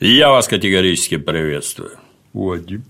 Я 0.00 0.30
вас 0.30 0.46
категорически 0.46 1.16
приветствую. 1.16 1.98
Вадим. 2.32 2.84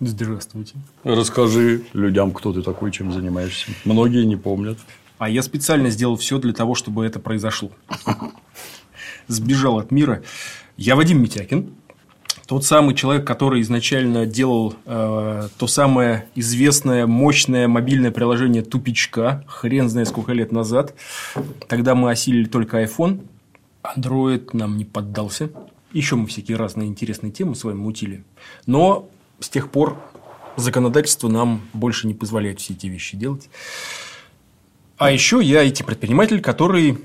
Здравствуйте. 0.00 0.74
Расскажи 1.04 1.82
людям, 1.92 2.32
кто 2.32 2.52
ты 2.52 2.62
такой, 2.62 2.90
чем 2.90 3.12
занимаешься. 3.12 3.70
Многие 3.84 4.24
не 4.24 4.34
помнят. 4.34 4.76
А 5.18 5.30
я 5.30 5.44
специально 5.44 5.90
сделал 5.90 6.16
все 6.16 6.38
для 6.38 6.52
того, 6.52 6.74
чтобы 6.74 7.06
это 7.06 7.20
произошло. 7.20 7.70
Сбежал 9.28 9.78
от 9.78 9.92
мира. 9.92 10.24
Я 10.76 10.96
Вадим 10.96 11.22
Митякин. 11.22 11.72
Тот 12.48 12.64
самый 12.64 12.96
человек, 12.96 13.24
который 13.24 13.60
изначально 13.60 14.26
делал 14.26 14.74
э, 14.86 15.48
то 15.56 15.66
самое 15.68 16.26
известное, 16.34 17.06
мощное 17.06 17.68
мобильное 17.68 18.10
приложение 18.10 18.62
тупичка, 18.62 19.44
хрен 19.46 19.88
знает 19.88 20.08
сколько 20.08 20.32
лет 20.32 20.50
назад. 20.50 20.94
Тогда 21.68 21.94
мы 21.94 22.10
осилили 22.10 22.46
только 22.46 22.82
iPhone, 22.82 23.24
Android 23.84 24.48
нам 24.52 24.76
не 24.78 24.84
поддался. 24.84 25.50
Еще 25.92 26.16
мы 26.16 26.26
всякие 26.26 26.56
разные 26.56 26.88
интересные 26.88 27.32
темы 27.32 27.54
с 27.54 27.64
вами 27.64 27.76
мутили. 27.76 28.24
Но 28.66 29.08
с 29.40 29.48
тех 29.48 29.70
пор 29.70 29.96
законодательство 30.56 31.28
нам 31.28 31.62
больше 31.72 32.06
не 32.06 32.14
позволяет 32.14 32.60
все 32.60 32.74
эти 32.74 32.86
вещи 32.86 33.16
делать. 33.16 33.48
А 34.98 35.10
еще 35.10 35.40
я 35.42 35.66
IT-предприниматель, 35.66 36.40
который 36.40 36.98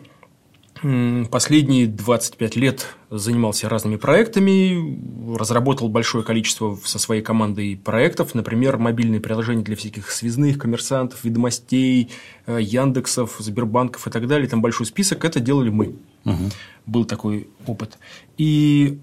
Последние 1.31 1.87
25 1.87 2.55
лет 2.57 2.87
занимался 3.09 3.69
разными 3.69 3.95
проектами, 3.95 5.33
разработал 5.37 5.87
большое 5.87 6.23
количество 6.23 6.77
со 6.83 6.99
своей 6.99 7.21
командой 7.21 7.79
проектов, 7.81 8.35
например, 8.35 8.77
мобильные 8.77 9.21
приложения 9.21 9.63
для 9.63 9.77
всяких 9.77 10.11
связных, 10.11 10.57
коммерсантов, 10.57 11.23
ведомостей, 11.23 12.11
э, 12.45 12.59
Яндексов, 12.61 13.37
Сбербанков 13.39 14.05
и 14.05 14.09
так 14.09 14.27
далее. 14.27 14.49
Там 14.49 14.61
большой 14.61 14.85
список. 14.85 15.23
Это 15.23 15.39
делали 15.39 15.69
мы. 15.69 15.95
Угу. 16.25 16.51
Был 16.87 17.05
такой 17.05 17.47
опыт. 17.65 17.97
И 18.37 18.99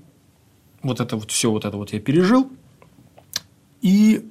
вот 0.83 1.01
это 1.01 1.17
вот 1.17 1.31
все 1.31 1.51
вот 1.51 1.65
это 1.65 1.77
вот 1.79 1.95
я 1.95 2.01
пережил. 2.01 2.51
И 3.81 4.29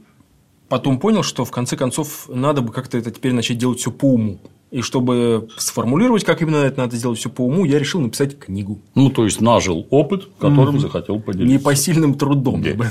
потом 0.69 0.99
понял, 0.99 1.23
что 1.23 1.43
в 1.43 1.51
конце 1.51 1.75
концов 1.75 2.29
надо 2.29 2.61
бы 2.61 2.71
как-то 2.71 2.99
это 2.99 3.09
теперь 3.09 3.33
начать 3.33 3.57
делать 3.57 3.79
все 3.79 3.91
по 3.91 4.13
уму. 4.13 4.39
И 4.71 4.81
чтобы 4.81 5.49
сформулировать, 5.57 6.23
как 6.23 6.41
именно 6.41 6.55
это 6.55 6.79
надо 6.79 6.95
сделать 6.95 7.19
все 7.19 7.29
по 7.29 7.41
уму, 7.41 7.65
я 7.65 7.77
решил 7.77 7.99
написать 7.99 8.39
книгу. 8.39 8.79
Ну, 8.95 9.09
то 9.09 9.25
есть 9.25 9.41
нажил 9.41 9.85
опыт, 9.89 10.29
которым 10.39 10.77
mm-hmm. 10.77 10.79
захотел 10.79 11.19
поделиться. 11.19 11.53
Непосильным 11.53 12.13
трудом. 12.13 12.61
Yeah. 12.61 12.87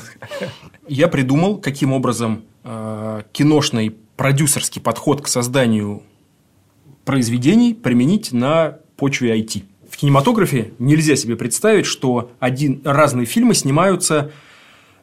Я 0.89 1.09
придумал, 1.09 1.57
каким 1.57 1.95
образом 1.95 2.43
э, 2.65 3.23
киношный 3.33 3.97
продюсерский 4.17 4.83
подход 4.83 5.23
к 5.23 5.29
созданию 5.29 6.03
произведений 7.07 7.73
применить 7.73 8.33
на 8.33 8.77
почве 8.97 9.41
IT. 9.41 9.65
В 9.89 9.97
кинематографе 9.97 10.73
нельзя 10.79 11.17
себе 11.17 11.35
представить, 11.35 11.87
что 11.87 12.31
один, 12.41 12.83
разные 12.85 13.25
фильмы 13.25 13.55
снимаются 13.55 14.33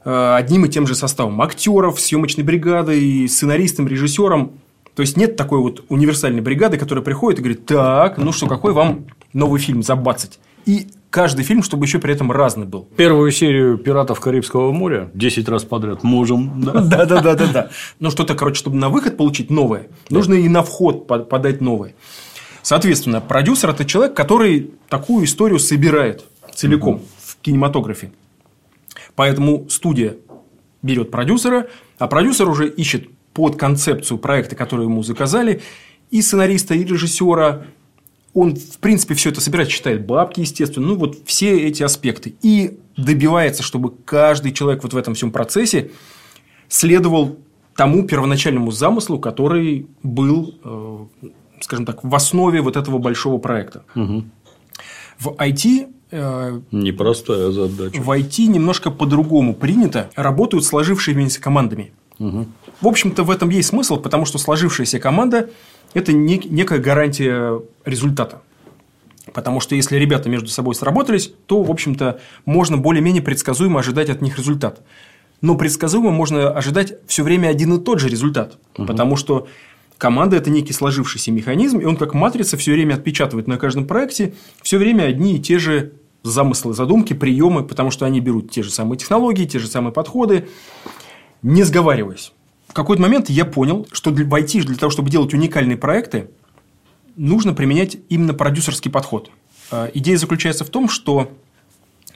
э, 0.05 0.35
одним 0.35 0.65
и 0.65 0.69
тем 0.69 0.85
же 0.85 0.93
составом 0.93 1.41
актеров, 1.41 1.99
съемочной 1.99 2.43
бригадой, 2.43 3.27
сценаристом, 3.27 3.87
режиссером 3.87 4.59
то 4.97 5.01
есть 5.01 5.15
нет 5.15 5.35
такой 5.35 5.59
вот 5.59 5.85
универсальной 5.89 6.41
бригады, 6.41 6.79
которая 6.79 7.05
приходит 7.05 7.39
и 7.39 7.43
говорит, 7.43 7.67
так, 7.67 8.17
ну 8.17 8.31
что, 8.31 8.47
какой 8.47 8.73
вам 8.73 9.05
новый 9.31 9.59
фильм 9.59 9.83
забацать? 9.83 10.39
И 10.65 10.87
каждый 11.11 11.45
фильм, 11.45 11.61
чтобы 11.61 11.85
еще 11.85 11.99
при 11.99 12.15
этом 12.15 12.31
разный 12.31 12.65
был. 12.65 12.87
Первую 12.97 13.29
серию 13.29 13.77
«Пиратов 13.77 14.19
Карибского 14.19 14.71
моря» 14.71 15.11
10 15.13 15.47
раз 15.49 15.65
подряд 15.65 16.01
можем. 16.01 16.61
Да, 16.61 17.05
да, 17.05 17.21
да, 17.21 17.35
да, 17.35 17.45
да. 17.45 17.69
Но 17.99 18.09
что-то, 18.09 18.33
короче, 18.33 18.57
чтобы 18.57 18.77
на 18.77 18.89
выход 18.89 19.17
получить 19.17 19.51
новое, 19.51 19.89
нужно 20.09 20.33
и 20.33 20.49
на 20.49 20.63
вход 20.63 21.05
подать 21.05 21.61
новое. 21.61 21.93
Соответственно, 22.63 23.21
продюсер– 23.21 23.69
это 23.69 23.85
человек, 23.85 24.15
который 24.15 24.71
такую 24.89 25.25
историю 25.25 25.59
собирает 25.59 26.25
целиком 26.55 27.03
в 27.19 27.37
кинематографе. 27.43 28.13
Поэтому 29.13 29.69
студия 29.69 30.15
берет 30.81 31.11
продюсера, 31.11 31.67
а 31.99 32.07
продюсер 32.07 32.49
уже 32.49 32.67
ищет 32.67 33.09
под 33.37 33.55
концепцию 33.55 34.17
проекта, 34.17 34.55
который 34.55 34.85
ему 34.85 35.03
заказали, 35.03 35.61
и 36.09 36.23
сценариста, 36.23 36.73
и 36.73 36.83
режиссера. 36.83 37.67
Он, 38.33 38.55
в 38.55 38.79
принципе, 38.79 39.13
все 39.13 39.29
это 39.29 39.41
собирает, 39.41 39.69
считает 39.69 40.07
бабки, 40.07 40.39
естественно. 40.39 40.87
Ну, 40.87 40.95
вот 40.95 41.17
все 41.25 41.55
эти 41.55 41.83
аспекты. 41.83 42.33
И 42.41 42.79
добивается, 42.97 43.61
чтобы 43.61 43.93
каждый 44.05 44.53
человек 44.53 44.81
вот 44.81 44.93
в 44.93 44.97
этом 44.97 45.13
всем 45.13 45.29
процессе 45.29 45.91
следовал 46.67 47.37
тому 47.75 48.07
первоначальному 48.07 48.71
замыслу, 48.71 49.19
который 49.19 49.85
был, 50.01 50.55
э, 50.63 51.29
скажем 51.59 51.85
так, 51.85 52.03
в 52.03 52.15
основе 52.15 52.61
вот 52.61 52.75
этого 52.75 52.97
большого 52.97 53.37
проекта. 53.37 53.83
Угу. 53.93 54.23
В 55.19 55.27
IT 55.37 55.89
э, 56.09 56.61
Непростая 56.71 57.51
задача. 57.51 58.01
В 58.01 58.09
IT 58.09 58.47
немножко 58.47 58.89
по-другому 58.89 59.53
принято. 59.53 60.09
Работают 60.15 60.65
сложившимися 60.65 61.39
командами. 61.39 61.91
Угу. 62.19 62.45
В 62.81 62.87
общем-то, 62.87 63.23
в 63.23 63.31
этом 63.31 63.49
есть 63.49 63.69
смысл, 63.69 63.97
потому 63.97 64.25
что 64.25 64.37
сложившаяся 64.37 64.99
команда– 64.99 65.49
это 65.93 66.13
некая 66.13 66.79
гарантия 66.79 67.61
результата. 67.85 68.41
Потому 69.33 69.59
что 69.59 69.75
если 69.75 69.97
ребята 69.97 70.29
между 70.29 70.47
собой 70.47 70.75
сработались, 70.75 71.31
то, 71.45 71.61
в 71.61 71.69
общем-то, 71.69 72.19
можно 72.45 72.77
более-менее 72.77 73.21
предсказуемо 73.21 73.79
ожидать 73.79 74.09
от 74.09 74.21
них 74.21 74.37
результат. 74.37 74.81
Но 75.41 75.55
предсказуемо 75.55 76.11
можно 76.11 76.49
ожидать 76.49 76.93
все 77.07 77.23
время 77.23 77.49
один 77.49 77.73
и 77.73 77.79
тот 77.79 77.99
же 77.99 78.09
результат. 78.09 78.57
Угу. 78.77 78.87
Потому 78.87 79.15
что 79.15 79.47
команда– 79.97 80.35
это 80.37 80.49
некий 80.49 80.73
сложившийся 80.73 81.31
механизм, 81.31 81.79
и 81.79 81.85
он 81.85 81.97
как 81.97 82.13
матрица 82.13 82.57
все 82.57 82.71
время 82.71 82.95
отпечатывает 82.95 83.47
на 83.47 83.57
каждом 83.57 83.85
проекте 83.85 84.33
все 84.61 84.77
время 84.77 85.03
одни 85.03 85.35
и 85.35 85.39
те 85.39 85.59
же 85.59 85.93
замыслы, 86.23 86.73
задумки, 86.73 87.13
приемы, 87.13 87.63
потому 87.63 87.91
что 87.91 88.05
они 88.05 88.19
берут 88.19 88.51
те 88.51 88.63
же 88.63 88.71
самые 88.71 88.97
технологии, 88.97 89.45
те 89.45 89.59
же 89.59 89.67
самые 89.67 89.93
подходы, 89.93 90.47
не 91.41 91.63
сговариваясь 91.63 92.31
какой-то 92.77 93.01
момент 93.01 93.29
я 93.29 93.43
понял, 93.43 93.87
что 93.91 94.11
для, 94.11 94.23
в 94.23 94.33
IT, 94.33 94.61
для 94.61 94.75
того, 94.75 94.91
чтобы 94.91 95.09
делать 95.09 95.33
уникальные 95.33 95.77
проекты, 95.77 96.29
нужно 97.15 97.55
применять 97.55 97.97
именно 98.07 98.35
продюсерский 98.35 98.91
подход. 98.91 99.31
А, 99.71 99.89
идея 99.95 100.17
заключается 100.17 100.63
в 100.63 100.69
том, 100.69 100.87
что 100.87 101.31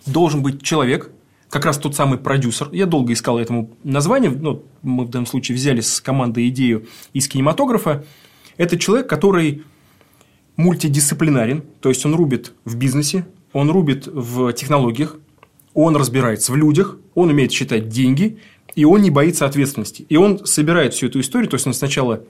должен 0.05 0.43
быть 0.43 0.61
человек, 0.61 1.09
как 1.49 1.65
раз 1.65 1.79
тот 1.79 1.95
самый 1.95 2.19
продюсер. 2.19 2.69
Я 2.71 2.85
долго 2.85 3.11
искал 3.11 3.39
этому 3.39 3.71
название, 3.83 4.29
но 4.29 4.61
мы 4.83 5.05
в 5.05 5.09
данном 5.09 5.25
случае 5.25 5.55
взяли 5.57 5.81
с 5.81 5.99
команды 5.99 6.47
идею 6.49 6.87
из 7.11 7.27
кинематографа. 7.27 8.05
Это 8.57 8.77
человек, 8.77 9.09
который 9.09 9.63
мультидисциплинарен, 10.57 11.63
то 11.79 11.89
есть 11.89 12.05
он 12.05 12.13
рубит 12.13 12.53
в 12.65 12.75
бизнесе, 12.75 13.25
он 13.51 13.71
рубит 13.71 14.05
в 14.05 14.53
технологиях, 14.53 15.17
он 15.73 15.95
разбирается 15.95 16.51
в 16.51 16.55
людях, 16.55 16.97
он 17.15 17.29
умеет 17.29 17.51
считать 17.51 17.89
деньги, 17.89 18.37
и 18.75 18.85
он 18.85 19.01
не 19.01 19.09
боится 19.09 19.45
ответственности. 19.45 20.05
И 20.09 20.15
он 20.15 20.45
собирает 20.45 20.93
всю 20.93 21.07
эту 21.07 21.19
историю, 21.19 21.49
то 21.49 21.55
есть 21.55 21.67
он 21.67 21.73
сначала 21.73 22.23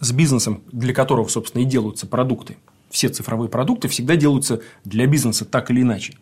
с 0.00 0.12
бизнесом, 0.12 0.62
для 0.70 0.94
которого, 0.94 1.28
собственно, 1.28 1.62
и 1.62 1.64
делаются 1.64 2.06
продукты. 2.06 2.56
Все 2.90 3.08
цифровые 3.08 3.48
продукты 3.48 3.88
всегда 3.88 4.16
делаются 4.16 4.60
для 4.84 5.06
бизнеса 5.06 5.44
так 5.44 5.70
или 5.70 5.82
иначе. 5.82 6.14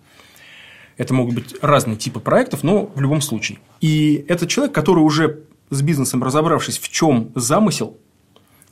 Это 0.96 1.12
могут 1.12 1.34
быть 1.34 1.54
разные 1.60 1.96
типы 1.96 2.20
проектов, 2.20 2.62
но 2.62 2.91
в 2.94 3.00
любом 3.00 3.20
случае. 3.20 3.58
И 3.80 4.25
это 4.28 4.46
человек, 4.46 4.75
который 4.75 5.00
уже 5.00 5.41
с 5.69 5.82
бизнесом 5.82 6.22
разобравшись, 6.22 6.78
в 6.78 6.88
чем 6.88 7.32
замысел, 7.34 7.98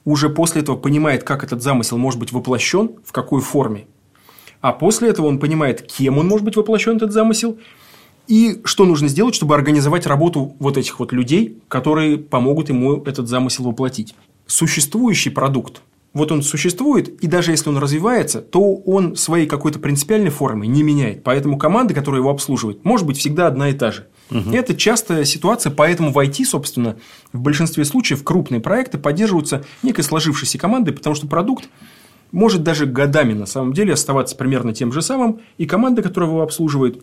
уже 0.07 0.31
после 0.31 0.63
этого 0.63 0.77
понимает, 0.77 1.23
как 1.23 1.45
этот 1.45 1.63
замысел 1.63 1.99
может 1.99 2.19
быть 2.19 2.33
воплощен, 2.33 2.93
в 3.05 3.13
какой 3.13 3.43
форме. 3.43 3.87
А 4.61 4.73
после 4.73 5.11
этого 5.11 5.27
он 5.27 5.39
понимает, 5.39 5.83
кем 5.83 6.17
он 6.17 6.27
может 6.27 6.45
быть 6.45 6.57
воплощен, 6.57 6.97
этот 6.97 7.13
замысел– 7.13 7.59
и 8.27 8.61
что 8.65 8.85
нужно 8.85 9.09
сделать, 9.09 9.35
чтобы 9.35 9.55
организовать 9.55 10.07
работу 10.07 10.57
вот 10.59 10.77
этих 10.77 10.99
вот 10.99 11.13
людей, 11.13 11.59
которые 11.69 12.19
помогут 12.19 12.69
ему 12.69 13.03
этот 13.03 13.29
замысел 13.29 13.65
воплотить? 13.65 14.15
Существующий 14.47 15.31
продукт, 15.31 15.83
вот 16.15 16.31
он 16.31 16.43
существует, 16.43 17.09
и 17.23 17.27
даже 17.27 17.51
если 17.51 17.69
он 17.69 17.77
развивается, 17.77 18.41
то 18.41 18.77
он 18.77 19.17
своей 19.17 19.47
какой-то 19.47 19.81
принципиальной 19.81 20.31
формы 20.31 20.67
не 20.69 20.85
меняет. 20.85 21.25
Поэтому 21.25 21.59
команда, 21.59 21.93
которая 21.93 22.21
его 22.21 22.31
обслуживает, 22.31 22.85
может 22.85 23.05
быть 23.05 23.19
всегда 23.19 23.49
одна 23.49 23.71
и 23.71 23.73
та 23.73 23.91
же. 23.91 24.07
Угу. 24.31 24.51
Это 24.53 24.77
частая 24.77 25.25
ситуация, 25.25 25.73
поэтому 25.73 26.13
в 26.13 26.19
IT, 26.19 26.45
собственно, 26.45 26.97
в 27.33 27.41
большинстве 27.41 27.85
случаев 27.85 28.23
крупные 28.23 28.61
проекты 28.61 28.97
поддерживаются 28.97 29.65
некой 29.83 30.05
сложившейся 30.05 30.57
командой, 30.57 30.93
потому 30.93 31.17
что 31.17 31.27
продукт 31.27 31.69
может 32.31 32.63
даже 32.63 32.87
годами 32.87 33.33
на 33.33 33.47
самом 33.47 33.73
деле 33.73 33.93
оставаться 33.93 34.37
примерно 34.37 34.73
тем 34.73 34.93
же 34.93 35.03
самым, 35.03 35.41
и 35.59 35.67
команда, 35.67 36.03
которая 36.03 36.31
его 36.31 36.43
обслуживает, 36.43 37.03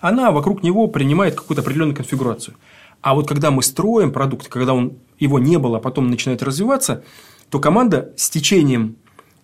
она 0.00 0.30
вокруг 0.30 0.62
него 0.62 0.86
принимает 0.88 1.34
какую-то 1.34 1.62
определенную 1.62 1.96
конфигурацию. 1.96 2.56
А 3.00 3.14
вот 3.14 3.28
когда 3.28 3.50
мы 3.50 3.62
строим 3.62 4.12
продукт, 4.12 4.48
когда 4.48 4.74
он, 4.74 4.94
его 5.18 5.38
не 5.38 5.58
было, 5.58 5.78
а 5.78 5.80
потом 5.80 6.10
начинает 6.10 6.42
развиваться, 6.42 7.02
то 7.48 7.58
команда 7.58 8.12
с 8.16 8.28
течением 8.30 8.96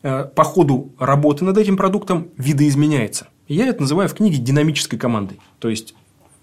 э, 0.02 0.24
по 0.24 0.44
ходу 0.44 0.92
работы 0.98 1.44
над 1.44 1.56
этим 1.56 1.76
продуктом 1.76 2.28
видоизменяется. 2.36 3.28
И 3.48 3.54
я 3.54 3.66
это 3.66 3.82
называю 3.82 4.08
в 4.08 4.14
книге 4.14 4.38
динамической 4.38 4.98
командой. 4.98 5.40
То 5.58 5.68
есть, 5.68 5.94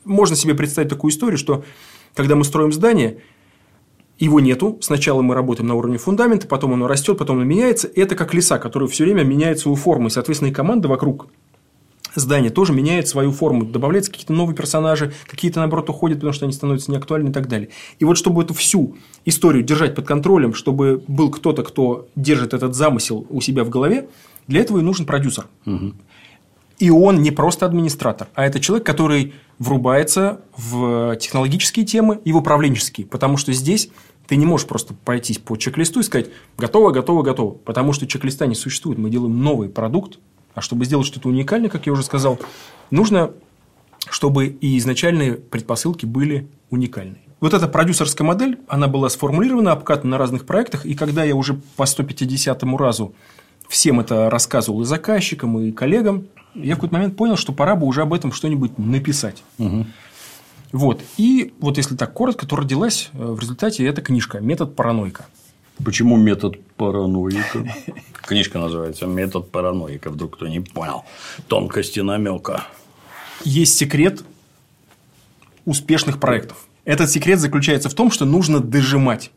можно 0.05 0.35
себе 0.35 0.55
представить 0.55 0.89
такую 0.89 1.11
историю, 1.11 1.37
что 1.37 1.63
когда 2.15 2.35
мы 2.35 2.43
строим 2.43 2.71
здание, 2.71 3.19
его 4.19 4.39
нету. 4.39 4.77
Сначала 4.81 5.21
мы 5.21 5.35
работаем 5.35 5.67
на 5.67 5.75
уровне 5.75 5.97
фундамента, 5.97 6.47
потом 6.47 6.73
оно 6.73 6.87
растет, 6.87 7.17
потом 7.17 7.37
оно 7.37 7.45
меняется. 7.45 7.89
Это 7.93 8.15
как 8.15 8.33
леса, 8.33 8.57
которые 8.59 8.87
все 8.87 9.03
время 9.03 9.23
меняют 9.23 9.59
свою 9.59 9.75
форму. 9.75 10.07
И, 10.07 10.11
соответственно, 10.11 10.49
и 10.49 10.53
команда 10.53 10.87
вокруг 10.87 11.27
здание 12.15 12.51
тоже 12.51 12.73
меняет 12.73 13.07
свою 13.07 13.31
форму, 13.31 13.65
добавляются 13.65 14.11
какие-то 14.11 14.33
новые 14.33 14.55
персонажи, 14.55 15.13
какие-то, 15.27 15.59
наоборот, 15.59 15.89
уходят, 15.89 16.17
потому 16.17 16.33
что 16.33 16.45
они 16.45 16.53
становятся 16.53 16.91
неактуальны 16.91 17.29
и 17.29 17.33
так 17.33 17.47
далее. 17.47 17.69
И 17.99 18.05
вот 18.05 18.17
чтобы 18.17 18.43
эту 18.43 18.53
всю 18.53 18.95
историю 19.25 19.63
держать 19.63 19.95
под 19.95 20.05
контролем, 20.05 20.53
чтобы 20.53 21.03
был 21.07 21.29
кто-то, 21.29 21.63
кто 21.63 22.07
держит 22.15 22.53
этот 22.53 22.75
замысел 22.75 23.25
у 23.29 23.41
себя 23.41 23.63
в 23.63 23.69
голове, 23.69 24.09
для 24.47 24.61
этого 24.61 24.79
и 24.79 24.81
нужен 24.81 25.05
продюсер. 25.05 25.47
Угу. 25.65 25.93
И 26.79 26.89
он 26.89 27.21
не 27.21 27.31
просто 27.31 27.65
администратор, 27.65 28.27
а 28.33 28.45
это 28.45 28.59
человек, 28.59 28.85
который 28.85 29.33
врубается 29.59 30.41
в 30.57 31.15
технологические 31.17 31.85
темы 31.85 32.19
и 32.25 32.33
в 32.33 32.37
управленческие. 32.37 33.07
Потому 33.07 33.37
что 33.37 33.53
здесь 33.53 33.89
ты 34.27 34.35
не 34.35 34.45
можешь 34.45 34.67
просто 34.67 34.93
пройтись 34.93 35.37
по 35.37 35.55
чек-листу 35.55 35.99
и 35.99 36.03
сказать 36.03 36.29
готово, 36.57 36.91
готово, 36.91 37.21
готово. 37.21 37.51
Потому 37.51 37.93
что 37.93 38.07
чек-листа 38.07 38.47
не 38.47 38.55
существует. 38.55 38.97
Мы 38.97 39.09
делаем 39.09 39.41
новый 39.41 39.69
продукт, 39.69 40.19
а 40.55 40.61
чтобы 40.61 40.85
сделать 40.85 41.07
что-то 41.07 41.29
уникальное, 41.29 41.69
как 41.69 41.85
я 41.85 41.93
уже 41.93 42.03
сказал, 42.03 42.39
нужно, 42.91 43.31
чтобы 44.09 44.47
и 44.47 44.77
изначальные 44.77 45.33
предпосылки 45.33 46.05
были 46.05 46.47
уникальны. 46.69 47.17
Вот 47.39 47.53
эта 47.53 47.67
продюсерская 47.67 48.25
модель, 48.25 48.59
она 48.67 48.87
была 48.87 49.09
сформулирована, 49.09 49.73
обкатана 49.73 50.11
на 50.11 50.17
разных 50.17 50.45
проектах, 50.45 50.85
и 50.85 50.95
когда 50.95 51.23
я 51.23 51.35
уже 51.35 51.55
по 51.75 51.85
150 51.85 52.63
разу 52.63 53.13
всем 53.67 53.99
это 53.99 54.29
рассказывал 54.29 54.81
и 54.81 54.85
заказчикам, 54.85 55.59
и 55.59 55.71
коллегам, 55.71 56.27
я 56.55 56.73
в 56.73 56.77
какой-то 56.77 56.95
момент 56.95 57.17
понял, 57.17 57.35
что 57.35 57.51
пора 57.51 57.75
бы 57.75 57.85
уже 57.85 58.01
об 58.01 58.13
этом 58.13 58.31
что-нибудь 58.31 58.77
написать. 58.77 59.43
Угу. 59.57 59.85
Вот. 60.71 61.01
И 61.17 61.53
вот 61.59 61.77
если 61.77 61.95
так 61.95 62.13
коротко, 62.13 62.47
то 62.47 62.55
родилась 62.55 63.09
э, 63.13 63.17
в 63.17 63.39
результате 63.39 63.85
эта 63.85 64.01
книжка 64.01 64.39
«Метод 64.39 64.75
паранойка». 64.75 65.25
Почему 65.83 66.17
метод 66.17 66.55
параноика? 66.75 67.65
Книжка 68.25 68.57
называется 68.57 69.05
«Метод 69.05 69.51
параноика». 69.51 70.09
Вдруг 70.09 70.35
кто 70.35 70.47
не 70.47 70.61
понял 70.61 71.03
тонкости 71.47 71.99
намека. 71.99 72.65
Есть 73.43 73.77
секрет 73.77 74.23
успешных 75.65 76.19
проектов. 76.19 76.65
Этот 76.85 77.09
секрет 77.09 77.39
заключается 77.39 77.89
в 77.89 77.93
том, 77.93 78.11
что 78.11 78.25
нужно 78.25 78.59
дожимать. 78.59 79.31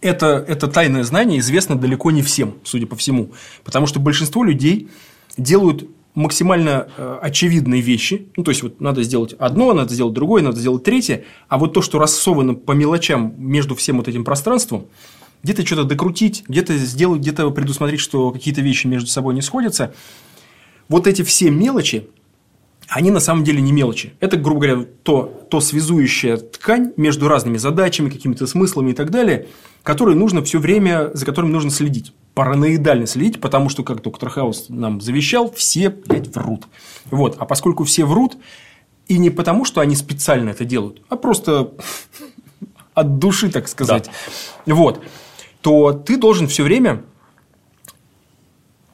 Это, 0.00 0.44
это 0.46 0.68
тайное 0.68 1.04
знание 1.04 1.38
известно 1.40 1.76
далеко 1.76 2.10
не 2.10 2.22
всем, 2.22 2.54
судя 2.64 2.86
по 2.86 2.96
всему. 2.96 3.32
Потому 3.64 3.86
что 3.86 4.00
большинство 4.00 4.44
людей 4.44 4.88
делают 5.36 5.88
максимально 6.14 6.88
э, 6.96 7.18
очевидные 7.22 7.82
вещи. 7.82 8.28
Ну, 8.36 8.44
то 8.44 8.50
есть, 8.50 8.62
вот 8.62 8.80
надо 8.80 9.02
сделать 9.02 9.34
одно, 9.38 9.72
надо 9.74 9.92
сделать 9.92 10.14
другое, 10.14 10.42
надо 10.42 10.58
сделать 10.58 10.82
третье. 10.82 11.24
А 11.48 11.58
вот 11.58 11.74
то, 11.74 11.82
что 11.82 11.98
рассовано 11.98 12.54
по 12.54 12.72
мелочам 12.72 13.34
между 13.36 13.74
всем 13.74 13.98
вот 13.98 14.08
этим 14.08 14.24
пространством, 14.24 14.86
где-то 15.46 15.64
что-то 15.64 15.84
докрутить, 15.84 16.42
где-то 16.48 16.76
сделать, 16.76 17.20
где-то 17.20 17.48
предусмотреть, 17.52 18.00
что 18.00 18.32
какие-то 18.32 18.62
вещи 18.62 18.88
между 18.88 19.08
собой 19.08 19.32
не 19.32 19.42
сходятся. 19.42 19.94
Вот 20.88 21.06
эти 21.06 21.22
все 21.22 21.50
мелочи, 21.50 22.08
они 22.88 23.12
на 23.12 23.20
самом 23.20 23.44
деле 23.44 23.60
не 23.60 23.70
мелочи. 23.70 24.14
Это, 24.18 24.36
грубо 24.36 24.62
говоря, 24.62 24.86
то, 25.04 25.46
то 25.48 25.60
связующая 25.60 26.36
ткань 26.38 26.92
между 26.96 27.28
разными 27.28 27.58
задачами, 27.58 28.10
какими-то 28.10 28.48
смыслами 28.48 28.90
и 28.90 28.92
так 28.92 29.12
далее, 29.12 29.46
которые 29.84 30.16
нужно 30.16 30.42
все 30.42 30.58
время, 30.58 31.10
за 31.14 31.24
которым 31.24 31.52
нужно 31.52 31.70
следить. 31.70 32.12
Параноидально 32.34 33.06
следить, 33.06 33.40
потому 33.40 33.68
что, 33.68 33.84
как 33.84 34.02
доктор 34.02 34.30
Хаус 34.30 34.66
нам 34.68 35.00
завещал, 35.00 35.52
все, 35.52 35.90
блядь, 35.90 36.34
врут. 36.34 36.64
Вот. 37.12 37.36
А 37.38 37.46
поскольку 37.46 37.84
все 37.84 38.04
врут, 38.04 38.36
и 39.06 39.16
не 39.18 39.30
потому, 39.30 39.64
что 39.64 39.80
они 39.80 39.94
специально 39.94 40.50
это 40.50 40.64
делают, 40.64 41.02
а 41.08 41.14
просто 41.14 41.70
от 42.94 43.20
души, 43.20 43.48
так 43.48 43.68
сказать. 43.68 44.10
Да. 44.66 44.74
Вот 44.74 45.00
то 45.66 45.92
ты 45.92 46.16
должен 46.16 46.46
все 46.46 46.62
время 46.62 47.02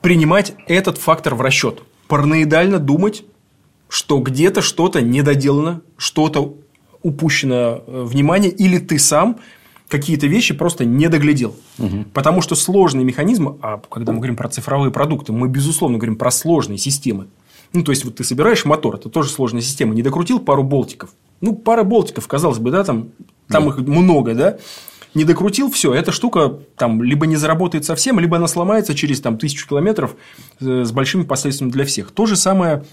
принимать 0.01 0.55
этот 0.67 0.97
фактор 0.97 1.35
в 1.35 1.43
расчет. 1.43 1.83
Параноидально 2.09 2.79
думать, 2.79 3.25
что 3.91 4.21
где-то 4.21 4.63
что-то 4.63 5.03
недоделано, 5.03 5.83
что-то 5.99 6.57
упущено 7.03 7.85
э, 7.87 8.05
внимание, 8.05 8.51
или 8.51 8.79
ты 8.79 8.99
сам 8.99 9.39
какие-то 9.89 10.27
вещи 10.27 10.55
просто 10.55 10.87
не 10.87 11.09
доглядел. 11.09 11.55
Угу. 11.79 12.07
Потому 12.15 12.41
что 12.41 12.55
сложные 12.55 13.05
механизмы, 13.05 13.59
а 13.61 13.77
когда 13.91 14.13
мы 14.13 14.21
говорим 14.21 14.37
про 14.37 14.49
цифровые 14.49 14.91
продукты, 14.91 15.31
мы, 15.31 15.49
безусловно, 15.49 15.99
говорим 15.99 16.17
про 16.17 16.31
сложные 16.31 16.79
системы. 16.79 17.27
Ну, 17.75 17.85
то 17.85 17.93
есть, 17.93 18.07
вот 18.07 18.15
ты 18.15 18.25
собираешь 18.25 18.65
мотор, 18.65 18.95
это 18.95 19.11
тоже 19.11 19.29
сложная 19.29 19.61
система, 19.61 19.95
не 19.95 20.01
докрутил 20.01 20.41
пару 20.41 20.63
болтиков. 20.63 21.11
Ну, 21.43 21.55
пара 21.55 21.83
болтиков, 21.85 22.27
казалось 22.27 22.61
бы, 22.61 22.71
да, 22.71 22.83
там, 22.83 23.11
там 23.49 23.65
да. 23.65 23.69
их 23.69 23.77
много, 23.87 24.35
да 24.35 24.59
не 25.15 25.25
докрутил, 25.25 25.71
все, 25.71 25.93
эта 25.95 26.13
штука 26.13 26.59
там 26.77 27.03
либо 27.03 27.27
не 27.27 27.37
заработает 27.37 27.85
совсем, 27.85 28.19
либо 28.19 28.37
она 28.37 28.47
сломается 28.47 28.95
через 28.95 29.21
там, 29.21 29.39
тысячу 29.39 29.69
километров 29.69 30.17
э, 30.61 30.85
с 30.85 30.93
большими 30.93 31.23
последствиями 31.25 31.71
для 31.71 31.85
всех. 31.85 32.11
То 32.13 32.27
же 32.27 32.37
самое 32.37 32.85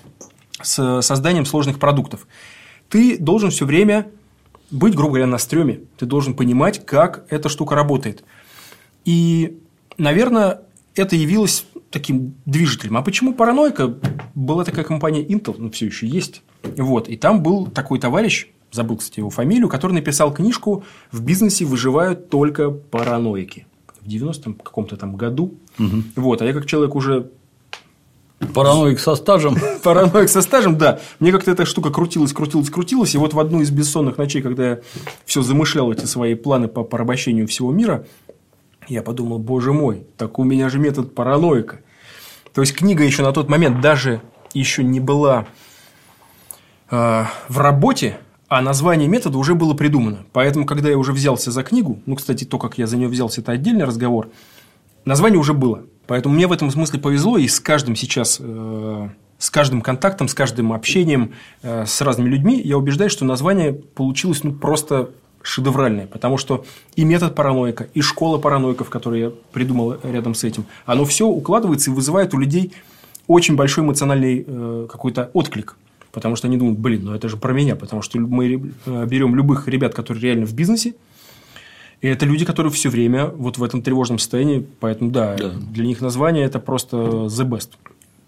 с 0.61 1.01
созданием 1.01 1.45
сложных 1.45 1.79
продуктов. 1.79 2.27
Ты 2.89 3.17
должен 3.17 3.51
все 3.51 3.65
время 3.65 4.07
быть, 4.71 4.95
грубо 4.95 5.11
говоря, 5.11 5.27
на 5.27 5.37
стреме. 5.37 5.81
Ты 5.97 6.05
должен 6.05 6.33
понимать, 6.33 6.85
как 6.85 7.25
эта 7.29 7.49
штука 7.49 7.75
работает. 7.75 8.23
И, 9.05 9.57
наверное, 9.97 10.61
это 10.95 11.15
явилось 11.15 11.65
таким 11.91 12.35
движителем. 12.45 12.97
А 12.97 13.01
почему 13.01 13.33
паранойка? 13.33 13.95
Была 14.35 14.63
такая 14.63 14.85
компания 14.85 15.23
Intel, 15.23 15.55
ну, 15.57 15.71
все 15.71 15.87
еще 15.87 16.07
есть. 16.07 16.41
Вот. 16.63 17.07
И 17.07 17.17
там 17.17 17.41
был 17.41 17.67
такой 17.67 17.99
товарищ, 17.99 18.47
забыл, 18.71 18.97
кстати, 18.97 19.19
его 19.19 19.29
фамилию, 19.29 19.69
который 19.69 19.93
написал 19.93 20.33
книжку 20.33 20.83
«В 21.11 21.21
бизнесе 21.21 21.65
выживают 21.65 22.29
только 22.29 22.69
параноики». 22.69 23.65
В 24.01 24.07
90-м 24.07 24.55
каком-то 24.55 24.97
там 24.97 25.15
году. 25.15 25.55
Угу. 25.77 26.03
Вот. 26.15 26.41
А 26.41 26.45
я 26.45 26.53
как 26.53 26.65
человек 26.65 26.95
уже 26.95 27.29
Параноик 28.53 28.99
со 28.99 29.15
стажем. 29.15 29.57
Параноик 29.83 30.29
со 30.29 30.41
стажем, 30.41 30.77
да. 30.77 30.99
Мне 31.19 31.31
как-то 31.31 31.51
эта 31.51 31.65
штука 31.65 31.91
крутилась, 31.91 32.31
крутилась, 32.31 32.69
крутилась. 32.69 33.13
И 33.13 33.17
вот 33.17 33.33
в 33.33 33.39
одну 33.39 33.61
из 33.61 33.69
бессонных 33.69 34.17
ночей, 34.17 34.41
когда 34.41 34.69
я 34.69 34.79
все 35.25 35.41
замышлял 35.41 35.91
эти 35.91 36.05
свои 36.05 36.35
планы 36.35 36.67
по 36.67 36.83
порабощению 36.83 37.47
всего 37.47 37.71
мира, 37.71 38.05
я 38.87 39.03
подумал, 39.03 39.39
боже 39.39 39.73
мой, 39.73 40.03
так 40.17 40.39
у 40.39 40.43
меня 40.43 40.69
же 40.69 40.79
метод 40.79 41.13
параноика. 41.13 41.81
То 42.53 42.61
есть 42.61 42.73
книга 42.73 43.03
еще 43.03 43.23
на 43.23 43.33
тот 43.33 43.49
момент 43.49 43.81
даже 43.81 44.21
еще 44.53 44.83
не 44.83 44.99
была 44.99 45.45
э, 46.89 47.25
в 47.49 47.57
работе, 47.59 48.17
а 48.49 48.61
название 48.61 49.07
метода 49.07 49.37
уже 49.37 49.55
было 49.55 49.75
придумано. 49.75 50.25
Поэтому, 50.33 50.65
когда 50.65 50.89
я 50.89 50.97
уже 50.97 51.13
взялся 51.13 51.51
за 51.51 51.63
книгу, 51.63 51.99
ну, 52.05 52.15
кстати, 52.15 52.43
то, 52.43 52.57
как 52.57 52.77
я 52.77 52.87
за 52.87 52.97
нее 52.97 53.07
взялся, 53.07 53.41
это 53.41 53.51
отдельный 53.51 53.85
разговор, 53.85 54.29
название 55.05 55.39
уже 55.39 55.53
было. 55.53 55.83
Поэтому 56.07 56.33
мне 56.33 56.47
в 56.47 56.51
этом 56.51 56.71
смысле 56.71 56.99
повезло, 56.99 57.37
и 57.37 57.47
с 57.47 57.59
каждым 57.59 57.95
сейчас, 57.95 58.37
э, 58.41 59.09
с 59.37 59.49
каждым 59.51 59.81
контактом, 59.81 60.27
с 60.27 60.33
каждым 60.33 60.73
общением 60.73 61.33
э, 61.61 61.85
с 61.85 62.01
разными 62.01 62.27
людьми 62.29 62.59
я 62.59 62.79
убеждаюсь, 62.79 63.11
что 63.11 63.23
название 63.23 63.73
получилось 63.73 64.43
ну, 64.43 64.51
просто 64.51 65.11
шедевральное, 65.43 66.07
потому 66.07 66.37
что 66.37 66.65
и 66.95 67.05
метод 67.05 67.35
параноика, 67.35 67.87
и 67.93 68.01
школа 68.01 68.39
параноиков, 68.39 68.89
которую 68.89 69.21
я 69.21 69.31
придумал 69.53 69.97
рядом 70.03 70.33
с 70.33 70.43
этим, 70.43 70.65
оно 70.87 71.05
все 71.05 71.27
укладывается 71.27 71.91
и 71.91 71.93
вызывает 71.93 72.33
у 72.33 72.39
людей 72.39 72.73
очень 73.27 73.55
большой 73.55 73.83
эмоциональный 73.83 74.43
э, 74.45 74.87
какой-то 74.89 75.29
отклик. 75.33 75.77
Потому 76.11 76.35
что 76.35 76.47
они 76.47 76.57
думают, 76.57 76.79
блин, 76.79 77.05
ну 77.05 77.13
это 77.13 77.29
же 77.29 77.37
про 77.37 77.53
меня. 77.53 77.75
Потому 77.75 78.01
что 78.01 78.19
мы 78.19 78.73
э, 78.85 79.05
берем 79.05 79.35
любых 79.35 79.67
ребят, 79.67 79.93
которые 79.93 80.23
реально 80.23 80.45
в 80.45 80.53
бизнесе, 80.53 80.95
и 82.01 82.07
это 82.07 82.25
люди, 82.25 82.45
которые 82.45 82.71
все 82.71 82.89
время 82.89 83.27
вот 83.27 83.57
в 83.57 83.63
этом 83.63 83.81
тревожном 83.81 84.19
состоянии. 84.19 84.65
Поэтому, 84.79 85.11
да, 85.11 85.35
да, 85.35 85.49
для 85.49 85.85
них 85.85 86.01
название– 86.01 86.45
это 86.45 86.59
просто 86.59 86.97
the 86.97 87.47
best. 87.47 87.71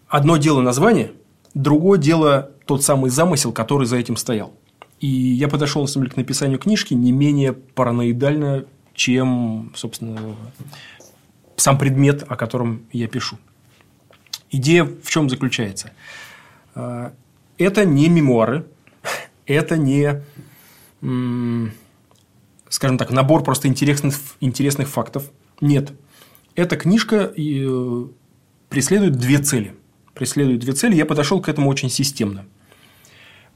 Одно 0.07 0.37
дело 0.37 0.61
название, 0.61 1.13
другое 1.53 1.97
дело 1.97 2.51
тот 2.65 2.83
самый 2.83 3.09
замысел, 3.09 3.53
который 3.53 3.87
за 3.87 3.95
этим 3.95 4.17
стоял. 4.17 4.53
И 4.99 5.07
я 5.07 5.47
подошел, 5.47 5.81
на 5.81 5.87
самом 5.87 6.05
деле, 6.05 6.13
к 6.13 6.17
написанию 6.17 6.59
книжки 6.59 6.93
не 6.93 7.11
менее 7.11 7.53
параноидально, 7.53 8.65
чем, 8.93 9.71
собственно, 9.73 10.35
сам 11.55 11.77
предмет, 11.77 12.23
о 12.27 12.35
котором 12.35 12.83
я 12.91 13.07
пишу. 13.07 13.37
Идея 14.51 14.83
в 14.83 15.09
чем 15.09 15.29
заключается? 15.29 15.91
Это 17.61 17.85
не 17.85 18.09
мемуары, 18.09 18.65
это 19.45 19.77
не, 19.77 20.23
скажем 22.69 22.97
так, 22.97 23.11
набор 23.11 23.43
просто 23.43 23.67
интересных, 23.67 24.15
интересных 24.39 24.87
фактов. 24.89 25.29
Нет. 25.61 25.91
Эта 26.55 26.75
книжка 26.75 27.31
э, 27.37 28.05
преследует 28.67 29.17
две 29.17 29.37
цели. 29.37 29.75
Преследует 30.15 30.59
две 30.61 30.73
цели. 30.73 30.95
Я 30.95 31.05
подошел 31.05 31.39
к 31.39 31.49
этому 31.49 31.69
очень 31.69 31.91
системно. 31.91 32.45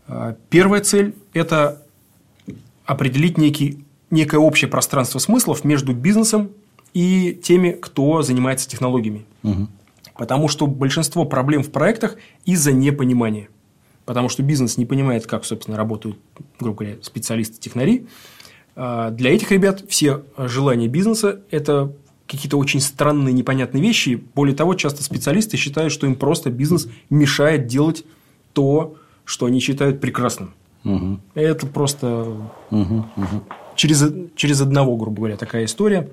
А, 0.07 0.37
первая 0.49 0.81
цель– 0.81 1.15
это 1.33 1.81
определить 2.85 3.39
некий, 3.39 3.83
некое 4.11 4.37
общее 4.37 4.69
пространство 4.69 5.17
смыслов 5.17 5.63
между 5.63 5.95
бизнесом 5.95 6.51
и 6.93 7.33
теми, 7.43 7.71
кто 7.71 8.21
занимается 8.21 8.69
технологиями. 8.69 9.25
Угу. 9.41 9.67
Потому 10.15 10.47
что 10.47 10.67
большинство 10.67 11.25
проблем 11.25 11.63
в 11.63 11.71
проектах 11.71 12.17
из-за 12.45 12.71
непонимания 12.71 13.49
потому 14.05 14.29
что 14.29 14.43
бизнес 14.43 14.77
не 14.77 14.85
понимает, 14.85 15.27
как, 15.27 15.45
собственно, 15.45 15.77
работают, 15.77 16.17
грубо 16.59 16.79
говоря, 16.79 16.97
специалисты-технари. 17.01 18.07
А 18.75 19.11
для 19.11 19.33
этих 19.33 19.51
ребят 19.51 19.83
все 19.87 20.23
желания 20.37 20.87
бизнеса– 20.87 21.41
это 21.51 21.93
какие-то 22.27 22.57
очень 22.57 22.81
странные, 22.81 23.33
непонятные 23.33 23.81
вещи. 23.81 24.21
Более 24.33 24.55
того, 24.55 24.73
часто 24.73 25.03
специалисты 25.03 25.57
считают, 25.57 25.93
что 25.93 26.07
им 26.07 26.15
просто 26.15 26.49
бизнес 26.49 26.87
мешает 27.09 27.67
делать 27.67 28.03
то, 28.53 28.95
что 29.23 29.45
они 29.45 29.59
считают 29.59 30.01
прекрасным. 30.01 30.53
Угу. 30.83 31.19
Это 31.33 31.65
просто 31.67 32.23
угу, 32.69 33.05
угу. 33.15 33.43
Через, 33.75 34.05
через 34.35 34.61
одного, 34.61 34.95
грубо 34.95 35.17
говоря, 35.17 35.37
такая 35.37 35.65
история. 35.65 36.09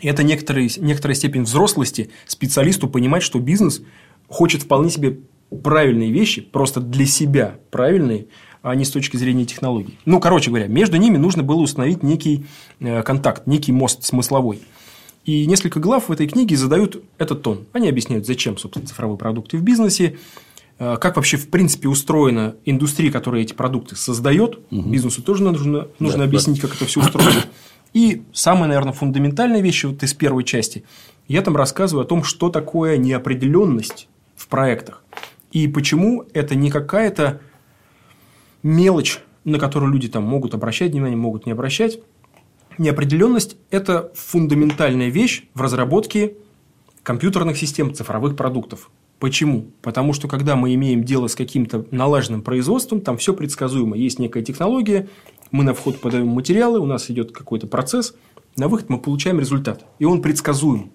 И 0.00 0.08
это 0.08 0.22
некоторый, 0.22 0.70
некоторая 0.78 1.14
степень 1.14 1.42
взрослости 1.42 2.10
специалисту 2.26 2.88
понимать, 2.88 3.22
что 3.22 3.38
бизнес 3.38 3.82
хочет 4.28 4.62
вполне 4.62 4.90
себе 4.90 5.18
правильные 5.62 6.10
вещи, 6.10 6.40
просто 6.40 6.80
для 6.80 7.06
себя 7.06 7.56
правильные, 7.70 8.26
а 8.62 8.74
не 8.74 8.84
с 8.84 8.90
точки 8.90 9.16
зрения 9.16 9.44
технологий. 9.44 9.98
Ну, 10.04 10.20
короче 10.20 10.50
говоря, 10.50 10.66
между 10.66 10.96
ними 10.96 11.16
нужно 11.16 11.42
было 11.42 11.60
установить 11.60 12.02
некий 12.02 12.46
э, 12.80 13.02
контакт, 13.02 13.46
некий 13.46 13.72
мост 13.72 14.04
смысловой. 14.04 14.60
И 15.24 15.46
несколько 15.46 15.80
глав 15.80 16.08
в 16.08 16.12
этой 16.12 16.26
книге 16.26 16.56
задают 16.56 17.02
этот 17.18 17.42
тон. 17.42 17.66
Они 17.72 17.88
объясняют, 17.88 18.26
зачем, 18.26 18.56
собственно, 18.56 18.86
цифровые 18.86 19.18
продукты 19.18 19.58
в 19.58 19.62
бизнесе, 19.62 20.16
э, 20.78 20.96
как 21.00 21.16
вообще, 21.16 21.36
в 21.36 21.48
принципе, 21.48 21.88
устроена 21.88 22.56
индустрия, 22.64 23.10
которая 23.10 23.42
эти 23.42 23.54
продукты 23.54 23.96
создает. 23.96 24.58
Угу. 24.70 24.88
Бизнесу 24.88 25.22
тоже 25.22 25.42
нужно, 25.42 25.88
нужно 25.98 26.18
да, 26.18 26.24
объяснить, 26.24 26.60
да. 26.60 26.68
как 26.68 26.76
это 26.76 26.86
все 26.86 27.00
устроено. 27.00 27.44
И 27.94 28.22
самая, 28.32 28.68
наверное, 28.68 28.92
фундаментальная 28.92 29.60
вещь 29.60 29.84
вот 29.84 30.02
из 30.02 30.14
первой 30.14 30.44
части. 30.44 30.84
Я 31.26 31.42
там 31.42 31.56
рассказываю 31.56 32.04
о 32.04 32.06
том, 32.06 32.22
что 32.22 32.48
такое 32.48 32.96
неопределенность 32.96 34.08
в 34.36 34.48
проектах. 34.48 35.02
И 35.50 35.68
почему 35.68 36.24
это 36.34 36.54
не 36.54 36.70
какая-то 36.70 37.40
мелочь, 38.62 39.20
на 39.44 39.58
которую 39.58 39.92
люди 39.92 40.08
там 40.08 40.24
могут 40.24 40.54
обращать 40.54 40.92
внимание, 40.92 41.16
могут 41.16 41.46
не 41.46 41.52
обращать, 41.52 42.00
Неопределенность– 42.78 43.56
это 43.70 44.12
фундаментальная 44.14 45.08
вещь 45.08 45.42
в 45.52 45.60
разработке 45.60 46.34
компьютерных 47.02 47.58
систем, 47.58 47.92
цифровых 47.92 48.36
продуктов. 48.36 48.88
Почему? 49.18 49.66
Потому 49.82 50.12
что 50.12 50.28
когда 50.28 50.54
мы 50.54 50.72
имеем 50.74 51.02
дело 51.02 51.26
с 51.26 51.34
каким-то 51.34 51.86
налаженным 51.90 52.42
производством, 52.42 53.00
там 53.00 53.18
все 53.18 53.34
предсказуемо. 53.34 53.96
Есть 53.96 54.20
некая 54.20 54.44
технология, 54.44 55.08
мы 55.50 55.64
на 55.64 55.74
вход 55.74 56.00
подаем 56.00 56.28
материалы, 56.28 56.78
у 56.78 56.86
нас 56.86 57.10
идет 57.10 57.32
какой-то 57.32 57.66
процесс, 57.66 58.14
на 58.56 58.68
выход 58.68 58.90
мы 58.90 59.00
получаем 59.00 59.40
результат. 59.40 59.84
И 59.98 60.04
он 60.04 60.22
предсказуем. 60.22 60.92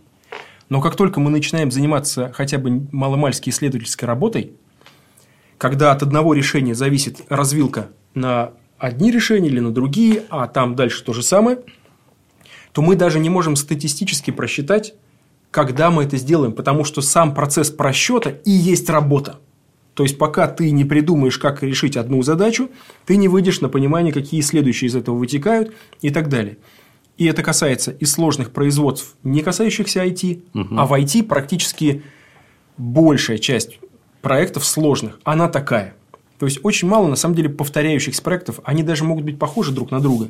Но 0.70 0.82
как 0.82 0.96
только 0.96 1.20
мы 1.20 1.30
начинаем 1.30 1.72
заниматься 1.72 2.32
хотя 2.34 2.58
бы 2.58 2.88
маломальски 2.92 3.50
исследовательской 3.50 4.08
работой, 4.08 4.54
когда 5.58 5.92
от 5.92 6.04
одного 6.04 6.34
решения 6.34 6.76
зависит 6.76 7.22
развилка 7.30 7.90
на 8.14 8.52
одни 8.78 9.12
решения 9.12 9.48
или 9.48 9.60
на 9.60 9.72
другие, 9.72 10.24
а 10.30 10.48
там 10.48 10.76
дальше 10.76 11.04
то 11.04 11.14
же 11.14 11.24
самое, 11.24 11.60
то 12.74 12.82
мы 12.82 12.96
даже 12.96 13.20
не 13.20 13.30
можем 13.30 13.56
статистически 13.56 14.32
просчитать, 14.32 14.96
когда 15.52 15.92
мы 15.92 16.04
это 16.04 16.18
сделаем, 16.18 16.54
потому 16.54 16.84
что 16.84 17.02
сам 17.02 17.34
процесс 17.34 17.70
просчета 17.70 18.32
и 18.44 18.52
есть 18.52 18.90
работа. 18.90 19.40
То 19.94 20.04
есть, 20.04 20.18
пока 20.18 20.48
ты 20.48 20.72
не 20.72 20.86
придумаешь, 20.86 21.38
как 21.38 21.62
решить 21.62 21.98
одну 21.98 22.24
задачу, 22.24 22.72
ты 23.06 23.16
не 23.16 23.28
выйдешь 23.28 23.62
на 23.62 23.70
понимание, 23.70 24.12
какие 24.12 24.42
следующие 24.42 24.88
из 24.88 24.96
этого 24.96 25.16
вытекают 25.16 25.74
и 26.02 26.10
так 26.10 26.30
далее. 26.30 26.58
И 27.18 27.26
это 27.26 27.44
касается 27.44 27.92
и 27.92 28.06
сложных 28.06 28.52
производств, 28.52 29.16
не 29.24 29.42
касающихся 29.42 30.04
IT, 30.04 30.44
угу. 30.54 30.76
а 30.78 30.86
в 30.86 30.94
IT 30.94 31.24
практически 31.24 32.04
большая 32.78 33.38
часть 33.38 33.80
проектов 34.22 34.66
сложных, 34.66 35.20
она 35.24 35.48
такая– 35.48 35.96
то 36.44 36.46
есть, 36.46 36.60
очень 36.64 36.90
мало, 36.90 37.08
на 37.08 37.16
самом 37.16 37.36
деле, 37.36 37.48
повторяющихся 37.48 38.22
проектов. 38.22 38.60
Они 38.66 38.84
даже 38.84 39.06
могут 39.06 39.24
быть 39.24 39.40
похожи 39.40 39.72
друг 39.72 39.92
на 39.92 40.02
друга. 40.02 40.28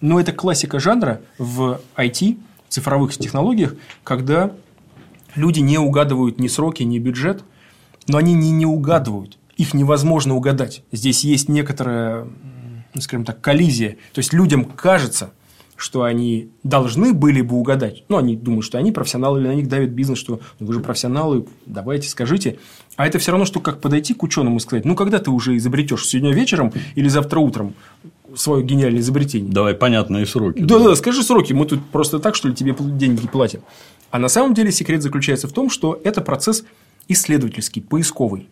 Но 0.00 0.20
это 0.20 0.30
классика 0.30 0.78
жанра 0.78 1.22
в 1.38 1.80
IT, 1.96 2.38
цифровых 2.68 3.16
технологиях, 3.16 3.74
когда 4.04 4.52
люди 5.34 5.58
не 5.58 5.78
угадывают 5.78 6.38
ни 6.38 6.46
сроки, 6.46 6.84
ни 6.84 7.00
бюджет, 7.00 7.42
но 8.06 8.18
они 8.18 8.34
не, 8.34 8.52
не 8.52 8.64
угадывают. 8.64 9.38
Их 9.56 9.74
невозможно 9.74 10.36
угадать. 10.36 10.84
Здесь 10.92 11.24
есть 11.24 11.48
некоторая, 11.48 12.28
скажем 13.00 13.24
так, 13.24 13.40
коллизия. 13.40 13.96
То 14.12 14.20
есть, 14.20 14.32
людям 14.32 14.66
кажется, 14.66 15.32
что 15.76 16.02
они 16.02 16.48
должны 16.62 17.12
были 17.12 17.42
бы 17.42 17.56
угадать. 17.56 18.04
Ну, 18.08 18.16
они 18.16 18.36
думают, 18.36 18.64
что 18.64 18.78
они 18.78 18.92
профессионалы, 18.92 19.40
или 19.40 19.48
на 19.48 19.54
них 19.54 19.68
давит 19.68 19.90
бизнес, 19.90 20.18
что 20.18 20.40
ну, 20.58 20.66
вы 20.66 20.72
же 20.74 20.80
профессионалы, 20.80 21.46
давайте, 21.66 22.08
скажите. 22.08 22.58
А 22.96 23.06
это 23.06 23.18
все 23.18 23.30
равно, 23.30 23.44
что 23.44 23.60
как 23.60 23.80
подойти 23.80 24.14
к 24.14 24.22
ученому 24.22 24.56
и 24.56 24.60
сказать, 24.60 24.84
ну, 24.84 24.96
когда 24.96 25.18
ты 25.18 25.30
уже 25.30 25.56
изобретешь, 25.56 26.06
сегодня 26.06 26.32
вечером 26.32 26.72
или 26.94 27.08
завтра 27.08 27.40
утром 27.40 27.74
свое 28.34 28.64
гениальное 28.64 29.00
изобретение. 29.00 29.52
Давай 29.52 29.74
понятные 29.74 30.26
сроки. 30.26 30.60
Да, 30.60 30.78
да, 30.78 30.88
да, 30.88 30.96
скажи 30.96 31.22
сроки, 31.22 31.52
мы 31.52 31.66
тут 31.66 31.84
просто 31.86 32.18
так, 32.18 32.34
что 32.34 32.48
ли, 32.48 32.54
тебе 32.54 32.74
деньги 32.78 33.26
платим. 33.26 33.60
А 34.10 34.18
на 34.18 34.28
самом 34.28 34.54
деле 34.54 34.72
секрет 34.72 35.02
заключается 35.02 35.48
в 35.48 35.52
том, 35.52 35.68
что 35.70 36.00
это 36.02 36.20
процесс 36.20 36.64
исследовательский, 37.08 37.82
поисковый. 37.82 38.48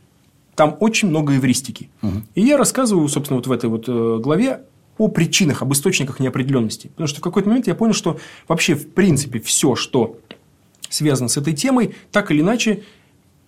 Там 0.55 0.77
очень 0.79 1.09
много 1.09 1.37
эвристики. 1.37 1.91
Угу. 2.03 2.23
И 2.37 2.43
я 2.43 2.57
рассказываю, 2.57 3.09
собственно, 3.09 3.39
вот 3.39 3.47
в 3.47 3.53
этой 3.53 3.69
вот 3.69 3.85
э, 3.89 4.19
главе 4.23 4.61
о 4.99 5.09
причинах, 5.09 5.63
об 5.63 5.73
источниках 5.73 6.21
неопределенности. 6.21 6.89
Потому 6.89 7.09
что 7.09 7.21
в 7.21 7.23
какой-то 7.23 7.49
момент 7.49 7.67
я 7.67 7.75
понял, 7.75 7.95
что 7.95 8.19
вообще, 8.49 8.75
в 8.75 8.91
принципе, 8.91 9.41
все, 9.41 9.75
что 9.75 10.19
связано 10.89 11.29
с 11.29 11.37
этой 11.37 11.55
темой, 11.55 11.95
так 12.13 12.31
или 12.31 12.41
иначе 12.41 12.83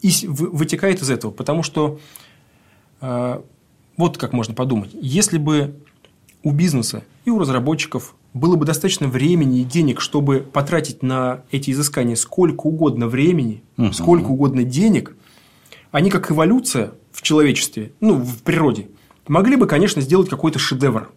вытекает 0.03 1.03
из 1.03 1.11
этого. 1.11 1.31
Потому 1.31 1.63
что 1.63 1.99
э, 3.01 3.41
вот 3.97 4.19
как 4.19 4.33
можно 4.33 4.55
подумать. 4.55 4.91
Если 5.01 5.39
бы 5.39 5.77
у 6.43 6.53
бизнеса 6.53 7.05
и 7.25 7.31
у 7.31 7.39
разработчиков 7.39 8.15
было 8.35 8.57
бы 8.57 8.67
достаточно 8.67 9.09
времени 9.09 9.61
и 9.61 9.65
денег, 9.65 10.01
чтобы 10.01 10.41
потратить 10.41 11.03
на 11.03 11.43
эти 11.51 11.71
изыскания 11.71 12.17
сколько 12.17 12.67
угодно 12.67 13.09
времени, 13.09 13.63
угу. 13.77 13.93
сколько 13.93 14.29
угодно 14.29 14.63
денег, 14.63 15.17
они 15.91 16.11
как 16.11 16.31
эволюция 16.31 16.93
в 17.13 17.23
человечестве, 17.23 17.93
ну, 18.01 18.17
в 18.17 18.43
природе, 18.43 18.89
могли 19.27 19.57
бы, 19.57 19.67
конечно, 19.67 20.03
сделать 20.03 20.29
какой-то 20.29 20.59
шедевр. 20.59 21.11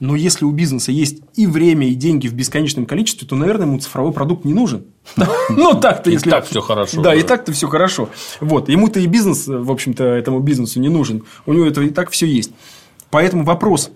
Но 0.00 0.14
если 0.14 0.44
у 0.44 0.52
бизнеса 0.52 0.92
есть 0.92 1.22
и 1.34 1.46
время, 1.46 1.88
и 1.88 1.94
деньги 1.94 2.28
в 2.28 2.34
бесконечном 2.34 2.86
количестве, 2.86 3.26
то, 3.26 3.34
наверное, 3.34 3.66
ему 3.66 3.78
цифровой 3.80 4.12
продукт 4.12 4.44
не 4.44 4.54
нужен. 4.54 4.84
Ну, 5.50 5.74
так-то, 5.74 6.10
если... 6.10 6.28
И 6.28 6.30
так 6.30 6.46
все 6.46 6.60
хорошо. 6.60 7.02
Да, 7.02 7.14
и 7.14 7.22
так-то 7.22 7.52
все 7.52 7.68
хорошо. 7.68 8.10
Вот. 8.40 8.68
Ему-то 8.68 9.00
и 9.00 9.06
бизнес, 9.06 9.46
в 9.48 9.70
общем-то, 9.70 10.04
этому 10.04 10.40
бизнесу 10.40 10.78
не 10.78 10.88
нужен. 10.88 11.24
У 11.46 11.52
него 11.52 11.66
это 11.66 11.80
и 11.82 11.90
так 11.90 12.10
все 12.10 12.26
есть. 12.26 12.52
Поэтому 13.10 13.44
вопрос 13.44 13.90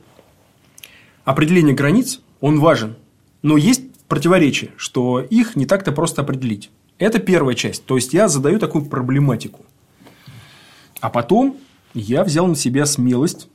определения 1.25 1.73
границ, 1.73 2.21
он 2.41 2.59
важен. 2.59 2.97
Но 3.43 3.57
есть 3.57 3.83
противоречие, 4.09 4.73
что 4.77 5.21
их 5.21 5.57
не 5.57 5.67
так-то 5.67 5.93
просто 5.93 6.23
определить. 6.23 6.71
Это 6.99 7.19
первая 7.19 7.55
часть. 7.55 7.85
То 7.85 7.97
есть, 7.97 8.13
я 8.13 8.29
задаю 8.29 8.59
такую 8.59 8.87
проблематику. 8.87 9.65
А 11.01 11.11
потом 11.11 11.57
я 11.95 12.25
взял 12.25 12.47
на 12.47 12.57
себя 12.57 12.87
смелость 12.87 13.49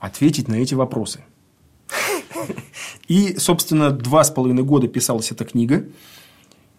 ответить 0.00 0.48
на 0.48 0.54
эти 0.54 0.74
вопросы. 0.74 1.20
И, 3.06 3.36
собственно, 3.38 3.90
два 3.90 4.24
с 4.24 4.30
половиной 4.30 4.62
года 4.62 4.88
писалась 4.88 5.30
эта 5.30 5.44
книга. 5.44 5.84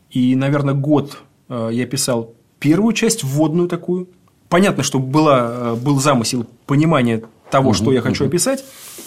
И, 0.10 0.36
наверное, 0.36 0.74
год 0.74 1.20
э, 1.48 1.70
я 1.72 1.86
писал 1.86 2.34
первую 2.60 2.94
часть, 2.94 3.24
вводную 3.24 3.70
такую. 3.70 4.10
Понятно, 4.50 4.84
что 4.84 5.00
была, 5.00 5.52
э, 5.52 5.76
был 5.76 6.00
замысел 6.00 6.48
понимания 6.66 7.24
того, 7.50 7.70
угу, 7.70 7.76
что 7.76 7.92
я 7.94 8.02
хочу 8.02 8.24
угу. 8.24 8.30
описать, 8.30 8.64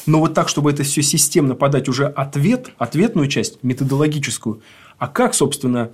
но 0.06 0.20
вот 0.20 0.34
так, 0.34 0.48
чтобы 0.48 0.70
это 0.70 0.82
все 0.82 1.02
системно 1.02 1.54
подать 1.54 1.88
уже 1.88 2.06
ответ, 2.06 2.70
ответную 2.78 3.28
часть, 3.28 3.62
методологическую. 3.62 4.60
А 4.98 5.08
как, 5.08 5.34
собственно, 5.34 5.90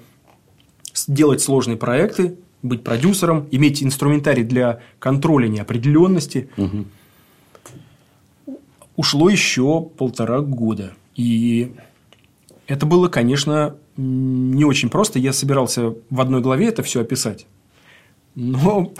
делать 1.06 1.40
сложные 1.40 1.76
проекты, 1.76 2.36
быть 2.62 2.84
продюсером, 2.84 3.46
иметь 3.50 3.82
инструментарий 3.82 4.44
для 4.44 4.80
контроля 4.98 5.48
неопределенности. 5.48 6.50
Угу 6.56 6.84
ушло 9.00 9.30
еще 9.30 9.80
полтора 9.80 10.40
года. 10.40 10.92
И 11.16 11.72
это 12.66 12.84
было, 12.84 13.08
конечно, 13.08 13.76
не 13.96 14.62
очень 14.64 14.90
просто. 14.90 15.18
Я 15.18 15.32
собирался 15.32 15.94
в 16.10 16.20
одной 16.20 16.42
главе 16.42 16.66
это 16.66 16.82
все 16.82 17.00
описать. 17.00 17.46
Но 18.34 18.92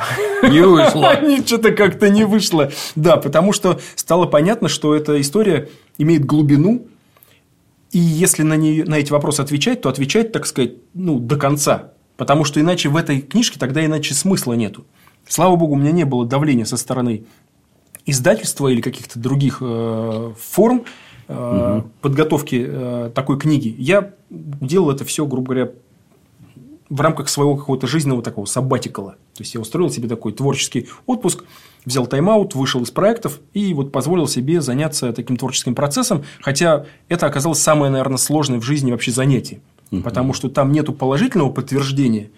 не 0.42 0.66
вышло. 0.66 1.12
Что-то 1.46 1.72
как-то 1.72 2.08
не 2.08 2.24
вышло. 2.24 2.70
Да, 2.96 3.18
потому 3.18 3.52
что 3.52 3.78
стало 3.94 4.24
понятно, 4.24 4.68
что 4.68 4.94
эта 4.94 5.20
история 5.20 5.68
имеет 5.98 6.24
глубину. 6.24 6.86
И 7.92 7.98
если 7.98 8.42
на, 8.42 8.54
нее, 8.54 8.86
на 8.86 8.94
эти 8.94 9.12
вопросы 9.12 9.42
отвечать, 9.42 9.82
то 9.82 9.90
отвечать, 9.90 10.32
так 10.32 10.46
сказать, 10.46 10.76
ну, 10.94 11.18
до 11.18 11.36
конца. 11.36 11.92
Потому 12.16 12.44
что 12.44 12.58
иначе 12.58 12.88
в 12.88 12.96
этой 12.96 13.20
книжке 13.20 13.58
тогда 13.58 13.84
иначе 13.84 14.14
смысла 14.14 14.54
нету. 14.54 14.86
Слава 15.28 15.56
богу, 15.56 15.74
у 15.74 15.76
меня 15.76 15.92
не 15.92 16.04
было 16.04 16.24
давления 16.24 16.64
со 16.64 16.78
стороны 16.78 17.24
издательства 18.06 18.68
или 18.68 18.80
каких-то 18.80 19.18
других 19.18 19.58
э, 19.60 20.32
форм 20.38 20.84
э, 21.28 21.78
угу. 21.78 21.88
подготовки 22.00 22.64
э, 22.66 23.10
такой 23.14 23.38
книги, 23.38 23.74
я 23.78 24.14
делал 24.30 24.90
это 24.90 25.04
все, 25.04 25.26
грубо 25.26 25.54
говоря, 25.54 25.72
в 26.88 27.00
рамках 27.00 27.28
своего 27.28 27.56
какого-то 27.56 27.86
жизненного 27.86 28.22
такого 28.22 28.46
сабатикала. 28.46 29.12
То 29.34 29.42
есть, 29.42 29.54
я 29.54 29.60
устроил 29.60 29.90
себе 29.90 30.08
такой 30.08 30.32
творческий 30.32 30.88
отпуск, 31.06 31.44
взял 31.84 32.06
тайм-аут, 32.06 32.54
вышел 32.54 32.82
из 32.82 32.90
проектов 32.90 33.40
и 33.54 33.72
вот 33.74 33.92
позволил 33.92 34.26
себе 34.26 34.60
заняться 34.60 35.12
таким 35.12 35.36
творческим 35.36 35.74
процессом, 35.74 36.24
хотя 36.40 36.86
это 37.08 37.26
оказалось 37.26 37.62
самое, 37.62 37.92
наверное, 37.92 38.18
сложное 38.18 38.58
в 38.58 38.64
жизни 38.64 38.90
вообще 38.90 39.12
занятие. 39.12 39.60
Потому 40.04 40.32
что 40.32 40.48
там 40.48 40.70
нету 40.70 40.92
положительного 40.92 41.50
подтверждения. 41.50 42.30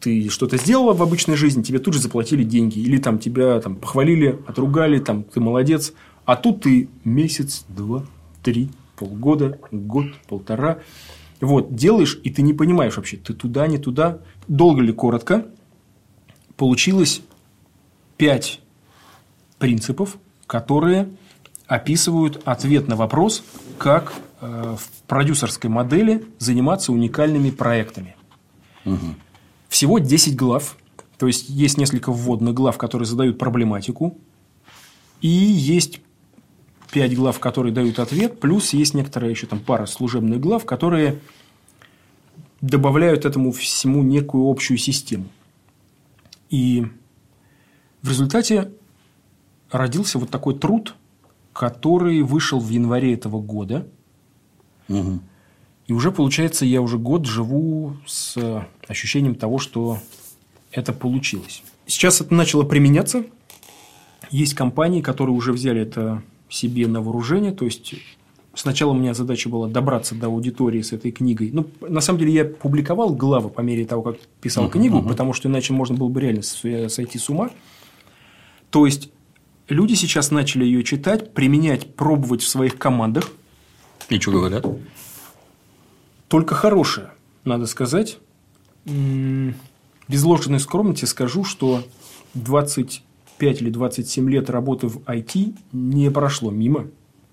Ты 0.00 0.30
что-то 0.30 0.56
сделала 0.56 0.94
в 0.94 1.02
обычной 1.02 1.36
жизни, 1.36 1.62
тебе 1.62 1.78
тут 1.78 1.94
же 1.94 2.00
заплатили 2.00 2.42
деньги. 2.42 2.78
Или 2.78 2.96
там 2.98 3.18
тебя 3.18 3.60
там, 3.60 3.76
похвалили, 3.76 4.38
отругали, 4.46 4.98
там, 4.98 5.24
ты 5.24 5.40
молодец. 5.40 5.92
А 6.24 6.36
тут 6.36 6.62
ты 6.62 6.88
месяц, 7.04 7.64
два, 7.68 8.04
три, 8.42 8.70
полгода, 8.96 9.58
год, 9.70 10.06
полтора. 10.28 10.78
Вот, 11.40 11.74
делаешь, 11.74 12.18
и 12.22 12.30
ты 12.30 12.42
не 12.42 12.54
понимаешь 12.54 12.96
вообще, 12.96 13.16
ты 13.16 13.34
туда, 13.34 13.66
не 13.66 13.78
туда. 13.78 14.20
Долго 14.48 14.82
ли, 14.82 14.92
коротко. 14.92 15.46
Получилось 16.56 17.22
пять 18.16 18.60
принципов, 19.58 20.16
которые 20.46 21.08
описывают 21.66 22.42
ответ 22.44 22.88
на 22.88 22.96
вопрос, 22.96 23.44
как 23.78 24.12
э, 24.40 24.76
в 24.76 25.06
продюсерской 25.06 25.70
модели 25.70 26.24
заниматься 26.38 26.92
уникальными 26.92 27.50
проектами. 27.50 28.16
Угу. 28.84 29.14
Всего 29.70 30.00
10 30.00 30.34
глав. 30.34 30.76
То 31.16 31.28
есть, 31.28 31.48
есть 31.48 31.78
несколько 31.78 32.10
вводных 32.10 32.54
глав, 32.54 32.76
которые 32.76 33.06
задают 33.06 33.38
проблематику. 33.38 34.18
И 35.20 35.28
есть 35.28 36.00
5 36.90 37.14
глав, 37.14 37.38
которые 37.38 37.72
дают 37.72 38.00
ответ. 38.00 38.40
Плюс 38.40 38.72
есть 38.72 38.94
некоторая 38.94 39.30
еще 39.30 39.46
там 39.46 39.60
пара 39.60 39.86
служебных 39.86 40.40
глав, 40.40 40.66
которые 40.66 41.20
добавляют 42.60 43.24
этому 43.24 43.52
всему 43.52 44.02
некую 44.02 44.50
общую 44.50 44.76
систему. 44.76 45.26
И 46.48 46.88
в 48.02 48.08
результате 48.08 48.72
родился 49.70 50.18
вот 50.18 50.30
такой 50.30 50.58
труд, 50.58 50.96
который 51.52 52.22
вышел 52.22 52.58
в 52.58 52.68
январе 52.70 53.14
этого 53.14 53.40
года. 53.40 53.86
Угу. 54.88 55.20
И 55.90 55.92
уже, 55.92 56.12
получается, 56.12 56.64
я 56.64 56.82
уже 56.82 56.98
год 56.98 57.26
живу 57.26 57.96
с 58.06 58.36
ощущением 58.86 59.34
того, 59.34 59.58
что 59.58 59.98
это 60.70 60.92
получилось. 60.92 61.64
Сейчас 61.88 62.20
это 62.20 62.32
начало 62.32 62.62
применяться. 62.62 63.24
Есть 64.30 64.54
компании, 64.54 65.00
которые 65.00 65.34
уже 65.34 65.52
взяли 65.52 65.80
это 65.80 66.22
себе 66.48 66.86
на 66.86 67.02
вооружение. 67.02 67.50
То 67.50 67.64
есть, 67.64 67.96
сначала 68.54 68.92
у 68.92 68.94
меня 68.94 69.14
задача 69.14 69.48
была 69.48 69.66
добраться 69.66 70.14
до 70.14 70.28
аудитории 70.28 70.80
с 70.80 70.92
этой 70.92 71.10
книгой. 71.10 71.50
Ну, 71.52 71.66
на 71.80 72.00
самом 72.00 72.20
деле, 72.20 72.34
я 72.34 72.44
публиковал 72.44 73.12
главы 73.12 73.50
по 73.50 73.60
мере 73.60 73.84
того, 73.84 74.02
как 74.02 74.20
писал 74.40 74.66
uh-huh, 74.66 74.70
книгу, 74.70 74.98
uh-huh. 74.98 75.08
потому 75.08 75.32
что 75.32 75.48
иначе 75.48 75.72
можно 75.72 75.96
было 75.96 76.08
бы 76.08 76.20
реально 76.20 76.42
сойти 76.42 77.18
с 77.18 77.28
ума. 77.28 77.50
То 78.70 78.86
есть, 78.86 79.10
люди 79.68 79.94
сейчас 79.94 80.30
начали 80.30 80.64
ее 80.64 80.84
читать, 80.84 81.34
применять, 81.34 81.96
пробовать 81.96 82.42
в 82.42 82.48
своих 82.48 82.78
командах. 82.78 83.28
И 84.08 84.20
что 84.20 84.30
говорят? 84.30 84.64
Только 86.30 86.54
хорошее, 86.54 87.10
надо 87.44 87.66
сказать. 87.66 88.20
Без 88.86 90.22
ложной 90.22 90.60
скромности 90.60 91.04
скажу, 91.04 91.42
что 91.42 91.82
25 92.34 93.62
или 93.62 93.68
27 93.68 94.30
лет 94.30 94.48
работы 94.48 94.86
в 94.86 94.98
IT 94.98 95.56
не 95.72 96.08
прошло 96.08 96.52
мимо. 96.52 96.86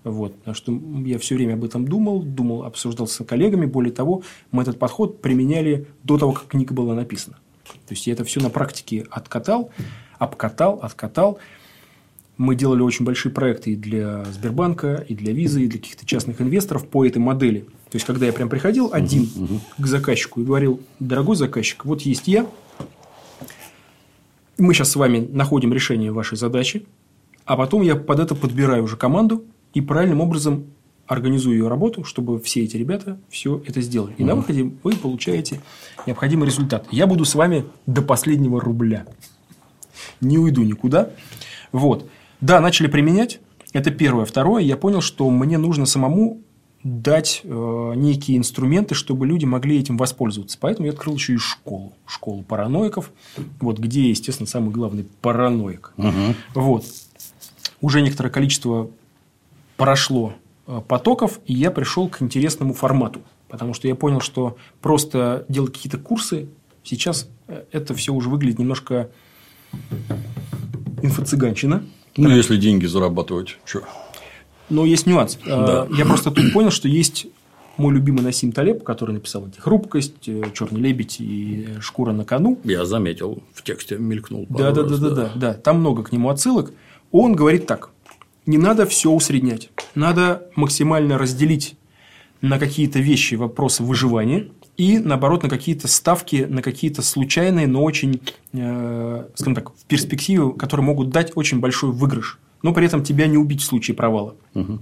Вот, 0.03 0.35
потому 0.37 0.55
что 0.55 0.81
я 1.05 1.19
все 1.19 1.35
время 1.35 1.53
об 1.53 1.63
этом 1.63 1.87
думал, 1.87 2.23
думал, 2.23 2.63
обсуждал 2.63 3.05
с 3.05 3.23
коллегами. 3.23 3.67
Более 3.67 3.93
того, 3.93 4.23
мы 4.51 4.63
этот 4.63 4.79
подход 4.79 5.21
применяли 5.21 5.85
до 6.01 6.17
того, 6.17 6.31
как 6.31 6.47
книга 6.47 6.73
была 6.73 6.95
написана. 6.95 7.37
То 7.65 7.93
есть 7.93 8.07
я 8.07 8.13
это 8.13 8.23
все 8.23 8.41
на 8.41 8.49
практике 8.49 9.05
откатал, 9.11 9.69
обкатал, 10.17 10.79
откатал. 10.81 11.37
Мы 12.37 12.55
делали 12.55 12.81
очень 12.81 13.05
большие 13.05 13.31
проекты 13.31 13.73
и 13.73 13.75
для 13.75 14.25
Сбербанка, 14.25 15.05
и 15.07 15.13
для 15.13 15.33
Визы, 15.33 15.65
и 15.65 15.67
для 15.67 15.77
каких-то 15.77 16.05
частных 16.07 16.41
инвесторов 16.41 16.87
по 16.87 17.05
этой 17.05 17.19
модели. 17.19 17.67
То 17.89 17.95
есть, 17.95 18.05
когда 18.05 18.25
я 18.25 18.33
прям 18.33 18.49
приходил 18.49 18.89
один 18.91 19.23
uh-huh, 19.23 19.47
uh-huh. 19.49 19.83
к 19.83 19.87
заказчику 19.87 20.41
и 20.41 20.43
говорил, 20.43 20.81
дорогой 20.99 21.35
заказчик, 21.35 21.85
вот 21.85 22.01
есть 22.01 22.27
я, 22.27 22.45
мы 24.57 24.73
сейчас 24.73 24.91
с 24.91 24.95
вами 24.95 25.27
находим 25.31 25.73
решение 25.73 26.11
вашей 26.11 26.37
задачи, 26.37 26.85
а 27.45 27.55
потом 27.55 27.81
я 27.81 27.95
под 27.95 28.19
это 28.19 28.35
подбираю 28.35 28.83
уже 28.83 28.97
команду 28.97 29.45
и 29.73 29.81
правильным 29.81 30.19
образом 30.21 30.65
организую 31.05 31.57
ее 31.57 31.67
работу, 31.69 32.03
чтобы 32.03 32.39
все 32.41 32.63
эти 32.63 32.75
ребята 32.75 33.19
все 33.29 33.61
это 33.65 33.81
сделали. 33.81 34.13
И 34.17 34.23
на 34.23 34.35
выходе 34.35 34.71
вы 34.83 34.95
получаете 34.95 35.61
необходимый 36.05 36.47
результат. 36.47 36.85
Я 36.91 37.07
буду 37.07 37.23
с 37.23 37.33
вами 37.35 37.65
до 37.85 38.01
последнего 38.01 38.59
рубля. 38.59 39.05
Не 40.19 40.37
уйду 40.37 40.63
никуда. 40.63 41.11
Вот. 41.71 42.09
Да, 42.41 42.59
начали 42.59 42.87
применять. 42.87 43.39
Это 43.71 43.91
первое. 43.91 44.25
Второе, 44.25 44.63
я 44.63 44.75
понял, 44.75 45.01
что 45.01 45.29
мне 45.29 45.57
нужно 45.57 45.85
самому 45.85 46.41
дать 46.87 47.41
э, 47.43 47.93
некие 47.95 48.37
инструменты, 48.37 48.95
чтобы 48.95 49.27
люди 49.27 49.45
могли 49.45 49.79
этим 49.79 49.97
воспользоваться. 49.97 50.57
Поэтому 50.59 50.87
я 50.87 50.93
открыл 50.93 51.15
еще 51.15 51.33
и 51.33 51.37
школу. 51.37 51.93
Школу 52.05 52.43
параноиков. 52.43 53.11
Вот, 53.59 53.79
где, 53.79 54.09
естественно, 54.09 54.47
самый 54.47 54.71
главный 54.71 55.05
параноик. 55.21 55.93
Угу. 55.97 56.35
Вот. 56.55 56.85
Уже 57.81 58.01
некоторое 58.01 58.29
количество 58.29 58.89
прошло 59.75 60.33
э, 60.65 60.81
потоков, 60.87 61.39
и 61.45 61.53
я 61.53 61.71
пришел 61.71 62.07
к 62.07 62.21
интересному 62.21 62.73
формату. 62.73 63.21
Потому 63.49 63.73
что 63.73 63.87
я 63.87 63.95
понял, 63.95 64.21
что 64.21 64.57
просто 64.81 65.45
делать 65.49 65.73
какие-то 65.73 65.97
курсы, 65.97 66.47
сейчас 66.83 67.27
э, 67.47 67.63
это 67.71 67.93
все 67.95 68.13
уже 68.13 68.29
выглядит 68.29 68.59
немножко 68.59 69.09
инфо-цыганщина. 71.01 71.83
Ну, 72.15 72.29
если 72.29 72.57
деньги 72.57 72.85
зарабатывать, 72.85 73.57
что? 73.63 73.83
Но 74.69 74.85
есть 74.85 75.05
нюанс. 75.05 75.37
Да. 75.45 75.83
А, 75.83 75.87
я 75.91 76.05
просто 76.05 76.31
тут 76.31 76.51
понял, 76.53 76.71
что 76.71 76.87
есть 76.87 77.27
мой 77.77 77.93
любимый 77.93 78.21
Насим 78.21 78.51
Талеб, 78.51 78.83
который 78.83 79.11
написал 79.11 79.47
эти 79.47 79.59
«Хрупкость», 79.59 80.27
э, 80.27 80.43
«Черный 80.53 80.81
лебедь» 80.81 81.17
и 81.19 81.67
«Шкура 81.79 82.11
на 82.11 82.25
кону». 82.25 82.59
Я 82.63 82.85
заметил, 82.85 83.43
в 83.53 83.61
тексте 83.61 83.97
мелькнул. 83.97 84.45
Да, 84.49 84.71
да, 84.71 84.83
да, 84.83 84.97
да, 84.97 85.09
да, 85.09 85.31
да. 85.35 85.53
Там 85.53 85.79
много 85.79 86.03
к 86.03 86.11
нему 86.11 86.29
отсылок. 86.29 86.73
Он 87.11 87.33
говорит 87.33 87.67
так. 87.67 87.91
Не 88.45 88.57
надо 88.57 88.85
все 88.85 89.11
усреднять. 89.11 89.69
Надо 89.93 90.49
максимально 90.55 91.17
разделить 91.17 91.75
на 92.41 92.59
какие-то 92.59 92.99
вещи 92.99 93.35
вопросы 93.35 93.83
выживания 93.83 94.47
и, 94.77 94.99
наоборот, 94.99 95.43
на 95.43 95.49
какие-то 95.49 95.87
ставки, 95.87 96.45
на 96.47 96.61
какие-то 96.61 97.01
случайные, 97.01 97.67
но 97.67 97.83
очень, 97.83 98.21
э, 98.53 99.25
скажем 99.35 99.55
так, 99.55 99.71
в 99.71 99.85
перспективе, 99.85 100.51
которые 100.53 100.85
могут 100.85 101.09
дать 101.09 101.31
очень 101.35 101.59
большой 101.59 101.91
выигрыш, 101.91 102.39
но 102.61 102.73
при 102.73 102.85
этом 102.85 103.03
тебя 103.03 103.27
не 103.27 103.37
убить 103.37 103.61
в 103.61 103.65
случае 103.65 103.95
провала. 103.95 104.35
Угу. 104.53 104.79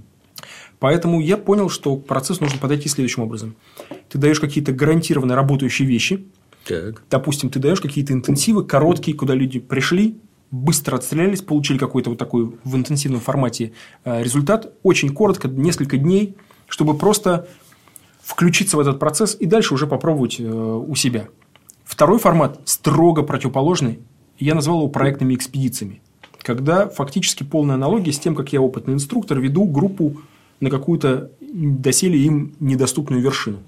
Поэтому 0.78 1.20
я 1.20 1.36
понял, 1.36 1.68
что 1.68 1.96
к 1.96 2.06
процессу 2.06 2.42
нужно 2.42 2.58
подойти 2.58 2.88
следующим 2.88 3.22
образом. 3.22 3.56
Ты 4.08 4.18
даешь 4.18 4.40
какие-то 4.40 4.72
гарантированно 4.72 5.34
работающие 5.34 5.88
вещи. 5.88 6.26
Так. 6.66 7.02
Допустим, 7.10 7.48
ты 7.48 7.58
даешь 7.58 7.80
какие-то 7.80 8.12
интенсивы 8.12 8.64
короткие, 8.64 9.16
куда 9.16 9.34
люди 9.34 9.58
пришли, 9.60 10.18
быстро 10.50 10.96
отстрелялись, 10.96 11.40
получили 11.40 11.78
какой-то 11.78 12.10
вот 12.10 12.18
такой 12.18 12.52
в 12.64 12.76
интенсивном 12.76 13.20
формате 13.20 13.72
э, 14.04 14.22
результат. 14.22 14.72
Очень 14.82 15.10
коротко, 15.10 15.48
несколько 15.48 15.96
дней, 15.96 16.36
чтобы 16.68 16.96
просто 16.96 17.48
включиться 18.20 18.76
в 18.76 18.80
этот 18.80 18.98
процесс 18.98 19.36
и 19.38 19.46
дальше 19.46 19.74
уже 19.74 19.86
попробовать 19.86 20.40
э, 20.40 20.44
у 20.44 20.94
себя. 20.94 21.28
Второй 21.84 22.18
формат 22.18 22.60
строго 22.64 23.22
противоположный. 23.22 24.00
Я 24.38 24.54
назвал 24.54 24.78
его 24.78 24.88
проектными 24.88 25.34
экспедициями. 25.34 26.02
Когда 26.46 26.88
фактически 26.88 27.42
полная 27.42 27.74
аналогия 27.74 28.12
с 28.12 28.20
тем, 28.20 28.36
как 28.36 28.52
я 28.52 28.60
опытный 28.60 28.94
инструктор 28.94 29.40
веду 29.40 29.64
группу 29.64 30.22
на 30.60 30.70
какую-то 30.70 31.32
доселе 31.40 32.20
им 32.20 32.54
недоступную 32.60 33.20
вершину. 33.20 33.58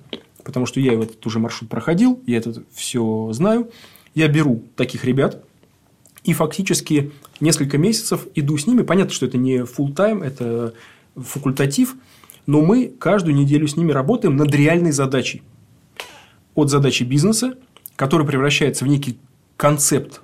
Потому 0.45 0.65
что 0.65 0.79
я 0.79 0.93
этот 0.93 1.27
уже 1.27 1.41
маршрут 1.41 1.69
проходил, 1.69 2.23
я 2.25 2.37
это 2.37 2.63
все 2.73 3.31
знаю. 3.33 3.71
Я 4.15 4.29
беру 4.29 4.63
таких 4.77 5.05
ребят 5.05 5.45
и 6.23 6.33
фактически 6.33 7.11
несколько 7.41 7.79
месяцев 7.79 8.29
иду 8.37 8.57
с 8.57 8.69
ними. 8.69 8.83
Понятно, 8.83 9.13
что 9.13 9.27
это 9.27 9.39
не 9.39 9.57
full 9.57 9.93
time, 9.93 10.25
это 10.25 10.73
факультатив– 11.17 11.97
но 12.49 12.63
мы 12.63 12.89
каждую 12.99 13.35
неделю 13.35 13.69
с 13.69 13.77
ними 13.77 13.93
работаем 13.93 14.37
над 14.37 14.55
реальной 14.55 14.91
задачей. 14.91 15.43
От 16.55 16.71
задачи 16.71 17.03
бизнеса, 17.03 17.59
которая 17.95 18.27
превращается 18.27 18.87
в 18.87 18.89
некий 18.89 19.19
концепт 19.59 20.23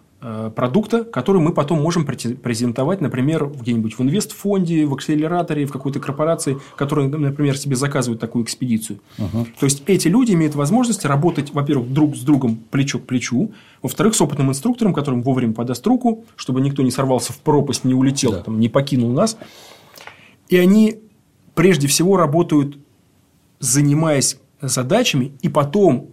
продукта, 0.56 1.04
который 1.04 1.42
мы 1.42 1.52
потом 1.52 1.82
можем 1.82 2.06
презентовать, 2.06 3.00
например, 3.00 3.46
где-нибудь 3.46 3.98
в 3.98 4.02
инвестфонде, 4.02 4.86
в 4.86 4.94
акселераторе, 4.94 5.66
в 5.66 5.72
какой-то 5.72 6.00
корпорации, 6.00 6.58
которая, 6.76 7.08
например, 7.08 7.58
себе 7.58 7.76
заказывает 7.76 8.20
такую 8.20 8.44
экспедицию. 8.44 9.00
Uh-huh. 9.18 9.46
То 9.58 9.66
есть, 9.66 9.82
эти 9.86 10.08
люди 10.08 10.32
имеют 10.32 10.54
возможность 10.54 11.04
работать, 11.04 11.52
во-первых, 11.52 11.92
друг 11.92 12.16
с 12.16 12.20
другом 12.20 12.56
плечо 12.70 12.98
к 12.98 13.02
плечу, 13.02 13.52
во-вторых, 13.82 14.14
с 14.14 14.20
опытным 14.22 14.48
инструктором, 14.48 14.94
которым 14.94 15.22
вовремя 15.22 15.52
подаст 15.52 15.86
руку, 15.86 16.24
чтобы 16.36 16.62
никто 16.62 16.82
не 16.82 16.90
сорвался 16.90 17.34
в 17.34 17.38
пропасть, 17.38 17.84
не 17.84 17.92
улетел, 17.92 18.32
да. 18.32 18.42
там, 18.42 18.58
не 18.58 18.70
покинул 18.70 19.10
нас. 19.10 19.36
И 20.48 20.56
они 20.56 21.00
прежде 21.54 21.86
всего 21.86 22.16
работают, 22.16 22.78
занимаясь 23.60 24.38
задачами, 24.60 25.32
и 25.42 25.48
потом, 25.48 26.10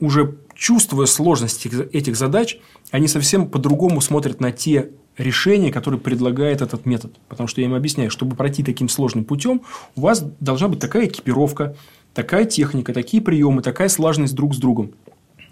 уже 0.00 0.36
чувствуя 0.56 1.06
сложность 1.06 1.66
этих 1.66 2.16
задач, 2.16 2.58
они 2.90 3.06
совсем 3.08 3.48
по-другому 3.48 4.00
смотрят 4.00 4.40
на 4.40 4.50
те 4.50 4.90
решения, 5.18 5.70
которые 5.70 6.00
предлагает 6.00 6.62
этот 6.62 6.86
метод. 6.86 7.14
Потому 7.28 7.46
что 7.46 7.60
я 7.60 7.66
им 7.66 7.74
объясняю, 7.74 8.10
чтобы 8.10 8.36
пройти 8.36 8.62
таким 8.62 8.88
сложным 8.88 9.24
путем, 9.24 9.62
у 9.94 10.00
вас 10.00 10.24
должна 10.40 10.68
быть 10.68 10.80
такая 10.80 11.06
экипировка, 11.06 11.76
такая 12.14 12.44
техника, 12.46 12.92
такие 12.92 13.22
приемы, 13.22 13.62
такая 13.62 13.88
слаженность 13.88 14.34
друг 14.34 14.54
с 14.54 14.58
другом. 14.58 14.92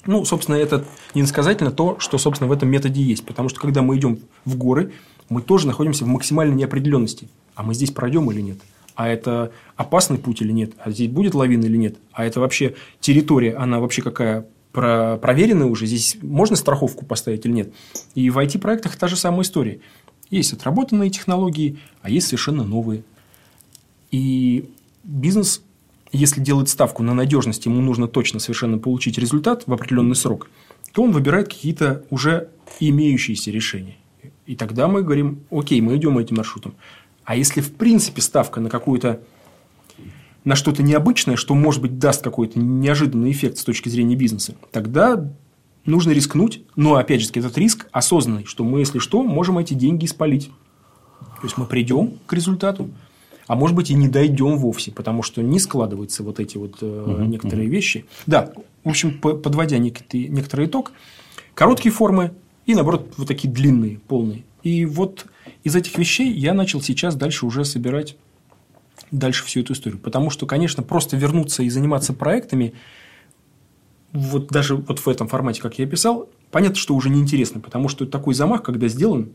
Ну, 0.07 0.25
собственно, 0.25 0.57
это 0.57 0.85
иносказательно 1.15 1.71
то, 1.71 1.99
что, 1.99 2.19
собственно, 2.19 2.49
в 2.49 2.53
этом 2.53 2.69
методе 2.69 3.03
есть. 3.03 3.25
Потому 3.25 3.49
что, 3.49 3.61
когда 3.61 3.83
мы 3.83 3.97
идем 3.97 4.19
в 4.45 4.57
горы, 4.57 4.93
мы 5.29 5.41
тоже 5.41 5.67
находимся 5.67 6.05
в 6.05 6.09
максимальной 6.09 6.55
неопределенности. 6.55 7.29
А 7.55 7.63
мы 7.63 7.75
здесь 7.75 7.91
пройдем 7.91 8.31
или 8.31 8.41
нет? 8.41 8.59
А 8.97 9.09
это 9.09 9.51
опасный 9.77 10.19
путь 10.19 10.43
или 10.43 10.53
нет? 10.53 10.73
А 10.79 10.91
здесь 10.91 11.09
будет 11.09 11.35
лавина 11.35 11.65
или 11.65 11.77
нет? 11.77 11.97
А 12.13 12.25
это 12.25 12.41
вообще 12.41 12.75
территория, 13.01 13.55
она 13.55 13.81
вообще 13.81 14.03
какая 14.03 14.47
про 14.75 15.17
проверенная 15.17 15.67
уже? 15.67 15.87
Здесь 15.87 16.19
можно 16.21 16.57
страховку 16.57 17.07
поставить 17.07 17.47
или 17.47 17.53
нет? 17.53 17.73
И 18.15 18.29
в 18.29 18.39
IT-проектах 18.39 18.97
та 18.97 19.09
же 19.09 19.17
самая 19.17 19.43
история. 19.43 19.81
Есть 20.31 20.53
отработанные 20.53 21.09
технологии, 21.09 21.79
а 22.03 22.11
есть 22.11 22.27
совершенно 22.27 22.65
новые. 22.65 23.05
И 24.11 24.69
бизнес 25.03 25.63
если 26.15 26.41
делает 26.41 26.69
ставку 26.69 27.03
на 27.03 27.13
надежность, 27.13 27.67
ему 27.67 27.81
нужно 27.81 28.07
точно 28.07 28.39
совершенно 28.39 28.79
получить 28.79 29.19
результат 29.19 29.65
в 29.67 29.73
определенный 29.73 30.15
срок, 30.15 30.49
то 30.93 31.03
он 31.03 31.11
выбирает 31.11 31.49
какие-то 31.49 32.05
уже 32.09 32.51
имеющиеся 32.79 33.51
решения. 33.51 33.97
И 34.47 34.55
тогда 34.55 34.87
мы 34.87 35.03
говорим, 35.03 35.41
окей, 35.51 35.81
мы 35.81 35.97
идем 35.97 36.17
этим 36.19 36.37
маршрутом. 36.37 36.77
А 37.25 37.35
если 37.35 37.61
в 37.61 37.73
принципе 37.75 38.23
ставка 38.23 38.61
на 38.61 38.71
какую-то 38.71 39.23
на 40.45 40.55
что-то 40.55 40.83
необычное, 40.83 41.37
что, 41.37 41.55
может 41.55 41.81
быть, 41.81 41.99
даст 41.99 42.23
какой-то 42.23 42.59
неожиданный 42.59 43.33
эффект 43.33 43.59
с 43.59 43.65
точки 43.65 43.89
зрения 43.89 44.15
бизнеса, 44.15 44.55
тогда 44.71 45.31
нужно 45.87 46.11
рискнуть. 46.11 46.63
Но, 46.77 46.97
опять 46.97 47.23
же, 47.23 47.29
этот 47.33 47.57
риск 47.59 47.87
осознанный, 47.93 48.45
что 48.45 48.65
мы, 48.65 48.81
если 48.81 48.99
что, 48.99 49.23
можем 49.23 49.59
эти 49.59 49.75
деньги 49.75 50.05
испалить. 50.05 50.51
То 51.21 51.45
есть, 51.45 51.57
мы 51.57 51.67
придем 51.67 52.19
к 52.27 52.33
результату, 52.33 52.91
а 53.47 53.57
может 53.57 53.77
быть 53.77 53.91
и 53.91 53.95
не 53.95 54.09
дойдем 54.09 54.57
вовсе, 54.57 54.93
потому 54.93 55.23
что 55.23 55.43
не 55.43 55.59
складываются 55.59 56.23
вот 56.23 56.41
эти 56.41 56.57
вот 56.57 56.83
угу, 56.83 57.23
некоторые 57.23 57.67
угу. 57.67 57.75
вещи. 57.75 58.07
Да, 58.27 58.53
в 58.83 58.89
общем, 58.89 59.19
подводя 59.19 59.79
некий, 59.79 60.29
некоторый 60.29 60.67
итог, 60.67 60.93
короткие 61.55 61.93
формы 61.93 62.33
и, 62.67 62.75
наоборот, 62.75 63.13
вот 63.17 63.29
такие 63.29 63.53
длинные, 63.53 63.99
полные. 63.99 64.45
И 64.63 64.87
вот 64.87 65.27
из 65.63 65.77
этих 65.77 65.99
вещей 65.99 66.33
я 66.33 66.55
начал 66.55 66.81
сейчас 66.81 67.17
дальше 67.17 67.47
уже 67.47 67.65
собирать 67.65 68.17
дальше 69.19 69.45
всю 69.45 69.61
эту 69.61 69.73
историю. 69.73 70.01
Потому 70.01 70.31
что, 70.31 70.47
конечно, 70.47 70.83
просто 70.83 71.17
вернуться 71.17 71.63
и 71.63 71.71
заниматься 71.71 72.13
проектами, 72.13 72.75
вот 74.13 74.49
даже 74.49 74.77
вот 74.77 75.01
в 75.01 75.09
этом 75.09 75.27
формате, 75.27 75.61
как 75.61 75.79
я 75.79 75.87
писал, 75.87 76.29
понятно, 76.51 76.77
что 76.77 76.95
уже 76.95 77.11
неинтересно, 77.11 77.61
потому 77.61 77.89
что 77.89 78.07
такой 78.07 78.35
замах, 78.35 78.63
когда 78.63 78.87
сделан, 78.89 79.33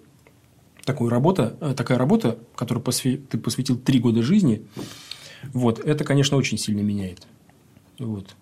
такую 0.86 1.10
работа, 1.10 1.58
э, 1.60 1.74
такая 1.76 1.98
работа, 1.98 2.38
которой 2.56 2.82
ты 2.82 3.38
посвятил 3.38 3.78
три 3.78 4.00
года 4.00 4.24
жизни, 4.24 4.66
вот, 5.54 5.80
это, 5.80 6.04
конечно, 6.04 6.38
очень 6.38 6.58
сильно 6.58 6.82
меняет. 6.82 7.28
Вот. 7.98 8.36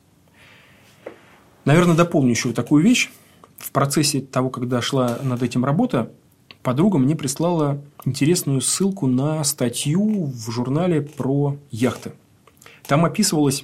Наверное, 1.65 1.95
дополню 1.95 2.30
еще 2.30 2.54
такую 2.54 2.84
вещь. 2.84 3.10
В 3.58 3.71
процессе 3.71 4.21
того, 4.21 4.50
когда 4.50 4.82
шла 4.82 5.19
над 5.23 5.41
этим 5.41 5.65
работа, 5.65 6.12
подруга 6.67 6.97
мне 6.97 7.15
прислала 7.15 7.82
интересную 8.03 8.60
ссылку 8.60 9.08
на 9.08 9.41
статью 9.45 10.25
в 10.25 10.51
журнале 10.51 11.01
про 11.01 11.56
яхты. 11.71 12.12
Там 12.86 13.06
описывалась 13.06 13.63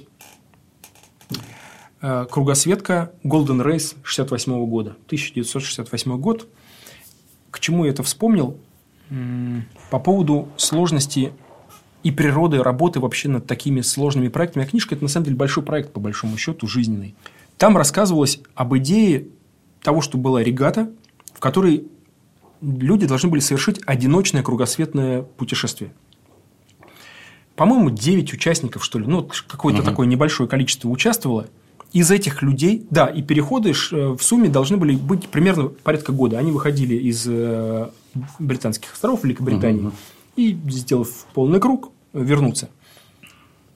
э, 2.00 2.26
кругосветка 2.30 3.12
Golden 3.22 3.62
Race 3.62 3.94
68 4.02 4.66
года, 4.70 4.96
1968 5.08 6.18
год. 6.18 6.48
К 7.50 7.60
чему 7.60 7.84
я 7.84 7.90
это 7.90 8.02
вспомнил? 8.02 8.56
по 9.90 9.98
поводу 9.98 10.48
сложности 10.56 11.34
и 12.02 12.10
природы 12.10 12.62
работы 12.62 13.00
вообще 13.00 13.28
над 13.28 13.46
такими 13.46 13.82
сложными 13.82 14.28
проектами. 14.28 14.64
А 14.64 14.68
книжка– 14.68 14.94
это, 14.96 15.04
на 15.04 15.10
самом 15.10 15.26
деле, 15.26 15.36
большой 15.36 15.62
проект, 15.62 15.92
по 15.92 16.00
большому 16.00 16.38
счету, 16.38 16.66
жизненный. 16.66 17.14
Там 17.58 17.76
рассказывалось 17.76 18.40
об 18.54 18.74
идее 18.78 19.26
того, 19.82 20.00
что 20.00 20.16
была 20.16 20.42
регата, 20.42 20.90
в 21.34 21.40
которой 21.40 21.86
люди 22.64 23.06
должны 23.06 23.28
были 23.28 23.40
совершить 23.40 23.80
одиночное 23.86 24.42
кругосветное 24.42 25.22
путешествие. 25.22 25.92
По-моему, 27.56 27.90
9 27.90 28.32
участников, 28.32 28.84
что 28.84 28.98
ли, 28.98 29.06
ну, 29.06 29.28
какое-то 29.46 29.80
угу. 29.80 29.88
такое 29.88 30.06
небольшое 30.06 30.48
количество 30.48 30.88
участвовало– 30.88 31.48
из 31.94 32.10
этих 32.10 32.42
людей, 32.42 32.84
да, 32.90 33.06
и 33.06 33.22
переходы 33.22 33.70
э, 33.70 33.72
в 34.18 34.20
сумме 34.20 34.48
должны 34.48 34.76
были 34.76 34.96
быть 34.96 35.28
примерно 35.28 35.68
порядка 35.68 36.10
года. 36.10 36.38
Они 36.38 36.50
выходили 36.50 36.96
из 36.96 37.24
э, 37.28 37.88
британских 38.40 38.92
островов 38.92 39.22
Великобритании 39.22 39.86
угу. 39.86 39.92
и, 40.34 40.58
сделав 40.68 41.08
полный 41.34 41.60
круг, 41.60 41.92
вернуться. 42.12 42.68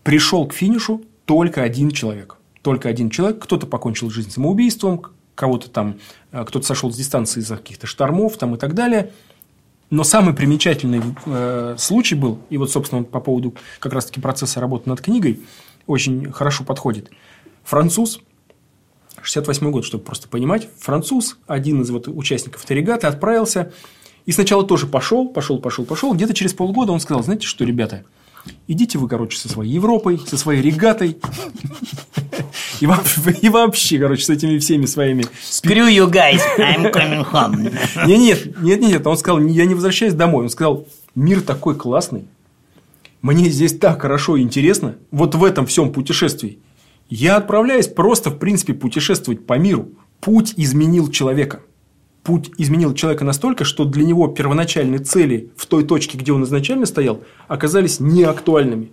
Пришел 0.03 0.49
к 0.49 0.53
финишу 0.53 1.03
только 1.27 1.63
один 1.63 1.93
человек. 1.93 2.39
Только 2.63 2.89
один 2.89 3.09
человек. 3.09 3.39
Кто-то 3.39 3.69
покончил 3.69 4.11
жизнь 4.11 4.33
самоубийством, 4.33 5.01
кого-то 5.39 5.71
там, 5.71 5.99
э, 6.33 6.45
кто-то 6.45 6.67
сошел 6.67 6.93
с 6.93 6.97
дистанции 6.97 7.41
из-за 7.41 7.57
каких-то 7.57 7.87
штормов 7.87 8.37
там, 8.37 8.55
и 8.55 8.59
так 8.59 8.75
далее. 8.75 9.13
Но 9.91 10.05
самый 10.05 10.35
примечательный 10.35 11.03
э, 11.25 11.77
случай 11.79 12.15
был, 12.15 12.41
и 12.51 12.59
вот, 12.59 12.71
собственно, 12.71 13.05
по 13.05 13.21
поводу 13.21 13.55
как 13.79 13.95
раз-таки 13.95 14.21
процесса 14.21 14.61
работы 14.61 14.91
над 14.91 15.01
книгой 15.01 15.41
очень 15.87 16.31
хорошо 16.33 16.65
подходит– 16.65 17.11
Француз, 17.69 18.21
68 19.21 19.71
год, 19.71 19.85
чтобы 19.85 20.03
просто 20.03 20.27
понимать, 20.27 20.71
француз, 20.79 21.37
один 21.47 21.83
из 21.83 21.91
вот 21.91 22.09
участников 22.09 22.65
этой 22.65 22.79
регаты, 22.79 23.07
отправился 23.07 23.73
и 24.25 24.33
сначала 24.33 24.67
тоже 24.67 24.87
пошел, 24.87 25.29
пошел, 25.29 25.59
пошел, 25.59 25.85
пошел. 25.85 26.15
Где-то 26.15 26.33
через 26.33 26.55
полгода 26.55 26.93
он 26.93 27.01
сказал, 27.01 27.23
знаете 27.23 27.47
что, 27.47 27.67
ребята, 27.67 28.07
идите 28.69 28.97
вы, 28.97 29.07
короче, 29.07 29.37
со 29.37 29.51
своей 29.51 29.71
Европой, 29.71 30.19
со 30.19 30.39
своей 30.39 30.63
регатой. 30.63 31.19
И 33.43 33.49
вообще, 33.49 33.99
короче, 33.99 34.25
с 34.25 34.31
этими 34.31 34.59
всеми 34.59 34.87
своими... 34.87 35.25
Screw 35.43 35.89
you 35.89 36.11
guys, 36.11 36.41
I'm 36.59 36.93
coming 36.93 37.25
home. 37.31 37.73
Нет, 38.07 38.19
нет, 38.19 38.63
нет, 38.63 38.81
нет. 38.81 39.07
Он 39.07 39.17
сказал, 39.17 39.41
я 39.41 39.65
не 39.65 39.75
возвращаюсь 39.75 40.15
домой. 40.15 40.45
Он 40.45 40.51
сказал, 40.51 40.87
мир 41.15 41.41
такой 41.41 41.75
классный. 41.75 42.25
Мне 43.23 43.51
здесь 43.51 43.77
так 43.77 44.03
хорошо 44.03 44.37
и 44.37 44.43
интересно. 44.43 44.97
Вот 45.11 45.35
в 45.35 45.43
этом 45.43 45.67
всем 45.67 45.93
путешествии. 45.93 46.59
Я 47.09 47.37
отправляюсь 47.37 47.89
просто, 47.89 48.31
в 48.31 48.39
принципе, 48.39 48.75
путешествовать 48.75 49.47
по 49.47 49.59
миру. 49.59 49.89
Путь 50.21 50.55
изменил 50.57 51.11
человека. 51.11 51.61
Путь 52.23 52.51
изменил 52.59 52.95
человека 52.95 53.25
настолько, 53.25 53.65
что 53.65 53.85
для 53.85 54.05
него 54.05 54.29
первоначальные 54.29 54.99
цели 54.99 55.51
в 55.57 55.67
той 55.67 55.85
точке, 55.85 56.19
где 56.19 56.33
он 56.33 56.45
изначально 56.45 56.87
стоял, 56.87 57.23
оказались 57.49 58.01
неактуальными. 58.01 58.93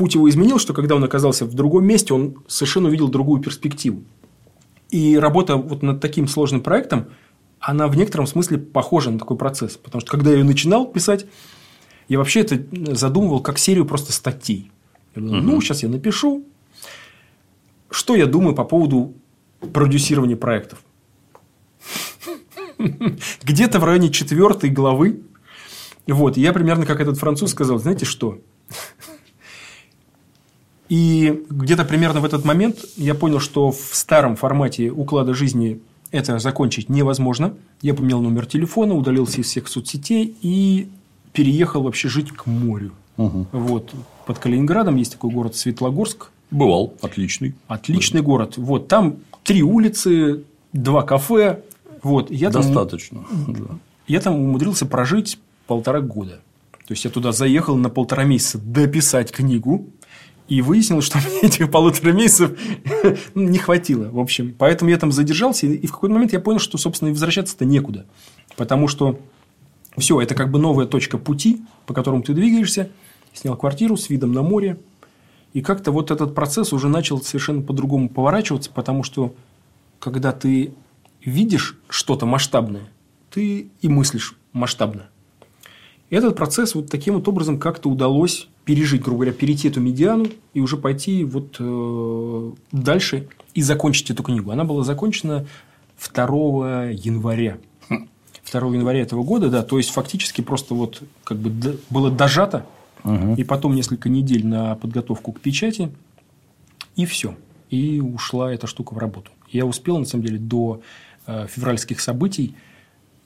Путь 0.00 0.14
его 0.14 0.30
изменил, 0.30 0.58
что 0.58 0.72
когда 0.72 0.96
он 0.96 1.04
оказался 1.04 1.44
в 1.44 1.52
другом 1.52 1.84
месте, 1.84 2.14
он 2.14 2.42
совершенно 2.46 2.88
увидел 2.88 3.08
другую 3.08 3.42
перспективу. 3.42 4.02
И 4.88 5.18
работа 5.18 5.56
вот 5.56 5.82
над 5.82 6.00
таким 6.00 6.26
сложным 6.26 6.62
проектом, 6.62 7.10
она 7.58 7.86
в 7.86 7.94
некотором 7.98 8.26
смысле 8.26 8.56
похожа 8.56 9.10
на 9.10 9.18
такой 9.18 9.36
процесс. 9.36 9.76
Потому 9.76 10.00
что 10.00 10.10
когда 10.10 10.30
я 10.30 10.38
ее 10.38 10.44
начинал 10.44 10.86
писать, 10.86 11.26
я 12.08 12.16
вообще 12.16 12.40
это 12.40 12.64
задумывал 12.94 13.40
как 13.40 13.58
серию 13.58 13.84
просто 13.84 14.12
статей. 14.12 14.72
Я 15.14 15.20
думал, 15.20 15.40
угу. 15.40 15.46
ну, 15.50 15.60
сейчас 15.60 15.82
я 15.82 15.90
напишу, 15.90 16.46
что 17.90 18.16
я 18.16 18.24
думаю 18.24 18.54
по 18.54 18.64
поводу 18.64 19.12
продюсирования 19.74 20.38
проектов? 20.38 20.82
Где-то 23.42 23.78
в 23.78 23.84
районе 23.84 24.08
четвертой 24.08 24.70
главы, 24.70 25.20
вот, 26.06 26.38
я 26.38 26.54
примерно 26.54 26.86
как 26.86 27.02
этот 27.02 27.18
француз 27.18 27.50
сказал, 27.50 27.78
знаете 27.78 28.06
что? 28.06 28.38
И 30.90 31.44
где-то 31.48 31.84
примерно 31.84 32.20
в 32.20 32.24
этот 32.24 32.44
момент 32.44 32.84
я 32.96 33.14
понял, 33.14 33.38
что 33.38 33.70
в 33.70 33.90
старом 33.92 34.34
формате 34.34 34.90
уклада 34.90 35.34
жизни 35.34 35.80
это 36.10 36.40
закончить 36.40 36.88
невозможно. 36.88 37.54
Я 37.80 37.94
поменял 37.94 38.20
номер 38.20 38.44
телефона, 38.44 38.94
удалился 38.94 39.40
из 39.40 39.46
всех 39.46 39.68
соцсетей 39.68 40.36
и 40.42 40.88
переехал 41.32 41.84
вообще 41.84 42.08
жить 42.08 42.32
к 42.32 42.46
морю. 42.46 42.90
Угу. 43.18 43.46
Вот. 43.52 43.94
Под 44.26 44.40
Калининградом 44.40 44.96
есть 44.96 45.12
такой 45.12 45.30
город 45.30 45.54
Светлогорск. 45.54 46.32
Бывал. 46.50 46.92
Отличный. 47.00 47.54
Отличный 47.68 48.20
город. 48.20 48.56
Вот. 48.56 48.88
Там 48.88 49.18
три 49.44 49.62
улицы, 49.62 50.42
два 50.72 51.02
кафе. 51.02 51.62
Вот. 52.02 52.32
Я 52.32 52.50
Достаточно. 52.50 53.20
Там, 53.30 53.54
да. 53.54 53.78
Я 54.08 54.20
там 54.20 54.34
умудрился 54.34 54.86
прожить 54.86 55.38
полтора 55.68 56.00
года. 56.00 56.40
То 56.88 56.94
есть, 56.94 57.04
я 57.04 57.12
туда 57.12 57.30
заехал 57.30 57.76
на 57.76 57.90
полтора 57.90 58.24
месяца 58.24 58.58
дописать 58.58 59.30
книгу. 59.30 59.86
И 60.50 60.60
выяснилось, 60.62 61.06
что 61.06 61.18
мне 61.26 61.40
этих 61.48 61.70
полутора 61.70 62.12
месяцев 62.12 62.58
не 63.34 63.56
хватило. 63.56 64.10
В 64.10 64.18
общем, 64.18 64.54
поэтому 64.58 64.90
я 64.90 64.98
там 64.98 65.12
задержался. 65.12 65.66
И 65.66 65.86
в 65.86 65.92
какой-то 65.92 66.12
момент 66.12 66.34
я 66.34 66.40
понял, 66.40 66.58
что, 66.58 66.76
собственно, 66.76 67.08
и 67.08 67.12
возвращаться-то 67.12 67.64
некуда. 67.64 68.04
Потому 68.56 68.88
что 68.88 69.18
все, 69.96 70.20
это 70.20 70.34
как 70.34 70.50
бы 70.50 70.58
новая 70.58 70.86
точка 70.86 71.16
пути, 71.16 71.62
по 71.86 71.94
которому 71.94 72.22
ты 72.22 72.34
двигаешься. 72.34 72.90
Снял 73.32 73.56
квартиру 73.56 73.96
с 73.96 74.10
видом 74.10 74.32
на 74.32 74.42
море, 74.42 74.76
и 75.52 75.62
как-то 75.62 75.92
вот 75.92 76.10
этот 76.10 76.34
процесс 76.34 76.72
уже 76.72 76.88
начал 76.88 77.22
совершенно 77.22 77.62
по-другому 77.62 78.08
поворачиваться, 78.08 78.70
потому 78.72 79.04
что 79.04 79.34
когда 80.00 80.32
ты 80.32 80.74
видишь 81.24 81.78
что-то 81.88 82.26
масштабное, 82.26 82.88
ты 83.30 83.70
и 83.80 83.88
мыслишь 83.88 84.36
масштабно. 84.52 85.08
Этот 86.10 86.36
процесс 86.36 86.74
вот 86.74 86.90
таким 86.90 87.14
вот 87.14 87.28
образом 87.28 87.58
как-то 87.58 87.88
удалось 87.88 88.48
пережить, 88.64 89.00
грубо 89.00 89.20
говоря, 89.20 89.32
перейти 89.32 89.68
эту 89.68 89.80
медиану 89.80 90.26
и 90.54 90.60
уже 90.60 90.76
пойти 90.76 91.24
вот 91.24 91.56
э, 91.60 92.52
дальше 92.72 93.28
и 93.54 93.62
закончить 93.62 94.10
эту 94.10 94.24
книгу. 94.24 94.50
Она 94.50 94.64
была 94.64 94.82
закончена 94.82 95.46
2 96.12 96.86
января. 96.90 97.58
2 97.88 98.60
января 98.74 99.00
этого 99.00 99.22
года, 99.22 99.50
да, 99.50 99.62
то 99.62 99.78
есть 99.78 99.90
фактически 99.90 100.40
просто 100.40 100.74
вот 100.74 101.02
как 101.22 101.38
бы 101.38 101.78
было 101.90 102.10
дожато, 102.10 102.66
и 103.36 103.44
потом 103.44 103.74
несколько 103.74 104.08
недель 104.08 104.46
на 104.46 104.74
подготовку 104.74 105.32
к 105.32 105.40
печати, 105.40 105.90
и 106.96 107.06
все. 107.06 107.36
И 107.70 108.00
ушла 108.00 108.52
эта 108.52 108.66
штука 108.66 108.94
в 108.94 108.98
работу. 108.98 109.30
Я 109.48 109.64
успел, 109.64 109.98
на 109.98 110.04
самом 110.04 110.24
деле, 110.24 110.38
до 110.38 110.82
э, 111.26 111.46
февральских 111.48 112.00
событий 112.00 112.56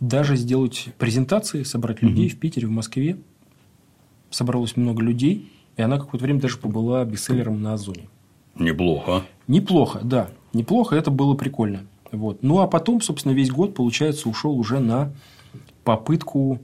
даже 0.00 0.36
сделать 0.36 0.88
презентации, 0.98 1.62
собрать 1.62 2.02
людей 2.02 2.28
в 2.28 2.38
Питере, 2.38 2.66
в 2.66 2.70
Москве. 2.70 3.18
Собралось 4.30 4.76
много 4.76 5.02
людей, 5.02 5.52
и 5.76 5.82
она 5.82 5.98
какое-то 5.98 6.24
время 6.24 6.40
даже 6.40 6.58
побыла 6.58 7.04
бестселлером 7.04 7.62
на 7.62 7.74
Озоне. 7.74 8.08
Неплохо. 8.56 9.24
Неплохо, 9.46 10.00
да. 10.02 10.30
Неплохо, 10.52 10.96
это 10.96 11.10
было 11.10 11.34
прикольно. 11.34 11.80
Вот. 12.12 12.42
Ну, 12.42 12.60
а 12.60 12.66
потом, 12.66 13.00
собственно, 13.00 13.32
весь 13.32 13.50
год, 13.50 13.74
получается, 13.74 14.28
ушел 14.28 14.58
уже 14.58 14.78
на 14.78 15.12
попытку 15.82 16.60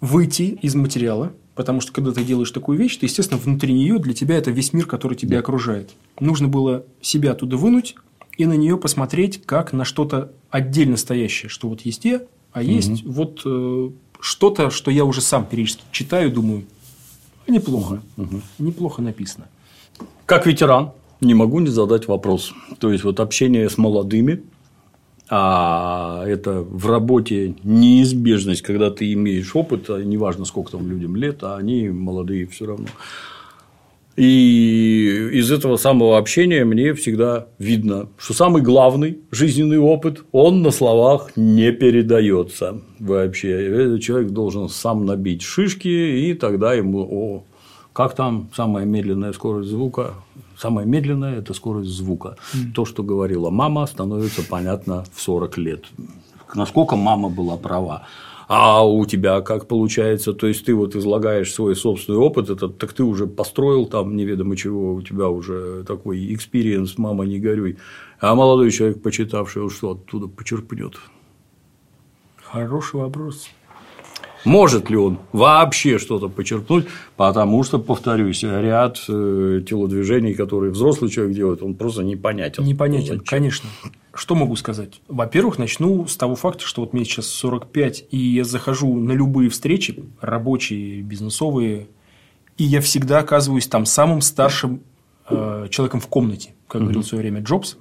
выйти 0.00 0.58
из 0.62 0.74
материала. 0.74 1.32
Потому 1.54 1.80
что, 1.80 1.90
когда 1.92 2.12
ты 2.12 2.22
делаешь 2.22 2.50
такую 2.50 2.78
вещь, 2.78 2.98
ты, 2.98 3.06
естественно, 3.06 3.40
внутри 3.40 3.72
нее 3.72 3.98
для 3.98 4.12
тебя 4.12 4.36
это 4.36 4.50
весь 4.50 4.74
мир, 4.74 4.86
который 4.86 5.16
тебя 5.16 5.38
окружает. 5.38 5.94
Нужно 6.20 6.48
было 6.48 6.84
себя 7.00 7.32
оттуда 7.32 7.56
вынуть 7.56 7.96
и 8.36 8.46
на 8.46 8.54
нее 8.54 8.76
посмотреть 8.76 9.42
как 9.44 9.72
на 9.72 9.84
что-то 9.84 10.32
отдельно 10.50 10.96
стоящее. 10.96 11.48
Что 11.48 11.68
вот 11.68 11.82
есть 11.82 12.04
я, 12.04 12.22
а 12.52 12.62
есть 12.62 13.04
вот 13.04 13.42
э, 13.44 13.90
что-то, 14.20 14.70
что 14.70 14.90
я 14.90 15.04
уже 15.04 15.20
сам 15.20 15.46
периодически 15.46 15.82
читаю, 15.90 16.30
думаю, 16.30 16.64
неплохо. 17.46 18.02
Неплохо 18.58 19.02
написано. 19.02 19.46
Как 20.26 20.46
ветеран, 20.46 20.92
не 21.20 21.34
могу 21.34 21.60
не 21.60 21.68
задать 21.68 22.08
вопрос. 22.08 22.52
То 22.78 22.92
есть, 22.92 23.04
вот 23.04 23.20
общение 23.20 23.68
с 23.70 23.78
молодыми, 23.78 24.42
а 25.28 26.24
это 26.26 26.60
в 26.60 26.86
работе 26.86 27.54
неизбежность, 27.64 28.62
когда 28.62 28.90
ты 28.90 29.12
имеешь 29.12 29.54
опыт, 29.56 29.90
а 29.90 30.02
неважно, 30.02 30.44
сколько 30.44 30.72
там 30.72 30.88
людям 30.88 31.16
лет, 31.16 31.42
а 31.42 31.56
они 31.56 31.88
молодые 31.88 32.46
все 32.46 32.66
равно. 32.66 32.86
И 34.16 35.28
из 35.32 35.52
этого 35.52 35.76
самого 35.76 36.16
общения 36.16 36.64
мне 36.64 36.94
всегда 36.94 37.48
видно, 37.58 38.08
что 38.16 38.32
самый 38.32 38.62
главный 38.62 39.18
жизненный 39.30 39.78
опыт, 39.78 40.24
он 40.32 40.62
на 40.62 40.70
словах 40.70 41.32
не 41.36 41.70
передается 41.70 42.80
вообще. 42.98 43.50
Этот 43.50 44.02
человек 44.02 44.30
должен 44.30 44.70
сам 44.70 45.04
набить 45.04 45.42
шишки, 45.42 45.88
и 45.88 46.32
тогда 46.32 46.72
ему, 46.72 47.06
о, 47.10 47.44
как 47.92 48.14
там 48.14 48.48
самая 48.56 48.86
медленная 48.86 49.32
скорость 49.32 49.68
звука? 49.68 50.14
Самая 50.56 50.86
медленная– 50.86 51.38
это 51.38 51.52
скорость 51.52 51.90
звука. 51.90 52.36
То, 52.74 52.86
что 52.86 53.02
говорила 53.02 53.50
мама, 53.50 53.86
становится 53.86 54.42
понятно 54.42 55.04
в 55.12 55.20
40 55.20 55.58
лет. 55.58 55.84
Насколько 56.54 56.96
мама 56.96 57.28
была 57.28 57.58
права. 57.58 58.06
А 58.48 58.86
у 58.86 59.04
тебя 59.06 59.40
как 59.40 59.66
получается? 59.66 60.32
То 60.32 60.46
есть 60.46 60.64
ты 60.64 60.74
вот 60.74 60.94
излагаешь 60.94 61.52
свой 61.52 61.74
собственный 61.74 62.18
опыт, 62.18 62.48
этот, 62.48 62.78
так 62.78 62.92
ты 62.92 63.02
уже 63.02 63.26
построил 63.26 63.86
там 63.86 64.16
неведомо 64.16 64.56
чего, 64.56 64.94
у 64.94 65.02
тебя 65.02 65.28
уже 65.28 65.82
такой 65.84 66.32
experience, 66.32 66.96
мама, 66.96 67.24
не 67.24 67.40
горюй. 67.40 67.76
А 68.20 68.34
молодой 68.34 68.70
человек, 68.70 69.02
почитавший, 69.02 69.62
он 69.62 69.70
что 69.70 69.92
оттуда 69.92 70.28
почерпнет? 70.28 70.94
Хороший 72.42 73.00
вопрос. 73.00 73.48
Может 74.44 74.90
ли 74.90 74.96
он 74.96 75.18
вообще 75.32 75.98
что-то 75.98 76.28
почерпнуть, 76.28 76.86
потому 77.16 77.64
что, 77.64 77.80
повторюсь, 77.80 78.44
ряд 78.44 78.98
э, 79.08 79.62
телодвижений, 79.68 80.34
которые 80.34 80.70
взрослый 80.70 81.10
человек 81.10 81.34
делает, 81.34 81.62
он 81.64 81.74
просто 81.74 82.04
непонятен. 82.04 82.62
Непонятен, 82.62 83.18
конечно. 83.18 83.68
Что 84.16 84.34
могу 84.34 84.56
сказать? 84.56 85.00
Во-первых, 85.08 85.58
начну 85.58 86.06
с 86.06 86.16
того 86.16 86.36
факта, 86.36 86.64
что 86.64 86.80
вот 86.80 86.92
мне 86.92 87.04
сейчас 87.04 87.26
45, 87.26 88.06
и 88.10 88.16
я 88.16 88.44
захожу 88.44 88.96
на 88.96 89.12
любые 89.12 89.50
встречи, 89.50 90.04
рабочие, 90.20 91.02
бизнесовые, 91.02 91.88
и 92.56 92.64
я 92.64 92.80
всегда 92.80 93.18
оказываюсь 93.18 93.66
там 93.66 93.84
самым 93.84 94.22
старшим 94.22 94.80
э, 95.28 95.68
человеком 95.70 96.00
в 96.00 96.06
комнате, 96.06 96.54
как 96.66 96.82
говорил 96.82 97.02
в 97.02 97.06
свое 97.06 97.22
время 97.22 97.42
Джобс. 97.42 97.76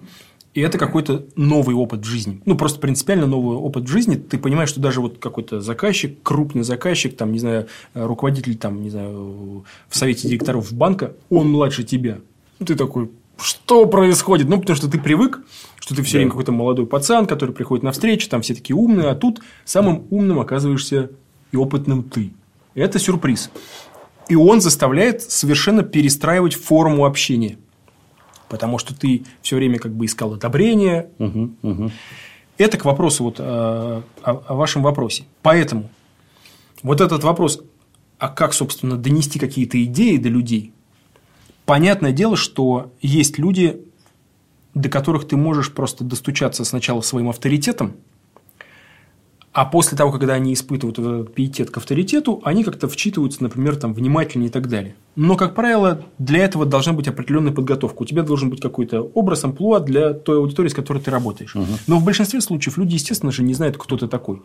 И 0.54 0.62
это 0.62 0.78
какой-то 0.78 1.26
новый 1.36 1.76
опыт 1.76 2.02
в 2.02 2.06
жизни. 2.06 2.42
Ну, 2.46 2.56
просто 2.56 2.80
принципиально 2.80 3.28
новый 3.28 3.58
опыт 3.58 3.84
в 3.84 3.88
жизни. 3.88 4.16
Ты 4.16 4.38
понимаешь, 4.38 4.70
что 4.70 4.80
даже 4.80 5.02
вот 5.02 5.20
какой-то 5.20 5.60
заказчик, 5.60 6.22
крупный 6.24 6.64
заказчик, 6.64 7.16
там, 7.16 7.34
не 7.34 7.40
знаю, 7.40 7.68
руководитель, 7.94 8.56
там, 8.56 8.82
не 8.82 8.90
знаю, 8.90 9.66
в 9.90 9.98
совете 9.98 10.30
директоров 10.30 10.72
банка, 10.72 11.14
он 11.30 11.50
младше 11.52 11.84
тебя. 11.84 12.20
Ну, 12.60 12.66
ты 12.66 12.76
такой, 12.76 13.12
что 13.40 13.86
происходит? 13.86 14.48
Ну, 14.48 14.60
потому 14.60 14.76
что 14.76 14.90
ты 14.90 15.00
привык, 15.00 15.42
что 15.80 15.96
ты 15.96 16.04
все 16.04 16.18
время 16.18 16.32
какой-то 16.32 16.52
молодой 16.52 16.86
пацан, 16.86 17.26
который 17.26 17.54
приходит 17.54 17.84
на 17.84 17.92
встречу, 17.92 18.30
там 18.30 18.42
все 18.42 18.56
такие 18.56 18.76
умные, 18.76 19.10
а 19.10 19.16
тут 19.16 19.42
самым 19.66 20.08
умным 20.10 20.40
оказываешься 20.40 21.12
и 21.52 21.58
опытным 21.58 22.04
ты. 22.04 22.34
Это 22.74 23.00
сюрприз. 23.00 23.52
И 24.28 24.36
он 24.36 24.62
заставляет 24.62 25.22
совершенно 25.22 25.84
перестраивать 25.84 26.56
форму 26.56 27.06
общения. 27.06 27.58
Потому 28.50 28.78
что 28.78 28.98
ты 28.98 29.24
все 29.42 29.56
время 29.56 29.80
как 29.80 29.94
бы 29.94 30.06
искал 30.06 30.34
одобрение. 30.34 31.10
Это 32.58 32.78
к 32.78 32.86
вопросу 32.86 33.24
вот, 33.26 33.36
э, 33.40 33.44
о, 33.44 34.04
о 34.24 34.54
вашем 34.56 34.82
вопросе. 34.82 35.26
Поэтому 35.42 35.90
вот 36.84 37.02
этот 37.02 37.24
вопрос, 37.24 37.62
а 38.18 38.30
как, 38.30 38.54
собственно, 38.54 38.96
донести 38.96 39.40
какие-то 39.40 39.84
идеи 39.84 40.18
до 40.18 40.30
людей, 40.30 40.72
понятное 41.66 42.12
дело, 42.12 42.36
что 42.36 42.92
есть 43.02 43.38
люди, 43.38 43.82
до 44.74 44.90
которых 44.90 45.28
ты 45.28 45.38
можешь 45.38 45.72
просто 45.72 46.04
достучаться 46.04 46.66
сначала 46.66 47.02
своим 47.02 47.30
авторитетом, 47.30 47.96
а 49.56 49.64
после 49.64 49.98
того, 49.98 50.12
когда 50.12 50.34
они 50.34 50.54
испытывают 50.54 51.00
этот 51.00 51.34
пиетет 51.34 51.70
к 51.70 51.78
авторитету, 51.78 52.42
они 52.44 52.66
как-то 52.66 52.90
вчитываются, 52.90 53.42
например, 53.42 53.78
там, 53.78 53.94
внимательнее 53.94 54.50
и 54.50 54.52
так 54.52 54.68
далее. 54.68 54.96
Но, 55.16 55.38
как 55.38 55.56
правило, 55.56 56.04
для 56.20 56.44
этого 56.44 56.66
должна 56.66 56.92
быть 56.92 57.08
определенная 57.08 57.54
подготовка. 57.54 58.02
У 58.02 58.06
тебя 58.06 58.24
должен 58.24 58.50
быть 58.50 58.60
какой-то 58.60 59.02
образ, 59.02 59.46
амплуа 59.46 59.80
для 59.80 60.14
той 60.14 60.40
аудитории, 60.40 60.68
с 60.68 60.74
которой 60.74 61.02
ты 61.02 61.10
работаешь. 61.10 61.56
Но 61.88 62.00
в 62.00 62.04
большинстве 62.04 62.42
случаев 62.42 62.78
люди, 62.78 62.96
естественно 62.96 63.32
же, 63.32 63.44
не 63.44 63.54
знают, 63.54 63.78
кто 63.78 63.96
ты 63.96 64.10
такой. 64.10 64.42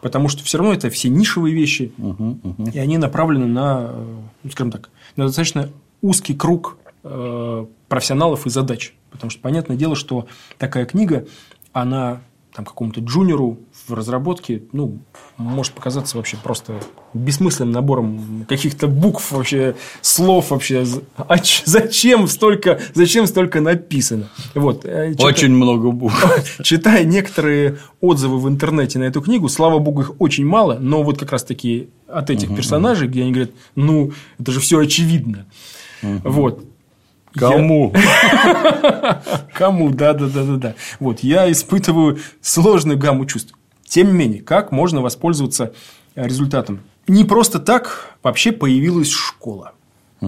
Потому 0.00 0.30
что 0.30 0.42
все 0.42 0.56
равно 0.56 0.72
это 0.72 0.88
все 0.88 1.10
нишевые 1.10 1.54
вещи, 1.54 1.92
и 2.72 2.78
они 2.78 2.96
направлены 2.96 3.44
на, 3.44 3.94
ну, 4.42 4.50
скажем 4.50 4.72
так, 4.72 4.88
на 5.16 5.26
достаточно 5.26 5.68
узкий 6.02 6.34
круг 6.34 6.78
э, 7.04 7.66
профессионалов 7.88 8.46
и 8.46 8.50
задач. 8.50 8.94
Потому 9.10 9.30
что 9.30 9.40
понятное 9.40 9.76
дело, 9.76 9.96
что 9.96 10.26
такая 10.58 10.84
книга, 10.86 11.26
она 11.72 12.20
там 12.54 12.64
какому-то 12.64 13.00
джуниору 13.00 13.60
в 13.86 13.92
разработке, 13.94 14.64
ну, 14.72 14.98
может 15.36 15.72
показаться 15.72 16.16
вообще 16.16 16.36
просто 16.42 16.80
бессмысленным 17.14 17.72
набором 17.72 18.44
каких-то 18.48 18.88
букв 18.88 19.30
вообще, 19.30 19.76
слов 20.00 20.50
вообще. 20.50 20.84
А 21.16 21.36
зачем 21.64 22.26
столько, 22.26 22.80
зачем 22.92 23.26
столько 23.28 23.60
написано? 23.60 24.28
Вот. 24.56 24.84
э, 24.84 25.12
чита- 25.12 25.24
Очень 25.24 25.54
много 25.54 25.92
букв. 25.92 26.24
Читая 26.64 27.04
некоторые 27.04 27.78
отзывы 28.00 28.40
в 28.40 28.48
интернете 28.48 28.98
на 28.98 29.04
эту 29.04 29.20
книгу, 29.22 29.48
слава 29.48 29.78
богу, 29.78 30.00
их 30.02 30.12
очень 30.20 30.44
мало, 30.44 30.76
но 30.80 31.04
вот 31.04 31.18
как 31.20 31.30
раз 31.30 31.44
таки 31.44 31.88
от 32.08 32.30
этих 32.30 32.54
персонажей, 32.56 33.06
где 33.06 33.22
они 33.22 33.30
говорят, 33.30 33.52
ну, 33.76 34.12
это 34.40 34.50
же 34.50 34.58
все 34.58 34.80
очевидно. 34.80 35.46
Вот. 36.02 36.64
Кому? 37.32 37.92
Кому, 39.54 39.90
да, 39.90 40.14
да, 40.14 40.26
да, 40.26 40.44
да, 40.44 40.56
да. 40.56 40.74
Вот, 40.98 41.20
я 41.20 41.50
испытываю 41.50 42.18
сложную 42.40 42.98
гамму 42.98 43.24
чувств. 43.26 43.54
Тем 43.84 44.08
не 44.08 44.12
менее, 44.12 44.42
как 44.42 44.72
можно 44.72 45.00
воспользоваться 45.00 45.72
э, 46.14 46.26
результатом? 46.26 46.80
Не 47.06 47.24
просто 47.24 47.58
так 47.58 48.16
вообще 48.22 48.52
появилась 48.52 49.10
школа. 49.10 49.72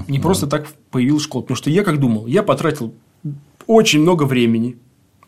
Не 0.09 0.19
просто 0.19 0.47
так 0.47 0.69
появилась 0.91 1.23
школа. 1.23 1.43
Потому 1.43 1.57
что 1.57 1.71
я 1.71 1.85
как 1.85 2.01
думал, 2.01 2.27
я 2.27 2.43
потратил 2.43 2.95
очень 3.67 4.01
много 4.01 4.25
времени 4.25 4.77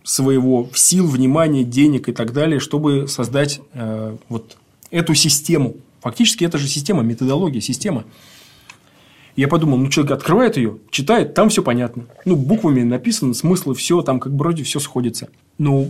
своего 0.02 0.68
сил, 0.74 1.06
внимания, 1.06 1.64
денег 1.64 2.08
и 2.08 2.12
так 2.12 2.32
далее, 2.32 2.60
чтобы 2.60 3.08
создать 3.08 3.60
э, 3.72 4.16
вот 4.28 4.56
эту 4.90 5.14
систему. 5.14 5.76
Фактически 6.02 6.44
это 6.44 6.58
же 6.58 6.68
система, 6.68 7.02
методология, 7.02 7.60
система. 7.60 8.04
Я 9.36 9.48
подумал, 9.48 9.78
ну 9.78 9.88
человек 9.88 10.12
открывает 10.12 10.56
ее, 10.56 10.78
читает, 10.90 11.34
там 11.34 11.48
все 11.48 11.62
понятно. 11.62 12.04
Ну, 12.24 12.36
буквами 12.36 12.82
написано, 12.82 13.34
смыслы, 13.34 13.74
все, 13.74 14.02
там 14.02 14.20
как 14.20 14.32
бы 14.32 14.38
вроде 14.38 14.62
все 14.62 14.78
сходится. 14.78 15.28
Но 15.58 15.88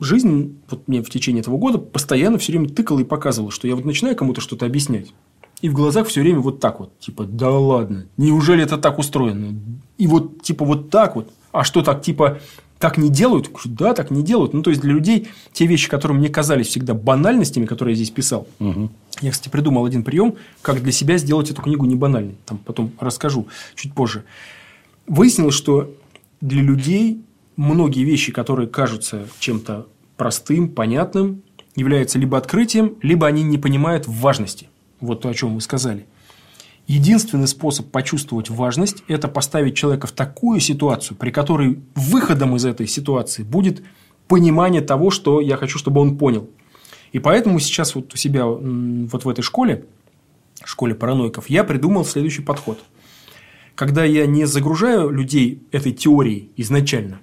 жизнь 0.00 0.58
вот 0.70 0.88
мне 0.88 1.02
в 1.02 1.10
течение 1.10 1.40
этого 1.40 1.58
года 1.58 1.78
постоянно 1.78 2.38
все 2.38 2.52
время 2.52 2.68
тыкала 2.68 3.00
и 3.00 3.04
показывала, 3.04 3.52
что 3.52 3.68
я 3.68 3.76
вот 3.76 3.84
начинаю 3.84 4.16
кому-то 4.16 4.40
что-то 4.40 4.64
объяснять. 4.66 5.12
И 5.60 5.68
в 5.68 5.74
глазах 5.74 6.08
все 6.08 6.20
время 6.20 6.40
вот 6.40 6.60
так 6.60 6.80
вот. 6.80 6.98
Типа, 6.98 7.24
да 7.24 7.50
ладно, 7.50 8.06
неужели 8.16 8.62
это 8.62 8.78
так 8.78 8.98
устроено? 8.98 9.58
И 9.98 10.06
вот 10.06 10.42
типа 10.42 10.64
вот 10.64 10.90
так 10.90 11.16
вот. 11.16 11.30
А 11.52 11.64
что 11.64 11.82
так, 11.82 12.02
типа, 12.02 12.40
Так 12.78 12.98
не 12.98 13.08
делают? 13.08 13.50
Да, 13.64 13.94
так 13.94 14.10
не 14.10 14.22
делают. 14.22 14.52
Ну, 14.52 14.62
то 14.62 14.70
есть, 14.70 14.82
для 14.82 14.92
людей 14.92 15.28
те 15.52 15.66
вещи, 15.66 15.88
которые 15.88 16.18
мне 16.18 16.28
казались 16.28 16.68
всегда 16.68 16.94
банальностями, 16.94 17.64
которые 17.64 17.94
я 17.94 17.96
здесь 17.96 18.10
писал, 18.10 18.46
угу. 18.58 18.90
я, 19.22 19.30
кстати, 19.30 19.48
придумал 19.48 19.86
один 19.86 20.02
прием, 20.02 20.34
как 20.60 20.82
для 20.82 20.92
себя 20.92 21.16
сделать 21.16 21.50
эту 21.50 21.62
книгу 21.62 21.86
не 21.86 21.94
банальной. 21.94 22.36
Там 22.44 22.58
потом 22.58 22.92
расскажу 23.00 23.48
чуть 23.74 23.94
позже. 23.94 24.24
Выяснилось, 25.06 25.54
что 25.54 25.94
для 26.40 26.62
людей 26.62 27.22
многие 27.56 28.04
вещи, 28.04 28.30
которые 28.30 28.68
кажутся 28.68 29.26
чем-то 29.38 29.86
простым, 30.16 30.68
понятным, 30.68 31.42
являются 31.76 32.18
либо 32.18 32.36
открытием, 32.36 32.96
либо 33.02 33.26
они 33.26 33.42
не 33.42 33.58
понимают 33.58 34.06
важности. 34.06 34.68
Вот 35.00 35.22
то, 35.22 35.28
о 35.28 35.34
чем 35.34 35.54
вы 35.54 35.60
сказали. 35.60 36.06
Единственный 36.86 37.48
способ 37.48 37.90
почувствовать 37.90 38.48
важность– 38.48 39.02
это 39.08 39.26
поставить 39.26 39.74
человека 39.74 40.06
в 40.06 40.12
такую 40.12 40.60
ситуацию, 40.60 41.16
при 41.16 41.30
которой 41.30 41.80
выходом 41.96 42.54
из 42.54 42.64
этой 42.64 42.86
ситуации 42.86 43.42
будет 43.42 43.82
понимание 44.28 44.82
того, 44.82 45.10
что 45.10 45.40
я 45.40 45.56
хочу, 45.56 45.78
чтобы 45.78 46.00
он 46.00 46.16
понял. 46.16 46.48
И 47.12 47.18
поэтому 47.18 47.58
сейчас 47.58 47.96
вот 47.96 48.14
у 48.14 48.16
себя 48.16 48.46
вот 48.46 49.24
в 49.24 49.28
этой 49.28 49.42
школе, 49.42 49.84
школе 50.64 50.94
параноиков, 50.94 51.50
я 51.50 51.64
придумал 51.64 52.04
следующий 52.04 52.42
подход. 52.42 52.78
Когда 53.74 54.04
я 54.04 54.26
не 54.26 54.44
загружаю 54.44 55.10
людей 55.10 55.66
этой 55.72 55.92
теорией 55.92 56.52
изначально, 56.56 57.18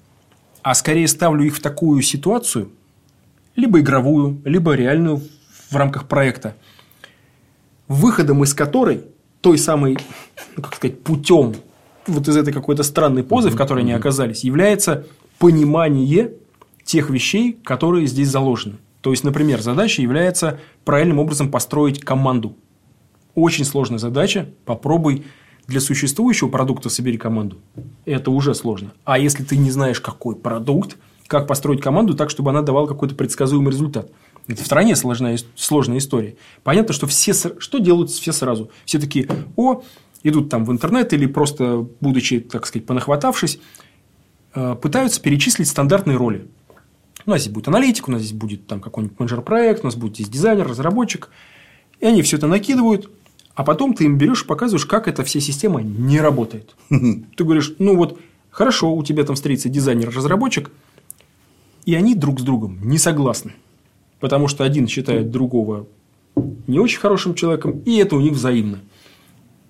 а 0.62 0.76
скорее 0.76 1.08
ставлю 1.08 1.45
их 1.45 1.56
в 1.56 1.62
такую 1.62 2.02
ситуацию, 2.02 2.69
либо 3.56 3.80
игровую, 3.80 4.41
либо 4.43 4.73
реальную 4.73 5.21
в 5.69 5.76
рамках 5.76 6.08
проекта, 6.08 6.56
выходом 7.88 8.43
из 8.43 8.54
которой 8.54 9.06
той 9.43 9.58
самой, 9.58 9.97
ну, 10.56 10.63
как 10.63 10.75
сказать, 10.75 11.03
путем 11.03 11.53
вот 12.08 12.27
из 12.29 12.38
этой 12.38 12.53
какой-то 12.53 12.82
странной 12.82 13.23
позы, 13.23 13.49
в 13.49 13.58
которой 13.58 13.82
они 13.82 13.91
оказались, 13.91 14.45
является 14.45 15.06
понимание 15.38 16.32
тех 16.86 17.10
вещей, 17.10 17.60
которые 17.63 18.08
здесь 18.08 18.29
заложены. 18.29 18.77
То 19.01 19.12
есть, 19.12 19.25
например, 19.25 19.62
задача 19.62 20.01
является 20.01 20.62
правильным 20.86 21.19
образом 21.19 21.51
построить 21.51 21.99
команду. 21.99 22.56
Очень 23.36 23.65
сложная 23.65 23.99
задача. 23.99 24.49
Попробуй 24.63 25.25
для 25.67 25.82
существующего 25.82 26.47
продукта 26.47 26.88
собери 26.88 27.17
команду. 27.17 27.58
Это 28.06 28.32
уже 28.32 28.56
сложно. 28.56 28.93
А 29.03 29.19
если 29.19 29.43
ты 29.43 29.58
не 29.58 29.71
знаешь, 29.71 29.99
какой 29.99 30.38
продукт, 30.38 30.95
как 31.27 31.47
построить 31.47 31.82
команду 31.82 32.13
так, 32.13 32.29
чтобы 32.29 32.51
она 32.51 32.62
давала 32.62 32.88
какой-то 32.88 33.15
предсказуемый 33.15 33.73
результат– 33.73 34.10
это 34.47 34.62
в 34.62 34.65
стране 34.65 34.95
сложная, 34.95 35.39
сложная 35.56 35.99
история. 35.99 36.36
Понятно, 36.63 36.93
что 36.93 37.08
все, 37.08 37.34
что 37.34 37.77
делают 37.77 38.10
все 38.10 38.34
сразу? 38.34 38.69
Все 38.86 38.99
такие, 38.99 39.27
о, 39.56 39.84
идут 40.23 40.49
там 40.49 40.65
в 40.65 40.71
интернет 40.71 41.13
или 41.13 41.25
просто, 41.25 41.88
будучи, 42.01 42.39
так 42.39 42.65
сказать, 42.65 42.86
понахватавшись, 42.86 43.60
э, 44.53 44.75
пытаются 44.82 45.21
перечислить 45.21 45.67
стандартные 45.67 46.17
роли. 46.17 46.47
У 47.25 47.29
нас 47.29 47.41
здесь 47.41 47.53
будет 47.53 47.69
аналитик, 47.69 48.10
у 48.10 48.12
нас 48.12 48.21
здесь 48.21 48.34
будет 48.34 48.67
там 48.67 48.82
какой-нибудь 48.82 49.17
менеджер-проект, 49.17 49.84
у 49.84 49.88
нас 49.88 49.95
будет 49.95 50.15
здесь 50.15 50.27
дизайнер, 50.27 50.67
разработчик. 50.67 51.29
И 52.01 52.06
они 52.06 52.21
все 52.21 52.36
это 52.36 52.47
накидывают, 52.47 53.10
а 53.56 53.63
потом 53.63 53.93
ты 53.93 54.03
им 54.03 54.17
берешь 54.17 54.43
и 54.43 54.47
показываешь, 54.47 54.86
как 54.86 55.08
эта 55.08 55.23
вся 55.23 55.39
система 55.39 55.82
не 55.82 56.19
работает. 56.19 56.75
Ты 56.89 57.43
говоришь, 57.45 57.75
ну 57.79 57.95
вот, 57.95 58.19
хорошо, 58.49 58.93
у 58.93 59.03
тебя 59.03 59.23
там 59.23 59.38
встретится 59.38 59.69
дизайнер, 59.69 60.10
разработчик, 60.13 60.69
и 61.86 61.95
они 61.95 62.13
друг 62.13 62.41
с 62.41 62.43
другом 62.43 62.79
не 62.82 62.97
согласны 62.97 63.53
потому 64.24 64.48
что 64.48 64.64
один 64.64 64.88
считает 64.88 65.32
другого 65.32 65.86
не 66.66 66.80
очень 66.80 67.02
хорошим 67.02 67.36
человеком, 67.36 67.82
и 67.84 67.98
это 67.98 68.16
у 68.16 68.22
них 68.22 68.32
взаимно. 68.32 68.80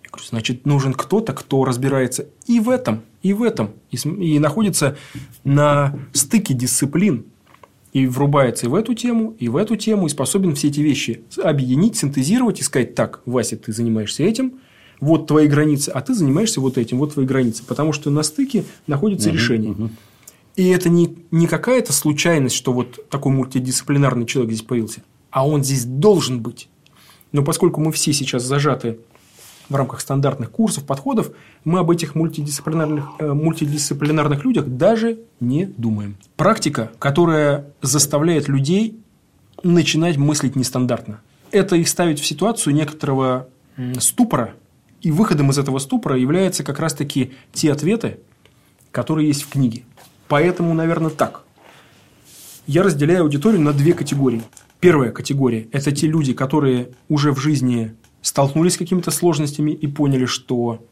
Я 0.04 0.10
говорю, 0.12 0.28
значит, 0.30 0.68
нужен 0.68 0.94
кто-то, 0.94 1.34
кто 1.34 1.66
разбирается 1.66 2.28
и 2.46 2.60
в 2.60 2.70
этом, 2.70 3.02
и 3.24 3.34
в 3.34 3.42
этом, 3.42 3.72
и, 3.89 3.98
и 3.98 4.38
находится 4.38 4.96
на 5.44 5.98
стыке 6.12 6.54
дисциплин, 6.54 7.26
и 7.94 8.06
врубается 8.06 8.68
и 8.68 8.70
в 8.70 8.76
эту 8.76 8.94
тему, 8.94 9.36
и 9.39 9.50
в 9.50 9.56
эту 9.56 9.76
тему, 9.76 10.06
и 10.06 10.10
способен 10.10 10.54
все 10.54 10.68
эти 10.68 10.82
вещи 10.82 11.24
объединить, 11.44 11.98
синтезировать 11.98 12.60
и 12.60 12.63
сказать, 12.63 12.94
так, 12.94 13.22
Вася, 13.26 13.58
ты 13.58 13.74
занимаешься 13.74 14.22
этим, 14.22 14.60
вот 15.00 15.26
твои 15.26 15.48
границы, 15.48 15.89
а 15.89 16.02
ты 16.02 16.13
занимаешься 16.13 16.62
вот 16.62 16.78
этим, 16.78 17.00
вот 17.00 17.13
твои 17.13 17.26
границы. 17.26 17.63
Потому 17.66 17.92
что 17.92 18.12
на 18.12 18.22
стыке 18.22 18.66
находится 18.86 19.30
угу, 19.30 19.36
решение. 19.36 19.72
Угу. 19.72 19.89
И 20.56 20.68
это 20.70 20.89
не, 20.89 21.18
не 21.32 21.48
какая-то 21.48 21.94
случайность, 21.94 22.56
что 22.56 22.74
вот 22.74 23.10
такой 23.10 23.32
мультидисциплинарный 23.32 24.26
человек 24.26 24.54
здесь 24.54 24.66
появился, 24.66 25.02
а 25.32 25.48
он 25.48 25.63
здесь 25.63 25.86
должен 25.86 26.42
быть. 26.42 26.70
Но 27.32 27.44
поскольку 27.44 27.82
мы 27.82 27.92
все 27.92 28.13
сейчас 28.13 28.44
зажаты 28.44 29.00
в 29.70 29.76
рамках 29.76 30.02
стандартных 30.02 30.52
курсов, 30.52 30.86
подходов, 30.86 31.32
мы 31.63 31.80
об 31.80 31.89
этих 31.89 32.13
мультидисциплинарных, 32.13 33.06
э, 33.20 33.34
мультидисциплинарных 33.34 34.46
людях 34.46 34.68
даже 34.68 35.20
не 35.39 35.66
думаем. 35.66 36.18
Практика, 36.36 36.92
которая 37.00 37.66
заставляет 37.82 38.48
людей 38.48 39.00
начинать 39.63 40.18
мыслить 40.18 40.56
нестандартно. 40.56 41.22
Это 41.52 41.76
их 41.76 41.88
ставит 41.88 42.20
в 42.20 42.26
ситуацию 42.26 42.74
некоторого 42.74 43.48
ступора, 43.98 44.54
и 45.02 45.12
выходом 45.12 45.50
из 45.50 45.58
этого 45.58 45.80
ступора 45.80 46.18
являются 46.18 46.63
как 46.63 46.80
раз-таки 46.80 47.34
те 47.52 47.72
ответы, 47.72 48.20
которые 48.92 49.28
есть 49.28 49.44
в 49.44 49.50
книге. 49.50 49.84
Поэтому, 50.27 50.73
наверное, 50.73 51.09
так. 51.09 51.43
Я 52.65 52.83
разделяю 52.83 53.23
аудиторию 53.23 53.62
на 53.62 53.73
две 53.73 53.93
категории. 53.93 54.43
Первая 54.79 55.12
категория– 55.12 55.67
это 55.71 55.91
те 55.91 56.07
люди, 56.07 56.33
которые 56.33 56.89
уже 57.09 57.31
в 57.31 57.39
жизни 57.39 57.93
столкнулись 58.21 58.73
с 58.73 58.77
какими-то 58.77 59.12
сложностями 59.12 59.71
и 59.71 59.88
поняли, 59.88 60.25
что 60.25 60.83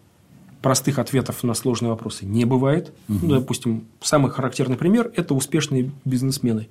простых 0.61 0.99
ответов 0.99 1.43
на 1.43 1.53
сложные 1.53 1.89
вопросы 1.89 2.25
не 2.25 2.45
бывает. 2.45 2.93
Угу. 3.09 3.19
Ну, 3.23 3.39
допустим, 3.39 3.85
самый 4.01 4.31
характерный 4.31 4.77
пример– 4.77 5.11
это 5.15 5.33
успешные 5.33 5.91
бизнесмены. 6.05 6.67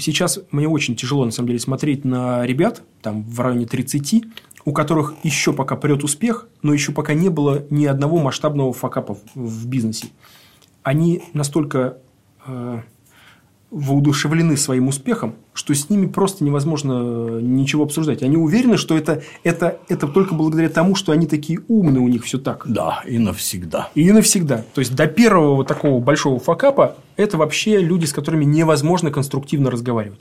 Сейчас 0.00 0.40
мне 0.50 0.68
очень 0.68 0.96
тяжело, 0.96 1.24
на 1.24 1.30
самом 1.30 1.48
деле, 1.48 1.60
смотреть 1.60 2.04
на 2.04 2.44
ребят, 2.44 2.82
там, 3.02 3.22
в 3.22 3.38
районе 3.40 3.66
30, 3.66 4.24
у 4.64 4.72
которых 4.72 5.14
еще 5.22 5.52
пока 5.52 5.76
прет 5.76 6.02
успех, 6.02 6.48
но 6.62 6.72
еще 6.72 6.92
пока 6.92 7.14
не 7.14 7.28
было 7.28 7.64
ни 7.70 7.84
одного 7.84 8.18
масштабного 8.18 8.72
факапа 8.72 9.16
в 9.34 9.66
бизнесе 9.66 10.08
они 10.84 11.24
настолько 11.32 11.98
э, 12.46 12.80
воодушевлены 13.70 14.56
своим 14.56 14.86
успехом, 14.86 15.34
что 15.52 15.74
с 15.74 15.90
ними 15.90 16.06
просто 16.06 16.44
невозможно 16.44 17.40
ничего 17.40 17.82
обсуждать. 17.82 18.22
Они 18.22 18.36
уверены, 18.36 18.76
что 18.76 18.96
это, 18.96 19.22
это, 19.42 19.80
это 19.88 20.06
только 20.06 20.34
благодаря 20.34 20.68
тому, 20.68 20.94
что 20.94 21.10
они 21.10 21.26
такие 21.26 21.60
умные, 21.66 22.00
у 22.00 22.06
них 22.06 22.22
все 22.22 22.38
так. 22.38 22.64
Да, 22.68 23.02
и 23.04 23.18
навсегда. 23.18 23.88
И 23.96 24.12
навсегда. 24.12 24.64
То 24.74 24.80
есть, 24.80 24.94
до 24.94 25.08
первого 25.08 25.56
вот 25.56 25.66
такого 25.66 26.00
большого 26.00 26.38
факапа 26.38 26.96
это 27.16 27.36
вообще 27.36 27.80
люди, 27.80 28.04
с 28.04 28.12
которыми 28.12 28.44
невозможно 28.44 29.10
конструктивно 29.10 29.70
разговаривать. 29.70 30.20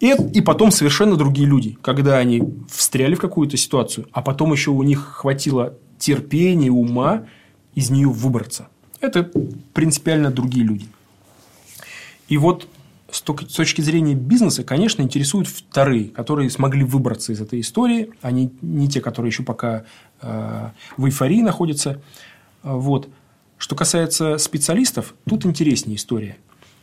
И, 0.00 0.14
и 0.34 0.40
потом 0.40 0.70
совершенно 0.70 1.16
другие 1.16 1.46
люди, 1.46 1.78
когда 1.80 2.18
они 2.18 2.42
встряли 2.70 3.14
в 3.14 3.20
какую-то 3.20 3.56
ситуацию, 3.56 4.06
а 4.12 4.20
потом 4.20 4.52
еще 4.52 4.70
у 4.70 4.82
них 4.82 5.00
хватило 5.00 5.74
терпения, 5.98 6.70
ума 6.70 7.26
из 7.74 7.90
нее 7.90 8.08
выбраться. 8.08 8.68
Это 9.00 9.30
принципиально 9.72 10.30
другие 10.30 10.64
люди. 10.64 10.86
И 12.28 12.36
вот 12.36 12.68
с 13.10 13.22
точки 13.22 13.80
зрения 13.80 14.14
бизнеса, 14.14 14.62
конечно, 14.62 15.02
интересуют 15.02 15.48
вторые, 15.48 16.08
которые 16.08 16.48
смогли 16.50 16.84
выбраться 16.84 17.32
из 17.32 17.40
этой 17.40 17.60
истории, 17.60 18.12
они 18.22 18.52
не 18.62 18.88
те, 18.88 19.00
которые 19.00 19.30
еще 19.30 19.42
пока 19.42 19.84
э, 20.20 20.70
в 20.96 21.06
эйфории 21.06 21.42
находятся. 21.42 22.00
Вот. 22.62 23.08
Что 23.58 23.74
касается 23.74 24.38
специалистов, 24.38 25.14
тут 25.28 25.44
интереснее 25.44 25.96
история. 25.96 26.36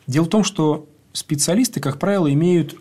Дело 0.06 0.25
в 0.25 0.30
том, 0.30 0.43
что 0.43 0.88
специалисты, 1.13 1.80
как 1.80 1.97
правило, 1.97 2.32
имеют, 2.32 2.75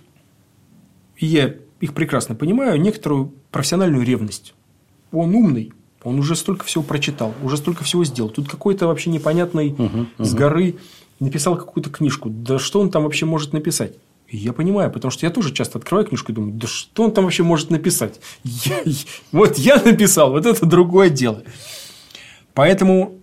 и 1.17 1.27
я 1.27 1.55
их 1.81 1.95
прекрасно 1.95 2.35
понимаю, 2.35 2.81
некоторую 2.81 3.33
профессиональную 3.51 4.05
ревность. 4.05 4.55
Он 5.13 5.35
умный, 5.35 5.73
он 6.07 6.21
уже 6.21 6.37
столько 6.37 6.65
всего 6.65 6.85
прочитал, 6.85 7.35
уже 7.43 7.57
столько 7.57 7.83
всего 7.83 8.05
сделал. 8.05 8.31
Тут 8.31 8.49
какой-то 8.49 8.87
вообще 8.87 9.11
непонятный 9.11 9.73
угу, 9.73 9.83
угу. 9.85 10.25
с 10.25 10.35
горы 10.35 10.77
написал 11.19 11.57
какую-то 11.57 11.91
книжку. 11.91 12.31
Да 12.31 12.61
что 12.61 12.81
он 12.81 12.91
там 12.91 13.03
вообще 13.03 13.27
может 13.27 13.53
написать? 13.53 13.95
И 14.29 14.37
я 14.37 14.53
понимаю, 14.53 14.93
потому 14.93 15.11
что 15.11 15.27
я 15.27 15.33
тоже 15.33 15.53
часто 15.53 15.79
открываю 15.79 16.07
книжку 16.07 16.31
и 16.31 16.35
думаю, 16.35 16.53
да 16.53 16.69
что 16.69 17.03
он 17.03 17.11
там 17.11 17.25
вообще 17.25 17.43
может 17.43 17.71
написать? 17.71 18.21
Я, 18.45 18.85
вот 19.33 19.59
я 19.59 19.83
написал, 19.83 20.31
вот 20.31 20.47
это 20.47 20.65
другое 20.65 21.11
дело. 21.11 21.43
Поэтому 22.55 23.19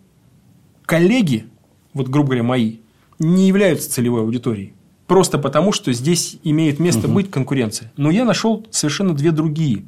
коллеги, 0.85 1.47
вот 1.93 2.09
грубо 2.09 2.31
говоря, 2.31 2.43
мои, 2.43 2.79
не 3.17 3.47
являются 3.47 3.89
целевой 3.89 4.21
аудиторией. 4.23 4.73
Просто 5.07 5.37
потому, 5.37 5.71
что 5.71 5.93
здесь 5.93 6.37
имеет 6.43 6.79
место 6.79 7.07
угу. 7.07 7.15
быть 7.15 7.31
конкуренция. 7.31 7.93
Но 7.95 8.11
я 8.11 8.25
нашел 8.25 8.65
совершенно 8.71 9.13
две 9.13 9.31
другие 9.31 9.85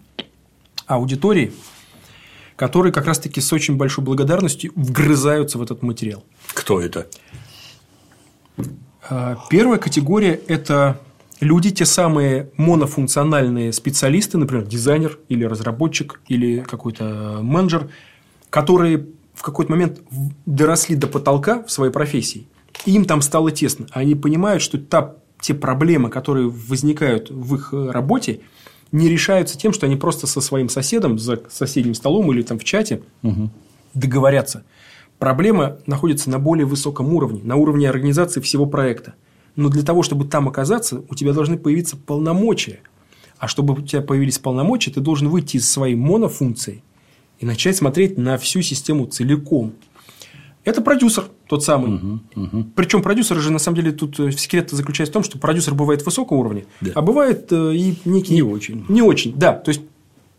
аудитории, 0.87 1.51
которые 2.55 2.91
как 2.91 3.05
раз-таки 3.05 3.41
с 3.41 3.51
очень 3.53 3.75
большой 3.75 4.03
благодарностью 4.03 4.71
вгрызаются 4.75 5.57
в 5.57 5.61
этот 5.61 5.81
материал. 5.81 6.23
Кто 6.53 6.79
это? 6.81 7.07
А, 9.09 9.37
первая 9.49 9.79
категория– 9.79 10.39
это 10.47 10.99
люди, 11.39 11.71
те 11.71 11.85
самые 11.85 12.49
монофункциональные 12.57 13.73
специалисты, 13.73 14.37
например, 14.37 14.65
дизайнер 14.65 15.19
или 15.29 15.43
разработчик 15.43 16.21
или 16.27 16.59
какой-то 16.61 17.39
менеджер, 17.41 17.89
которые 18.49 19.07
в 19.33 19.41
какой-то 19.41 19.71
момент 19.71 20.01
доросли 20.45 20.95
до 20.95 21.07
потолка 21.07 21.63
в 21.63 21.71
своей 21.71 21.91
профессии 21.91 22.47
им 22.85 23.05
там 23.05 23.21
стало 23.21 23.51
тесно. 23.51 23.87
Они 23.91 24.15
понимают, 24.15 24.61
что 24.61 24.77
та, 24.77 25.15
те 25.39 25.53
проблемы, 25.53 26.09
которые 26.09 26.49
возникают 26.49 27.29
в 27.29 27.55
их 27.55 27.73
э, 27.73 27.91
работе, 27.91 28.41
не 28.91 29.09
решаются 29.09 29.57
тем, 29.57 29.73
что 29.73 29.85
они 29.85 29.95
просто 29.95 30.27
со 30.27 30.41
своим 30.41 30.69
соседом 30.69 31.19
за 31.19 31.41
соседним 31.49 31.95
столом 31.95 32.31
или 32.31 32.41
там 32.41 32.59
в 32.59 32.63
чате 32.63 33.01
угу. 33.23 33.49
договорятся. 33.93 34.63
Проблема 35.19 35.77
находится 35.85 36.29
на 36.29 36.39
более 36.39 36.65
высоком 36.65 37.13
уровне, 37.13 37.41
на 37.43 37.55
уровне 37.55 37.89
организации 37.89 38.41
всего 38.41 38.65
проекта. 38.65 39.13
Но 39.55 39.69
для 39.69 39.83
того, 39.83 40.03
чтобы 40.03 40.25
там 40.25 40.47
оказаться, 40.47 41.03
у 41.09 41.15
тебя 41.15 41.31
должны 41.31 41.57
появиться 41.57 41.95
полномочия. 41.95 42.79
А 43.37 43.47
чтобы 43.47 43.73
у 43.73 43.81
тебя 43.81 44.01
появились 44.01 44.39
полномочия, 44.39 44.91
ты 44.91 44.99
должен 44.99 45.29
выйти 45.29 45.57
из 45.57 45.69
своей 45.69 45.95
монофункции 45.95 46.83
и 47.39 47.45
начать 47.45 47.75
смотреть 47.75 48.17
на 48.17 48.37
всю 48.37 48.61
систему 48.61 49.05
целиком. 49.05 49.73
Это 50.65 50.81
продюсер 50.81 51.25
тот 51.47 51.63
самый. 51.63 51.95
Угу, 51.95 52.19
угу. 52.35 52.63
Причем 52.75 53.03
продюсер 53.03 53.37
же 53.37 53.51
на 53.51 53.59
самом 53.59 53.77
деле 53.77 53.91
тут 53.91 54.19
э, 54.19 54.31
секрет 54.31 54.71
заключается 54.71 55.11
в 55.11 55.13
том, 55.13 55.23
что 55.23 55.37
продюсер 55.37 55.75
бывает 55.75 56.03
высокого 56.03 56.37
уровня, 56.37 56.65
да. 56.81 56.91
а 56.95 57.01
бывает 57.03 57.51
э, 57.51 57.75
и 57.75 57.95
некий 58.03 58.33
не 58.33 58.41
очень. 58.41 58.83
Не 58.89 59.03
очень, 59.03 59.33
да. 59.37 59.53
То 59.53 59.69
есть 59.69 59.81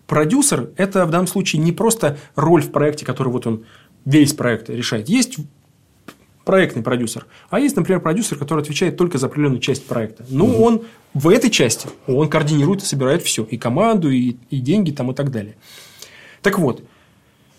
продюсер 0.09 0.70
это 0.77 1.07
в 1.07 1.11
данном 1.11 1.29
случае 1.29 1.62
не 1.62 1.70
просто 1.70 2.18
роль 2.35 2.61
в 2.61 2.72
проекте, 2.72 3.07
который 3.07 3.29
вот 3.29 3.47
он 3.47 3.64
весь 4.05 4.35
проект 4.35 4.68
решает. 4.68 5.09
Есть 5.09 5.39
проектный 6.45 6.83
продюсер, 6.83 7.27
а 7.49 7.61
есть, 7.61 7.77
например, 7.77 8.01
продюсер, 8.01 8.37
который 8.37 8.62
отвечает 8.62 8.97
только 8.97 9.18
за 9.18 9.27
определенную 9.27 9.61
часть 9.61 9.87
проекта. 9.87 10.24
Ну, 10.29 10.47
угу. 10.47 10.64
он 10.64 10.83
в 11.14 11.29
этой 11.29 11.51
части 11.51 11.89
он 12.09 12.29
координирует 12.29 12.83
и 12.83 12.87
собирает 12.87 13.22
все, 13.22 13.45
и 13.45 13.57
команду, 13.57 14.11
и, 14.11 14.37
и 14.51 14.59
деньги 14.59 14.91
там 14.91 15.12
и 15.12 15.14
так 15.14 15.31
далее. 15.31 15.55
Так 16.43 16.59
вот, 16.59 16.83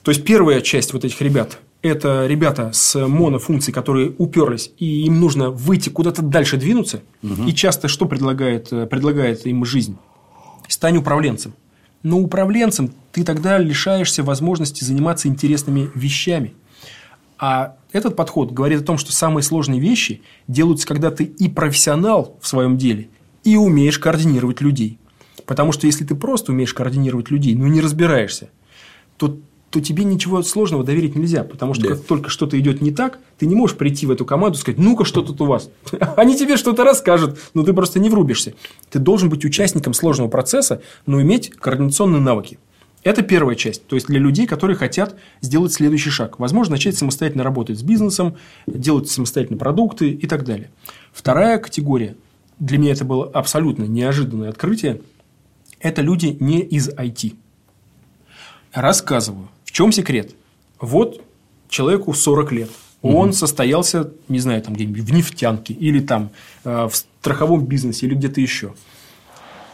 то 0.07 0.11
есть 0.11 0.23
первая 0.23 0.61
часть 0.61 0.93
вот 0.93 1.03
этих 1.03 1.19
ребят 1.19 1.59
это 1.81 2.27
ребята 2.27 2.71
с 2.71 2.95
монофункцией, 2.95 3.73
которые 3.73 4.13
уперлись, 4.17 4.71
и 4.77 5.03
им 5.03 5.19
нужно 5.19 5.49
выйти 5.49 5.89
куда-то 5.89 6.21
дальше 6.21 6.55
двинуться. 6.55 7.01
Угу. 7.21 7.43
И 7.43 7.53
часто 7.53 7.89
что 7.89 8.05
предлагает, 8.05 8.71
э, 8.71 8.85
предлагает 8.85 9.45
им 9.45 9.65
жизнь? 9.65 9.97
Стань 10.69 10.95
управленцем. 10.95 11.55
Но 12.03 12.19
управленцем 12.19 12.93
ты 13.11 13.25
тогда 13.25 13.57
лишаешься 13.57 14.23
возможности 14.23 14.85
заниматься 14.85 15.27
интересными 15.27 15.91
вещами. 15.93 16.53
А 17.37 17.75
этот 17.91 18.15
подход 18.15 18.53
говорит 18.53 18.83
о 18.83 18.85
том, 18.85 18.97
что 18.97 19.11
самые 19.11 19.43
сложные 19.43 19.81
вещи 19.81 20.21
делаются, 20.47 20.87
когда 20.87 21.11
ты 21.11 21.25
и 21.25 21.49
профессионал 21.49 22.37
в 22.39 22.47
своем 22.47 22.77
деле, 22.77 23.09
и 23.43 23.57
умеешь 23.57 23.99
координировать 23.99 24.61
людей. 24.61 24.99
Потому 25.45 25.73
что 25.73 25.85
если 25.85 26.05
ты 26.05 26.15
просто 26.15 26.53
умеешь 26.53 26.73
координировать 26.73 27.29
людей, 27.29 27.55
но 27.55 27.67
не 27.67 27.81
разбираешься, 27.81 28.51
то 29.17 29.37
то 29.77 29.81
тебе 29.83 30.05
ничего 30.05 30.41
сложного 30.41 30.83
доверить 30.83 31.15
нельзя. 31.15 31.43
Потому 31.43 31.75
что 31.75 31.83
да. 31.83 31.89
как 31.89 32.03
только 32.03 32.29
что-то 32.31 32.59
идет 32.59 32.81
не 32.81 32.89
так, 32.89 33.19
ты 33.37 33.45
не 33.45 33.53
можешь 33.53 33.77
прийти 33.77 34.07
в 34.07 34.11
эту 34.11 34.25
команду 34.25 34.57
и 34.57 34.61
сказать, 34.61 34.79
ну-ка, 34.79 35.05
что 35.05 35.21
тут 35.21 35.39
у 35.39 35.45
вас? 35.45 35.69
Они 36.17 36.35
тебе 36.35 36.57
что-то 36.57 36.83
расскажут, 36.83 37.37
но 37.53 37.61
ты 37.61 37.73
просто 37.73 37.99
не 37.99 38.09
врубишься. 38.09 38.55
Ты 38.89 38.97
должен 38.97 39.29
быть 39.29 39.45
участником 39.45 39.93
сложного 39.93 40.29
процесса, 40.29 40.81
но 41.05 41.21
иметь 41.21 41.51
координационные 41.51 42.21
навыки. 42.21 42.57
Это 43.03 43.21
первая 43.21 43.55
часть. 43.55 43.85
То 43.85 43.95
есть, 43.95 44.07
для 44.07 44.19
людей, 44.19 44.47
которые 44.47 44.75
хотят 44.75 45.15
сделать 45.41 45.73
следующий 45.73 46.09
шаг. 46.09 46.39
Возможно, 46.39 46.71
начать 46.71 46.97
самостоятельно 46.97 47.43
работать 47.43 47.77
с 47.77 47.83
бизнесом, 47.83 48.35
делать 48.65 49.11
самостоятельно 49.11 49.59
продукты 49.59 50.09
и 50.09 50.25
так 50.25 50.43
далее. 50.43 50.71
Вторая 51.13 51.59
категория, 51.59 52.15
для 52.57 52.79
меня 52.79 52.93
это 52.93 53.05
было 53.05 53.27
абсолютно 53.27 53.83
неожиданное 53.83 54.49
открытие, 54.49 55.01
это 55.79 56.01
люди 56.01 56.35
не 56.39 56.61
из 56.61 56.89
IT. 56.89 57.35
Рассказываю 58.73 59.49
чем 59.71 59.91
секрет? 59.91 60.33
Вот 60.79 61.21
человеку 61.69 62.13
40 62.13 62.51
лет. 62.51 62.69
Он 63.01 63.29
угу. 63.29 63.33
состоялся, 63.33 64.11
не 64.27 64.39
знаю, 64.39 64.61
там 64.61 64.73
где-нибудь 64.73 65.01
в 65.01 65.13
нефтянке 65.13 65.73
или 65.73 65.99
там 65.99 66.31
э, 66.63 66.87
в 66.89 66.95
страховом 66.95 67.65
бизнесе 67.65 68.07
или 68.07 68.15
где-то 68.15 68.41
еще. 68.41 68.73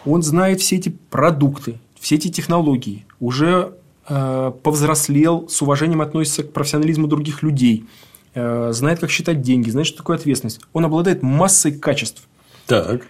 Он 0.06 0.22
знает 0.22 0.60
все 0.60 0.76
эти 0.76 0.90
продукты, 0.90 1.80
все 2.00 2.16
эти 2.16 2.28
технологии, 2.28 3.06
уже 3.22 3.76
э, 4.08 4.52
повзрослел, 4.62 5.48
с 5.48 5.62
уважением 5.62 6.02
относится 6.02 6.44
к 6.44 6.52
профессионализму 6.52 7.08
других 7.08 7.44
людей, 7.44 7.86
э, 8.34 8.72
знает, 8.74 9.00
как 9.00 9.10
считать 9.10 9.42
деньги, 9.42 9.70
знает, 9.70 9.88
что 9.88 9.98
такое 9.98 10.18
ответственность. 10.18 10.60
Он 10.74 10.84
обладает 10.84 11.24
массой 11.24 11.72
качеств. 11.72 12.28
Так. 12.68 13.08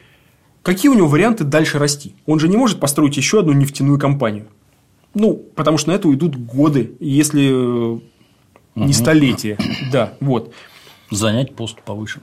Какие 0.61 0.89
у 0.89 0.93
него 0.93 1.07
варианты 1.07 1.43
дальше 1.43 1.79
расти? 1.79 2.15
Он 2.27 2.39
же 2.39 2.47
не 2.47 2.55
может 2.55 2.79
построить 2.79 3.17
еще 3.17 3.39
одну 3.39 3.53
нефтяную 3.53 3.99
компанию. 3.99 4.45
Ну, 5.13 5.35
потому 5.55 5.77
что 5.77 5.91
на 5.91 5.95
это 5.95 6.07
уйдут 6.07 6.35
годы, 6.35 6.95
если 6.99 7.51
угу. 7.51 8.01
не 8.75 8.93
столетия. 8.93 9.57
Да, 9.91 10.13
вот. 10.19 10.53
Занять 11.11 11.55
пост 11.55 11.81
повыше. 11.81 12.21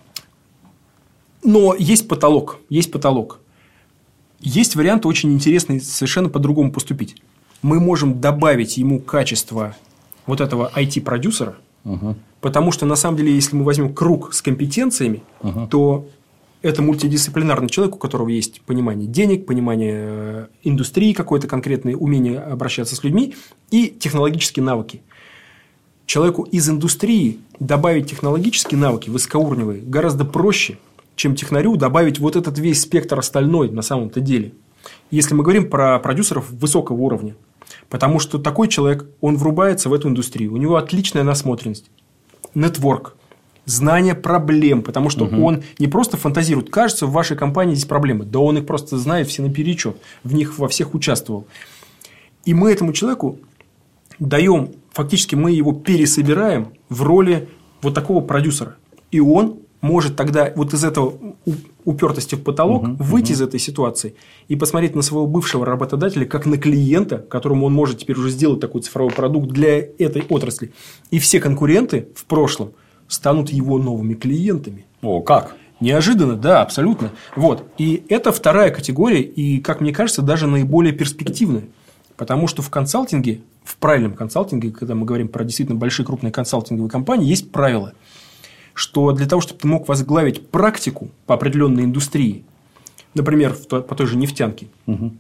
Но 1.43 1.75
есть 1.75 2.09
потолок. 2.09 2.59
Есть 2.69 2.91
потолок. 2.91 3.41
Есть 4.41 4.75
вариант 4.75 5.07
очень 5.07 5.33
интересный, 5.33 5.81
совершенно 5.81 6.29
по-другому 6.29 6.73
поступить. 6.73 7.17
Мы 7.63 7.79
можем 7.79 8.21
добавить 8.21 8.79
ему 8.79 8.99
качество 8.99 9.77
вот 10.27 10.41
этого 10.41 10.71
IT-продюсера, 10.75 11.57
угу. 11.85 12.17
потому 12.41 12.73
что 12.73 12.87
на 12.87 12.97
самом 12.97 13.19
деле, 13.19 13.35
если 13.35 13.55
мы 13.55 13.65
возьмем 13.65 13.93
круг 13.95 14.33
с 14.33 14.41
компетенциями, 14.41 15.23
угу. 15.41 15.67
то 15.67 16.09
это 16.63 16.83
мультидисциплинарный 16.83 17.69
человек, 17.69 17.97
у 17.97 17.99
которого 17.99 18.29
есть 18.29 18.61
понимание 18.63 19.09
денег, 19.09 19.47
понимание 19.47 19.95
э, 19.97 20.47
индустрии 20.63 21.13
какой-то 21.13 21.47
конкретной, 21.47 21.95
умение 21.99 22.39
обращаться 22.39 22.97
с 22.97 23.03
людьми 23.03 23.35
и 23.71 23.89
технологические 23.89 24.65
навыки. 24.65 25.03
Человеку 26.07 26.43
из 26.43 26.69
индустрии 26.69 27.39
добавить 27.61 28.11
технологические 28.11 28.79
навыки 28.79 29.11
высокоуровневые 29.11 29.81
гораздо 29.81 30.25
проще, 30.25 30.79
чем 31.15 31.35
технарю 31.35 31.77
добавить 31.77 32.19
вот 32.19 32.37
этот 32.37 32.59
весь 32.59 32.83
спектр 32.83 33.19
остальной 33.19 33.71
на 33.71 33.83
самом-то 33.83 34.21
деле. 34.21 34.53
Если 35.11 35.35
мы 35.35 35.43
говорим 35.43 35.69
про 35.69 35.99
продюсеров 35.99 36.51
высокого 36.51 36.97
уровня, 36.97 37.37
потому 37.89 38.19
что 38.19 38.39
такой 38.39 38.69
человек, 38.69 39.07
он 39.21 39.37
врубается 39.37 39.89
в 39.89 39.95
эту 39.95 40.09
индустрию, 40.09 40.53
у 40.53 40.57
него 40.57 40.77
отличная 40.77 41.23
насмотренность, 41.23 41.91
нетворк, 42.55 43.17
знание 43.71 44.15
проблем, 44.15 44.83
потому 44.83 45.09
что 45.09 45.25
угу. 45.25 45.45
он 45.45 45.63
не 45.79 45.87
просто 45.87 46.17
фантазирует. 46.17 46.71
Кажется, 46.71 47.07
в 47.07 47.13
вашей 47.13 47.37
компании 47.37 47.75
здесь 47.75 47.87
проблемы. 47.87 48.25
Да 48.25 48.41
он 48.41 48.59
их 48.59 48.67
просто 48.67 48.99
знает 48.99 49.29
все 49.29 49.43
наперечет. 49.43 49.97
В 50.25 50.35
них 50.35 50.59
во 50.59 50.69
всех 50.69 50.95
участвовал. 50.95 51.47
И 52.45 52.55
мы 52.55 52.73
этому 52.73 52.93
человеку 52.93 53.39
даем, 54.19 54.73
фактически 54.93 55.35
мы 55.35 55.53
его 55.53 55.73
пересобираем 55.73 56.73
в 56.89 57.03
роли 57.03 57.49
вот 57.83 57.95
такого 57.95 58.21
продюсера. 58.21 58.77
И 59.11 59.21
он 59.21 59.61
может 59.81 60.17
тогда 60.17 60.53
вот 60.57 60.75
из 60.75 60.85
этого 60.85 61.15
упертости 61.85 62.35
в 62.35 62.43
потолок 62.43 62.83
угу, 62.83 62.97
выйти 62.99 63.33
угу. 63.33 63.35
из 63.35 63.43
этой 63.43 63.61
ситуации 63.61 64.15
и 64.49 64.57
посмотреть 64.57 64.95
на 64.95 65.03
своего 65.03 65.27
бывшего 65.27 65.65
работодателя 65.65 66.27
как 66.27 66.45
на 66.45 66.59
клиента, 66.59 67.19
которому 67.19 67.67
он 67.67 67.73
может 67.73 67.99
теперь 67.99 68.19
уже 68.19 68.31
сделать 68.31 68.61
такой 68.61 68.83
цифровой 68.83 69.13
продукт 69.13 69.49
для 69.49 69.79
этой 69.79 70.23
отрасли. 70.29 70.73
И 71.11 71.19
все 71.19 71.41
конкуренты 71.41 72.09
в 72.15 72.25
прошлом– 72.25 72.73
станут 73.11 73.51
его 73.51 73.79
новыми 73.79 74.15
клиентами. 74.15 74.87
О, 75.03 75.21
как? 75.21 75.57
Неожиданно, 75.81 76.37
да, 76.37 76.63
абсолютно. 76.63 77.11
Вот. 77.35 77.67
И 77.77 78.05
это 78.09 78.33
вторая 78.33 78.71
категория, 78.71 79.23
и, 79.23 79.59
как 79.61 79.81
мне 79.81 79.93
кажется, 79.93 80.23
даже 80.23 80.47
наиболее 80.47 80.93
перспективная. 80.93 81.65
Потому 82.17 82.47
что 82.47 82.63
в 82.63 82.71
консалтинге, 82.71 83.41
в 83.65 83.77
правильном 83.77 84.13
консалтинге, 84.15 84.71
когда 84.71 84.95
мы 84.95 85.07
говорим 85.07 85.29
про 85.29 85.43
действительно 85.43 85.79
большие 85.79 86.07
крупные 86.07 86.31
консалтинговые 86.31 86.91
компании, 86.91 87.27
есть 87.27 87.51
правило, 87.51 87.95
что 88.75 89.11
для 89.13 89.27
того, 89.27 89.41
чтобы 89.41 89.61
ты 89.61 89.67
мог 89.67 89.89
возглавить 89.89 90.49
практику 90.49 91.09
по 91.27 91.35
определенной 91.35 91.85
индустрии, 91.85 92.45
например, 93.15 93.57
по 93.69 93.95
той 93.95 94.07
же 94.07 94.17
нефтянке, 94.17 94.69
угу. 94.87 95.13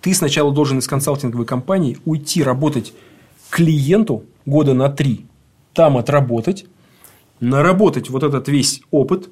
ты 0.00 0.14
сначала 0.14 0.52
должен 0.52 0.78
из 0.78 0.86
консалтинговой 0.86 1.46
компании 1.46 1.98
уйти 2.04 2.42
работать 2.42 2.92
клиенту 3.50 4.24
года 4.46 4.74
на 4.74 4.90
три, 4.90 5.26
там 5.72 5.96
отработать, 5.96 6.66
наработать 7.42 8.08
вот 8.08 8.22
этот 8.22 8.48
весь 8.48 8.82
опыт, 8.90 9.28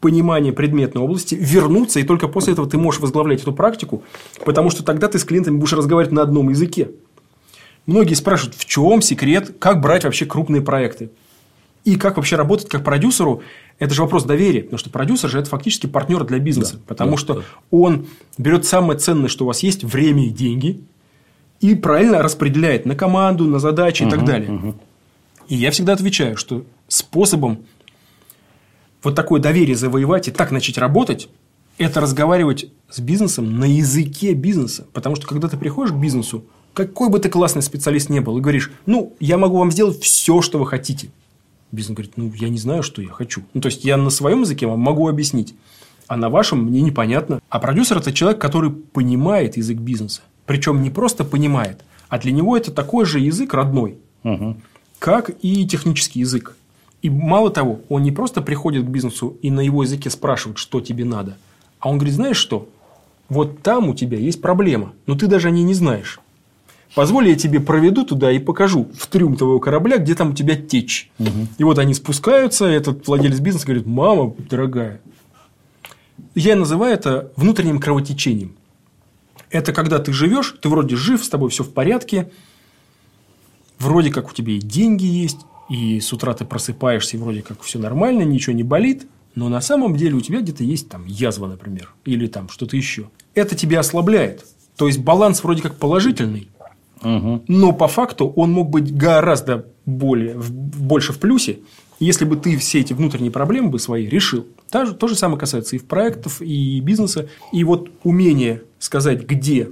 понимание 0.00 0.52
предметной 0.52 1.00
области, 1.00 1.34
вернуться, 1.34 2.00
и 2.00 2.02
только 2.02 2.28
после 2.28 2.52
этого 2.52 2.68
ты 2.68 2.76
можешь 2.76 3.00
возглавлять 3.00 3.40
эту 3.40 3.52
практику, 3.52 4.02
потому 4.44 4.68
что 4.68 4.84
тогда 4.84 5.08
ты 5.08 5.18
с 5.18 5.24
клиентами 5.24 5.56
будешь 5.56 5.72
разговаривать 5.72 6.12
на 6.12 6.20
одном 6.20 6.50
языке. 6.50 6.90
Многие 7.86 8.14
спрашивают, 8.14 8.56
в 8.56 8.64
чем 8.64 9.00
секрет, 9.00 9.54
как 9.58 9.80
брать 9.80 10.04
вообще 10.04 10.26
крупные 10.26 10.62
проекты. 10.62 11.10
И 11.84 11.96
как 11.96 12.16
вообще 12.16 12.36
работать 12.36 12.68
как 12.68 12.82
продюсеру, 12.82 13.42
это 13.78 13.94
же 13.94 14.02
вопрос 14.02 14.24
доверия, 14.24 14.62
потому 14.62 14.78
что 14.78 14.90
продюсер 14.90 15.30
же 15.30 15.38
это 15.38 15.50
фактически 15.50 15.86
партнер 15.86 16.24
для 16.24 16.38
бизнеса, 16.38 16.76
да, 16.76 16.82
потому 16.86 17.12
да, 17.12 17.16
что 17.18 17.34
да. 17.34 17.40
он 17.70 18.06
берет 18.38 18.64
самое 18.64 18.98
ценное, 18.98 19.28
что 19.28 19.44
у 19.44 19.46
вас 19.46 19.62
есть, 19.62 19.84
время 19.84 20.26
и 20.26 20.30
деньги, 20.30 20.80
и 21.60 21.74
правильно 21.74 22.22
распределяет 22.22 22.86
на 22.86 22.94
команду, 22.96 23.44
на 23.44 23.58
задачи 23.58 24.02
угу, 24.02 24.08
и 24.08 24.12
так 24.12 24.24
далее. 24.24 24.50
Угу. 24.50 24.74
И 25.48 25.56
я 25.56 25.70
всегда 25.70 25.92
отвечаю, 25.92 26.36
что 26.36 26.64
способом 26.88 27.64
вот 29.02 29.14
такое 29.14 29.40
доверие 29.40 29.76
завоевать 29.76 30.28
и 30.28 30.30
так 30.30 30.50
начать 30.50 30.78
работать, 30.78 31.28
это 31.76 32.00
разговаривать 32.00 32.70
с 32.88 33.00
бизнесом 33.00 33.58
на 33.58 33.64
языке 33.64 34.32
бизнеса. 34.32 34.86
Потому 34.92 35.16
что, 35.16 35.26
когда 35.26 35.48
ты 35.48 35.56
приходишь 35.56 35.92
к 35.92 35.96
бизнесу, 35.96 36.44
какой 36.72 37.08
бы 37.10 37.18
ты 37.18 37.28
классный 37.28 37.62
специалист 37.62 38.08
не 38.08 38.20
был, 38.20 38.38
и 38.38 38.40
говоришь, 38.40 38.72
ну, 38.86 39.14
я 39.20 39.38
могу 39.38 39.58
вам 39.58 39.70
сделать 39.70 40.00
все, 40.00 40.40
что 40.40 40.58
вы 40.58 40.66
хотите. 40.66 41.10
Бизнес 41.72 41.96
говорит, 41.96 42.12
ну, 42.16 42.32
я 42.36 42.48
не 42.48 42.58
знаю, 42.58 42.82
что 42.82 43.02
я 43.02 43.10
хочу. 43.10 43.42
Ну, 43.52 43.60
то 43.60 43.66
есть, 43.66 43.84
я 43.84 43.96
на 43.96 44.10
своем 44.10 44.42
языке 44.42 44.66
вам 44.66 44.80
могу 44.80 45.08
объяснить, 45.08 45.54
а 46.06 46.16
на 46.16 46.28
вашем 46.28 46.64
мне 46.64 46.80
непонятно. 46.80 47.40
А 47.48 47.58
продюсер– 47.58 47.98
это 47.98 48.12
человек, 48.12 48.40
который 48.40 48.70
понимает 48.70 49.56
язык 49.56 49.78
бизнеса. 49.78 50.22
Причем 50.46 50.82
не 50.82 50.90
просто 50.90 51.24
понимает, 51.24 51.84
а 52.08 52.18
для 52.18 52.32
него 52.32 52.56
это 52.56 52.70
такой 52.70 53.04
же 53.04 53.18
язык 53.18 53.54
родной, 53.54 53.98
Угу. 54.24 54.56
Как 54.98 55.30
и 55.42 55.66
технический 55.66 56.20
язык. 56.20 56.56
И 57.02 57.10
мало 57.10 57.50
того, 57.50 57.80
он 57.88 58.02
не 58.02 58.12
просто 58.12 58.40
приходит 58.40 58.84
к 58.84 58.88
бизнесу 58.88 59.36
и 59.42 59.50
на 59.50 59.60
его 59.60 59.82
языке 59.82 60.08
спрашивает, 60.08 60.58
что 60.58 60.80
тебе 60.80 61.04
надо, 61.04 61.36
а 61.78 61.90
он 61.90 61.98
говорит, 61.98 62.14
знаешь 62.14 62.38
что, 62.38 62.68
вот 63.28 63.62
там 63.62 63.88
у 63.88 63.94
тебя 63.94 64.18
есть 64.18 64.40
проблема, 64.40 64.92
но 65.06 65.14
ты 65.14 65.26
даже 65.26 65.48
о 65.48 65.50
ней 65.50 65.64
не 65.64 65.74
знаешь. 65.74 66.20
Позволь, 66.94 67.28
я 67.28 67.34
тебе 67.34 67.60
проведу 67.60 68.04
туда 68.04 68.30
и 68.30 68.38
покажу 68.38 68.88
в 68.96 69.06
трюм 69.08 69.36
твоего 69.36 69.58
корабля, 69.58 69.98
где 69.98 70.14
там 70.14 70.30
у 70.30 70.32
тебя 70.32 70.54
течь. 70.54 71.10
И 71.58 71.64
вот 71.64 71.78
они 71.78 71.92
спускаются, 71.92 72.66
этот 72.66 73.06
владелец 73.06 73.40
бизнеса 73.40 73.66
говорит, 73.66 73.86
мама 73.86 74.32
дорогая. 74.48 75.00
Я 76.34 76.56
называю 76.56 76.94
это 76.94 77.32
внутренним 77.36 77.80
кровотечением. 77.80 78.54
Это 79.50 79.72
когда 79.72 79.98
ты 79.98 80.12
живешь, 80.12 80.56
ты 80.62 80.68
вроде 80.68 80.96
жив, 80.96 81.24
с 81.24 81.28
тобой 81.28 81.50
все 81.50 81.64
в 81.64 81.72
порядке, 81.72 82.30
вроде 83.78 84.10
как 84.10 84.30
у 84.30 84.32
тебя 84.34 84.52
и 84.54 84.58
деньги 84.58 85.04
есть, 85.04 85.38
и 85.68 86.00
с 86.00 86.12
утра 86.12 86.34
ты 86.34 86.44
просыпаешься, 86.44 87.16
и 87.16 87.20
вроде 87.20 87.42
как 87.42 87.62
все 87.62 87.78
нормально, 87.78 88.22
ничего 88.22 88.54
не 88.54 88.62
болит, 88.62 89.06
но 89.34 89.48
на 89.48 89.60
самом 89.60 89.96
деле 89.96 90.14
у 90.14 90.20
тебя 90.20 90.40
где-то 90.40 90.62
есть 90.64 90.88
там 90.88 91.04
язва, 91.06 91.46
например, 91.46 91.92
или 92.04 92.26
там 92.26 92.48
что-то 92.48 92.76
еще. 92.76 93.08
Это 93.34 93.56
тебя 93.56 93.80
ослабляет. 93.80 94.44
То 94.76 94.86
есть 94.86 94.98
баланс 95.00 95.42
вроде 95.42 95.62
как 95.62 95.76
положительный, 95.76 96.48
но 97.02 97.72
по 97.72 97.86
факту 97.88 98.28
он 98.36 98.52
мог 98.52 98.70
быть 98.70 98.94
гораздо 98.96 99.66
более, 99.84 100.36
в- 100.38 100.50
больше 100.52 101.12
в 101.12 101.18
плюсе, 101.18 101.58
если 102.00 102.24
бы 102.24 102.36
ты 102.36 102.56
все 102.56 102.80
эти 102.80 102.92
внутренние 102.92 103.30
проблемы 103.30 103.68
бы 103.70 103.78
свои 103.78 104.06
решил. 104.06 104.46
Та 104.70 104.86
же- 104.86 104.94
то 104.94 105.06
же 105.06 105.14
самое 105.14 105.38
касается 105.38 105.76
и 105.76 105.78
проектов, 105.78 106.40
и 106.40 106.80
бизнеса. 106.80 107.28
И 107.52 107.62
вот 107.64 107.90
умение 108.04 108.62
сказать, 108.78 109.22
где 109.26 109.70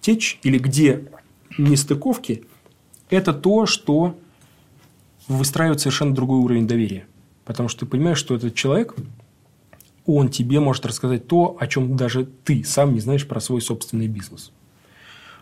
течь 0.00 0.38
или 0.42 0.58
где 0.58 1.04
нестыковки, 1.58 2.44
это 3.10 3.32
то, 3.32 3.66
что 3.66 4.16
выстраивает 5.28 5.80
совершенно 5.80 6.14
другой 6.14 6.38
уровень 6.38 6.66
доверия. 6.66 7.06
Потому 7.44 7.68
что 7.68 7.80
ты 7.80 7.86
понимаешь, 7.86 8.18
что 8.18 8.34
этот 8.34 8.54
человек, 8.54 8.94
он 10.06 10.28
тебе 10.28 10.60
может 10.60 10.86
рассказать 10.86 11.26
то, 11.26 11.56
о 11.58 11.66
чем 11.66 11.96
даже 11.96 12.24
ты 12.44 12.64
сам 12.64 12.94
не 12.94 13.00
знаешь 13.00 13.26
про 13.26 13.40
свой 13.40 13.60
собственный 13.60 14.08
бизнес. 14.08 14.50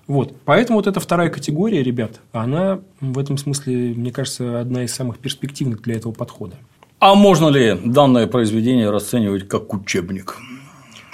Вот. 0.07 0.35
Поэтому 0.45 0.79
вот 0.79 0.87
эта 0.87 1.01
вторая 1.01 1.31
категория, 1.31 1.83
ребят, 1.83 2.21
она 2.33 2.81
в 3.01 3.19
этом 3.19 3.39
смысле, 3.39 3.95
мне 3.95 4.13
кажется, 4.13 4.61
одна 4.61 4.85
из 4.85 4.95
самых 4.95 5.19
перспективных 5.19 5.83
для 5.83 5.97
этого 5.97 6.13
подхода. 6.13 6.57
А 6.99 7.15
можно 7.15 7.49
ли 7.49 7.79
данное 7.85 8.27
произведение 8.27 8.91
расценивать 8.91 9.49
как 9.49 9.73
учебник? 9.75 10.37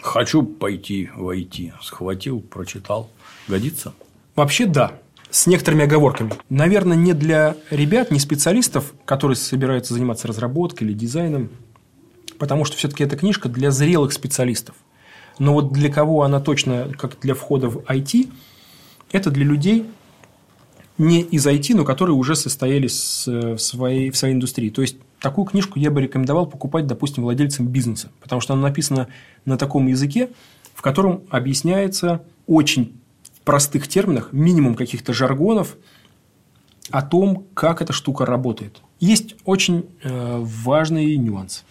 Хочу 0.02 0.42
пойти 0.42 1.10
в 1.14 1.30
IT. 1.30 1.72
Схватил, 1.82 2.40
прочитал. 2.40 3.10
Годится? 3.46 3.92
Вообще 4.36 4.66
да, 4.66 4.92
с 5.30 5.46
некоторыми 5.46 5.84
оговорками. 5.84 6.32
Наверное, 6.48 6.96
не 6.96 7.12
для 7.12 7.56
ребят, 7.70 8.10
не 8.10 8.18
специалистов, 8.18 8.94
которые 9.04 9.36
собираются 9.36 9.94
заниматься 9.94 10.26
разработкой 10.26 10.86
или 10.86 10.94
дизайном, 10.94 11.50
потому 12.38 12.64
что 12.64 12.76
все-таки 12.76 13.04
эта 13.04 13.16
книжка 13.16 13.48
для 13.48 13.70
зрелых 13.70 14.12
специалистов. 14.12 14.74
Но 15.38 15.52
вот 15.52 15.72
для 15.72 15.90
кого 15.90 16.22
она 16.22 16.40
точно, 16.40 16.88
как 16.96 17.20
для 17.20 17.34
входа 17.34 17.68
в 17.68 17.78
IT, 17.84 18.30
это 19.12 19.30
для 19.30 19.44
людей 19.44 19.86
не 20.96 21.22
из 21.22 21.46
IT, 21.46 21.74
но 21.74 21.84
которые 21.84 22.16
уже 22.16 22.34
состоялись 22.34 23.24
в 23.26 23.58
своей, 23.58 24.10
в 24.10 24.16
своей 24.16 24.34
индустрии. 24.34 24.70
То 24.70 24.82
есть, 24.82 24.96
такую 25.20 25.44
книжку 25.46 25.78
я 25.78 25.90
бы 25.90 26.02
рекомендовал 26.02 26.46
покупать, 26.46 26.86
допустим, 26.86 27.22
владельцам 27.22 27.68
бизнеса, 27.68 28.10
потому 28.20 28.40
что 28.40 28.54
она 28.54 28.62
написана 28.62 29.08
на 29.44 29.56
таком 29.56 29.86
языке, 29.86 30.30
в 30.74 30.82
котором 30.82 31.22
объясняется 31.30 32.22
очень 32.46 32.97
простых 33.48 33.88
терминах, 33.88 34.30
минимум 34.34 34.74
каких-то 34.74 35.14
жаргонов 35.14 35.78
о 36.90 37.00
том, 37.00 37.46
как 37.54 37.80
эта 37.80 37.94
штука 37.94 38.26
работает. 38.26 38.82
Есть 39.00 39.36
очень 39.46 39.86
э, 40.02 40.36
важный 40.38 41.16
нюанс. 41.16 41.64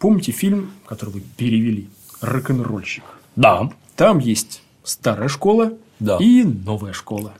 Помните 0.00 0.32
фильм, 0.32 0.72
который 0.84 1.10
вы 1.10 1.20
перевели 1.20 1.88
«Рок-н-ролльщик»? 2.20 3.04
Да. 3.36 3.70
Там 3.94 4.18
есть 4.18 4.62
старая 4.82 5.28
школа 5.28 5.74
Да. 6.00 6.16
и 6.18 6.42
новая 6.42 6.92
школа. 6.92 7.32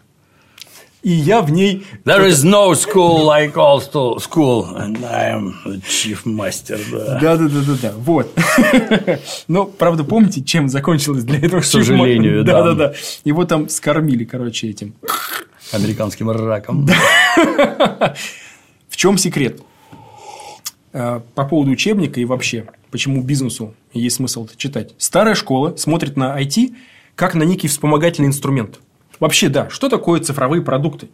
И 1.06 1.10
я 1.10 1.40
в 1.40 1.52
ней... 1.52 1.86
There 2.04 2.26
is 2.26 2.42
no 2.42 2.74
school 2.74 3.24
like 3.24 3.54
all 3.54 3.80
school, 4.18 4.76
and 4.76 5.04
I 5.04 5.30
am 5.30 5.54
the 5.64 5.80
chief 5.82 6.24
master. 6.24 6.80
Да. 6.90 7.20
Да, 7.20 7.36
да, 7.36 7.48
да, 7.48 7.60
да, 7.60 7.74
да. 7.80 7.92
Вот. 7.96 8.36
Но, 9.46 9.66
правда, 9.66 10.02
помните, 10.02 10.42
чем 10.42 10.68
закончилось 10.68 11.22
для 11.22 11.38
этого? 11.38 11.60
К 11.60 11.64
сожалению, 11.64 12.42
да. 12.44 12.54
да. 12.54 12.64
Да, 12.64 12.74
да, 12.88 12.94
Его 13.24 13.44
там 13.44 13.68
скормили, 13.68 14.24
короче, 14.24 14.68
этим. 14.68 14.94
Американским 15.70 16.28
раком. 16.28 16.88
В 18.88 18.96
чем 18.96 19.16
секрет? 19.16 19.60
Э, 20.92 21.20
По 21.36 21.44
поводу 21.44 21.70
учебника 21.70 22.18
и 22.18 22.24
вообще, 22.24 22.66
почему 22.90 23.22
бизнесу 23.22 23.74
есть 23.92 24.16
смысл 24.16 24.46
это 24.46 24.56
читать. 24.56 24.92
Старая 24.98 25.36
школа 25.36 25.76
смотрит 25.76 26.16
на 26.16 26.36
IT 26.42 26.74
как 27.14 27.36
на 27.36 27.44
некий 27.44 27.68
вспомогательный 27.68 28.28
инструмент. 28.28 28.80
Вообще, 29.20 29.48
да, 29.48 29.70
что 29.70 29.88
такое 29.88 30.20
цифровые 30.20 30.62
продукты? 30.62 31.08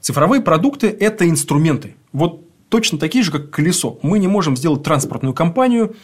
Цифровые 0.00 0.42
продукты– 0.42 0.88
это 1.00 1.28
инструменты. 1.28 1.94
Вот 2.12 2.42
точно 2.68 2.98
такие 2.98 3.22
же, 3.22 3.30
как 3.30 3.50
колесо. 3.50 3.98
Мы 4.02 4.18
не 4.18 4.28
можем 4.28 4.56
сделать 4.56 4.82
транспортную 4.82 5.34
компанию 5.34 5.94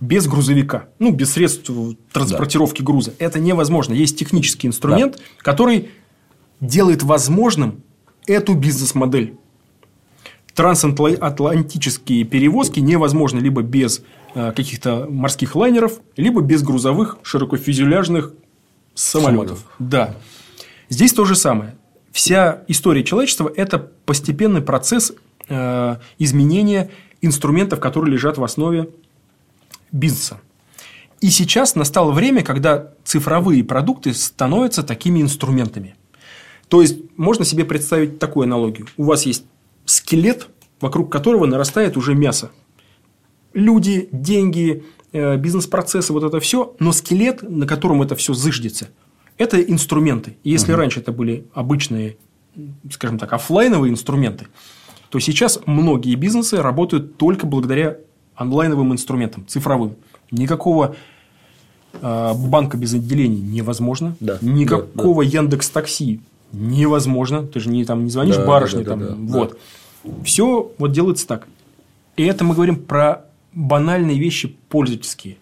без 0.00 0.26
грузовика, 0.26 0.88
ну, 0.98 1.10
без 1.10 1.32
средств 1.32 1.70
транспортировки 2.12 2.82
груза. 2.82 3.14
Это 3.18 3.38
невозможно. 3.38 3.94
Есть 3.94 4.18
технический 4.18 4.66
инструмент, 4.66 5.18
который 5.38 5.90
делает 6.60 7.02
возможным 7.02 7.82
эту 8.26 8.54
бизнес-модель 8.54 9.36
трансатлантические 10.56 12.24
перевозки 12.24 12.80
невозможны 12.80 13.38
либо 13.40 13.60
без 13.62 14.02
э, 14.34 14.52
каких-то 14.52 15.06
морских 15.08 15.54
лайнеров, 15.54 16.00
либо 16.16 16.40
без 16.40 16.62
грузовых 16.62 17.18
широкофюзеляжных 17.22 18.32
самолетов. 18.94 19.58
Самолетов. 19.58 19.66
Да. 19.78 20.14
Здесь 20.88 21.12
то 21.12 21.24
же 21.24 21.34
самое. 21.34 21.76
Вся 22.12 22.62
история 22.68 23.04
человечества– 23.04 23.52
это 23.56 23.78
постепенный 23.78 24.62
процесс 24.62 25.12
э, 25.48 25.96
изменения 26.18 26.90
инструментов, 27.20 27.80
которые 27.80 28.12
лежат 28.12 28.38
в 28.38 28.44
основе 28.44 28.88
бизнеса. 29.92 30.40
И 31.20 31.30
сейчас 31.30 31.74
настало 31.74 32.12
время, 32.12 32.42
когда 32.42 32.92
цифровые 33.04 33.64
продукты 33.64 34.14
становятся 34.14 34.82
такими 34.82 35.20
инструментами. 35.20 35.96
То 36.68 36.82
есть, 36.82 36.98
можно 37.16 37.44
себе 37.44 37.64
представить 37.64 38.18
такую 38.18 38.44
аналогию. 38.44 38.86
У 38.96 39.04
вас 39.04 39.24
есть 39.24 39.44
скелет, 39.84 40.48
вокруг 40.80 41.10
которого 41.10 41.46
нарастает 41.46 41.96
уже 41.96 42.14
мясо. 42.14 42.50
Люди, 43.54 44.08
деньги, 44.12 44.84
э, 45.12 45.36
бизнес-процессы, 45.36 46.12
вот 46.12 46.24
это 46.24 46.40
все, 46.40 46.74
но 46.78 46.92
скелет, 46.92 47.42
на 47.42 47.66
котором 47.66 48.02
это 48.02 48.14
все 48.16 48.34
зыждется, 48.34 48.88
это 49.38 49.60
инструменты. 49.60 50.36
И 50.42 50.50
если 50.50 50.72
раньше 50.72 51.00
это 51.00 51.12
были 51.12 51.46
обычные, 51.54 52.16
скажем 52.90 53.18
так, 53.18 53.32
оффлайновые 53.32 53.92
инструменты, 53.92 54.46
то 55.10 55.18
сейчас 55.18 55.60
многие 55.66 56.14
бизнесы 56.14 56.60
работают 56.60 57.16
только 57.16 57.46
благодаря 57.46 57.98
онлайновым 58.34 58.92
инструментам, 58.92 59.46
цифровым. 59.46 59.96
Никакого 60.30 60.96
э, 61.92 62.32
банка 62.34 62.76
без 62.76 62.94
отделений 62.94 63.40
невозможно. 63.40 64.16
Да, 64.20 64.38
Никакого 64.40 65.22
Яндекс 65.22 65.70
Такси 65.70 66.20
невозможно. 66.52 67.46
Ты 67.46 67.60
же 67.60 67.70
не, 67.70 67.84
там, 67.84 68.04
не 68.04 68.10
звонишь 68.10 68.36
Да, 68.36 68.46
барышне. 68.46 68.84
да, 68.84 68.96
да, 68.96 69.06
там, 69.06 69.26
да, 69.26 69.32
вот. 69.32 69.58
Все 70.24 70.72
вот 70.78 70.92
делается 70.92 71.26
так. 71.26 71.46
И 72.16 72.24
это 72.24 72.44
мы 72.44 72.54
говорим 72.54 72.76
про 72.76 73.26
банальные 73.52 74.18
вещи 74.18 74.56
пользовательские. 74.68 75.36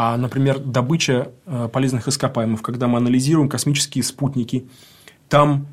А, 0.00 0.16
например, 0.16 0.60
добыча 0.60 1.32
э, 1.44 1.68
полезных 1.72 2.06
ископаемых, 2.06 2.62
когда 2.62 2.86
мы 2.86 2.98
анализируем 2.98 3.48
космические 3.48 4.04
спутники, 4.04 4.68
там 5.28 5.66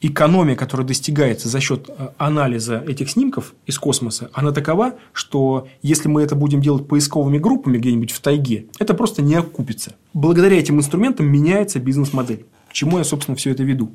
экономия, 0.00 0.56
которая 0.56 0.84
достигается 0.84 1.48
за 1.48 1.60
счет 1.60 1.88
э, 1.88 2.08
анализа 2.18 2.82
этих 2.88 3.08
снимков 3.08 3.54
из 3.66 3.78
космоса, 3.78 4.30
она 4.32 4.50
такова, 4.50 4.94
что 5.12 5.68
если 5.80 6.08
мы 6.08 6.22
это 6.22 6.34
будем 6.34 6.60
делать 6.60 6.88
поисковыми 6.88 7.38
группами 7.38 7.78
где-нибудь 7.78 8.10
в 8.10 8.18
тайге, 8.18 8.66
это 8.80 8.94
просто 8.94 9.22
не 9.22 9.36
окупится. 9.36 9.94
Благодаря 10.12 10.58
этим 10.58 10.78
инструментам 10.78 11.26
меняется 11.26 11.78
бизнес-модель. 11.78 12.46
К 12.68 12.72
чему 12.72 12.98
я, 12.98 13.04
собственно, 13.04 13.36
все 13.36 13.52
это 13.52 13.62
веду? 13.62 13.92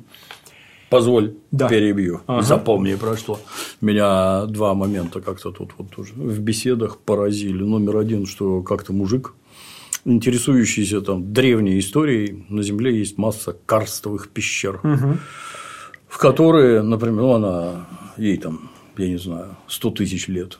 Позволь, 0.88 1.34
Да. 1.50 1.68
перебью. 1.68 2.22
Ага. 2.26 2.40
Запомни 2.40 2.94
про 2.94 3.18
что. 3.18 3.38
Меня 3.82 4.46
два 4.46 4.72
момента 4.72 5.20
как-то 5.20 5.50
тут 5.50 5.72
вот 5.76 5.90
тоже 5.90 6.14
в 6.14 6.38
беседах 6.38 6.96
поразили. 6.98 7.62
Номер 7.62 7.98
один, 7.98 8.26
что 8.26 8.62
как-то 8.62 8.94
мужик, 8.94 9.34
интересующийся 10.04 11.00
там 11.00 11.32
древней 11.32 11.78
историей, 11.78 12.44
на 12.48 12.62
Земле 12.62 12.96
есть 12.96 13.18
масса 13.18 13.56
карстовых 13.66 14.28
пещер, 14.28 14.80
в 16.08 16.18
которые, 16.18 16.82
например, 16.82 17.22
ну, 17.22 17.32
она 17.32 17.86
ей 18.16 18.36
там 18.36 18.70
я 18.98 19.08
не 19.08 19.18
знаю, 19.18 19.56
100 19.68 19.90
тысяч 19.90 20.28
лет. 20.28 20.58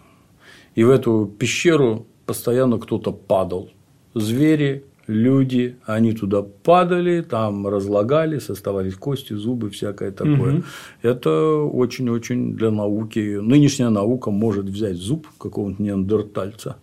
И 0.75 0.85
в 0.85 0.91
эту 0.91 1.27
пещеру 1.39 2.07
постоянно 2.27 2.79
кто-то 2.79 3.13
падал. 3.13 3.71
Звери, 4.15 4.85
люди, 5.07 5.77
они 5.85 6.13
туда 6.13 6.43
падали, 6.43 7.21
там 7.21 7.67
разлагались, 7.67 8.51
оставались 8.51 8.95
кости, 8.95 9.35
зубы, 9.35 9.71
всякое 9.71 10.11
такое. 10.11 10.57
Угу. 10.57 10.63
Это 11.03 11.31
очень-очень 11.57 12.57
для 12.57 12.71
науки. 12.71 13.39
Нынешняя 13.41 13.91
наука 13.91 14.31
может 14.31 14.67
взять 14.67 14.97
зуб 14.97 15.27
какого-нибудь 15.39 15.81
неандертальца 15.81 16.77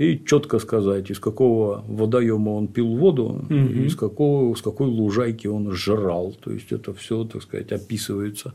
и 0.00 0.18
четко 0.24 0.58
сказать, 0.58 1.10
из 1.10 1.20
какого 1.20 1.84
водоема 1.86 2.52
он 2.52 2.68
пил 2.68 2.96
воду, 2.96 3.44
угу. 3.44 3.54
из 3.54 3.94
какого, 3.94 4.54
с 4.54 4.62
какой 4.62 4.86
лужайки 4.86 5.46
он 5.46 5.72
жрал. 5.72 6.34
То 6.42 6.52
есть 6.52 6.72
это 6.72 6.94
все, 6.94 7.24
так 7.24 7.42
сказать, 7.42 7.70
описывается. 7.70 8.54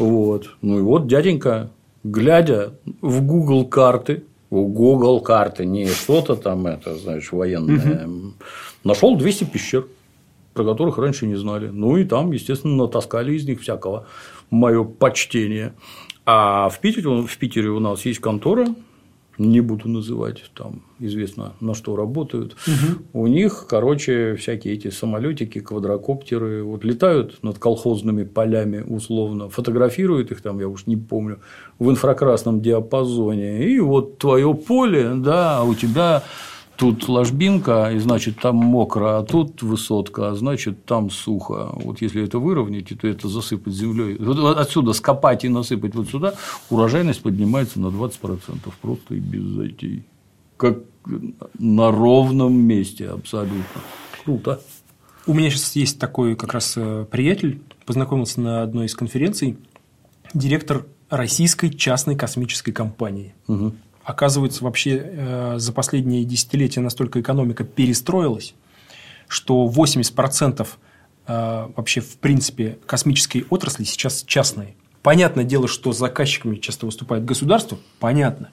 Вот. 0.00 0.50
Ну 0.62 0.80
и 0.80 0.82
вот 0.82 1.06
дяденька, 1.06 1.70
глядя 2.02 2.72
в 3.00 3.22
Google 3.24 3.68
карты, 3.68 4.24
в 4.50 4.66
Google 4.66 5.20
карты, 5.20 5.64
не 5.64 5.86
что-то 5.86 6.34
там 6.34 6.66
это, 6.66 6.96
знаешь, 6.96 7.30
военное, 7.30 8.08
угу. 8.08 8.32
нашел 8.82 9.16
200 9.16 9.44
пещер, 9.44 9.86
про 10.54 10.64
которых 10.64 10.98
раньше 10.98 11.26
не 11.26 11.36
знали. 11.36 11.68
Ну 11.68 11.96
и 11.98 12.04
там, 12.04 12.32
естественно, 12.32 12.74
натаскали 12.74 13.32
из 13.32 13.46
них 13.46 13.60
всякого. 13.60 14.08
Мое 14.50 14.82
почтение. 14.82 15.74
А 16.26 16.68
в 16.68 16.80
Питере, 16.80 17.22
в 17.22 17.38
Питере 17.38 17.68
у 17.68 17.78
нас 17.78 18.04
есть 18.04 18.18
контора, 18.18 18.66
не 19.38 19.60
буду 19.60 19.88
называть, 19.88 20.50
там 20.54 20.82
известно, 20.98 21.52
на 21.60 21.74
что 21.74 21.96
работают. 21.96 22.56
Угу. 22.66 23.22
У 23.22 23.26
них, 23.26 23.66
короче, 23.68 24.36
всякие 24.36 24.74
эти 24.74 24.90
самолетики, 24.90 25.60
квадрокоптеры 25.60 26.62
вот 26.62 26.84
летают 26.84 27.42
над 27.42 27.58
колхозными 27.58 28.24
полями 28.24 28.84
условно, 28.86 29.48
фотографируют 29.48 30.30
их 30.30 30.40
там, 30.40 30.60
я 30.60 30.68
уж 30.68 30.86
не 30.86 30.96
помню, 30.96 31.40
в 31.78 31.90
инфракрасном 31.90 32.60
диапазоне. 32.60 33.68
И 33.68 33.80
вот 33.80 34.18
твое 34.18 34.54
поле, 34.54 35.14
да, 35.14 35.64
у 35.64 35.74
тебя 35.74 36.22
тут 36.76 37.08
ложбинка, 37.08 37.90
и 37.92 37.98
значит 37.98 38.40
там 38.40 38.56
мокро, 38.56 39.18
а 39.18 39.22
тут 39.22 39.62
высотка, 39.62 40.30
а 40.30 40.34
значит 40.34 40.84
там 40.84 41.10
сухо. 41.10 41.70
Вот 41.74 42.00
если 42.02 42.24
это 42.24 42.38
выровнять, 42.38 42.88
то 43.00 43.06
это 43.06 43.28
засыпать 43.28 43.72
землей. 43.72 44.16
Вот 44.18 44.56
отсюда 44.56 44.92
скопать 44.92 45.44
и 45.44 45.48
насыпать 45.48 45.94
вот 45.94 46.08
сюда, 46.08 46.34
урожайность 46.70 47.22
поднимается 47.22 47.80
на 47.80 47.86
20% 47.88 48.72
просто 48.80 49.14
и 49.14 49.18
без 49.18 49.42
затей. 49.44 50.04
Как 50.56 50.78
на 51.58 51.90
ровном 51.90 52.54
месте 52.54 53.08
абсолютно. 53.08 53.80
Круто. 54.24 54.60
У 55.26 55.34
меня 55.34 55.50
сейчас 55.50 55.74
есть 55.76 55.98
такой 55.98 56.36
как 56.36 56.52
раз 56.52 56.74
э, 56.76 57.06
приятель, 57.10 57.60
познакомился 57.86 58.40
на 58.40 58.62
одной 58.62 58.86
из 58.86 58.94
конференций, 58.94 59.56
директор 60.34 60.86
российской 61.08 61.70
частной 61.70 62.16
космической 62.16 62.72
компании. 62.72 63.34
Угу. 63.48 63.72
Оказывается, 64.04 64.62
вообще 64.62 65.00
э, 65.02 65.54
за 65.56 65.72
последние 65.72 66.24
десятилетия 66.24 66.80
настолько 66.80 67.20
экономика 67.20 67.64
перестроилась, 67.64 68.54
что 69.28 69.66
80% 69.66 70.66
э, 71.26 71.68
вообще 71.74 72.00
в 72.02 72.18
принципе 72.18 72.78
космической 72.86 73.46
отрасли 73.48 73.84
сейчас 73.84 74.22
частные. 74.26 74.74
Понятное 75.02 75.44
дело, 75.44 75.68
что 75.68 75.92
заказчиками 75.92 76.56
часто 76.56 76.86
выступает 76.86 77.24
государство, 77.24 77.78
понятно. 77.98 78.50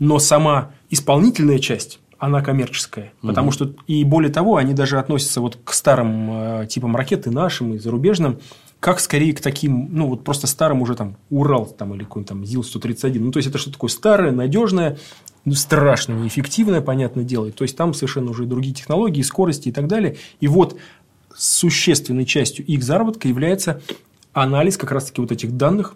Но 0.00 0.18
сама 0.18 0.72
исполнительная 0.90 1.60
часть, 1.60 2.00
она 2.18 2.42
коммерческая. 2.42 3.12
Угу. 3.22 3.28
Потому 3.28 3.52
что, 3.52 3.72
и 3.86 4.02
более 4.02 4.32
того, 4.32 4.56
они 4.56 4.74
даже 4.74 4.98
относятся 4.98 5.40
вот 5.40 5.58
к 5.62 5.72
старым 5.72 6.62
э, 6.62 6.66
типам 6.66 6.96
ракет 6.96 7.28
и 7.28 7.30
нашим, 7.30 7.74
и 7.74 7.78
зарубежным, 7.78 8.40
как 8.80 9.00
скорее 9.00 9.32
к 9.32 9.40
таким, 9.40 9.88
ну, 9.90 10.06
вот 10.06 10.22
просто 10.22 10.46
старым 10.46 10.82
уже 10.82 10.94
там 10.94 11.16
Урал 11.30 11.66
там, 11.66 11.94
или 11.94 12.04
какой-нибудь 12.04 12.28
там 12.28 12.44
ЗИЛ-131. 12.44 13.18
Ну, 13.18 13.32
то 13.32 13.38
есть, 13.38 13.48
это 13.48 13.58
что 13.58 13.72
такое 13.72 13.90
старое, 13.90 14.30
надежное, 14.30 14.98
ну, 15.44 15.54
страшно 15.54 16.12
неэффективное, 16.12 16.80
понятное 16.80 17.24
дело. 17.24 17.50
То 17.50 17.64
есть, 17.64 17.76
там 17.76 17.92
совершенно 17.92 18.30
уже 18.30 18.44
другие 18.44 18.74
технологии, 18.74 19.22
скорости 19.22 19.68
и 19.68 19.72
так 19.72 19.88
далее. 19.88 20.16
И 20.40 20.46
вот 20.46 20.76
существенной 21.34 22.24
частью 22.24 22.64
их 22.66 22.82
заработка 22.84 23.26
является 23.26 23.80
анализ 24.32 24.76
как 24.76 24.92
раз-таки 24.92 25.20
вот 25.20 25.32
этих 25.32 25.56
данных, 25.56 25.94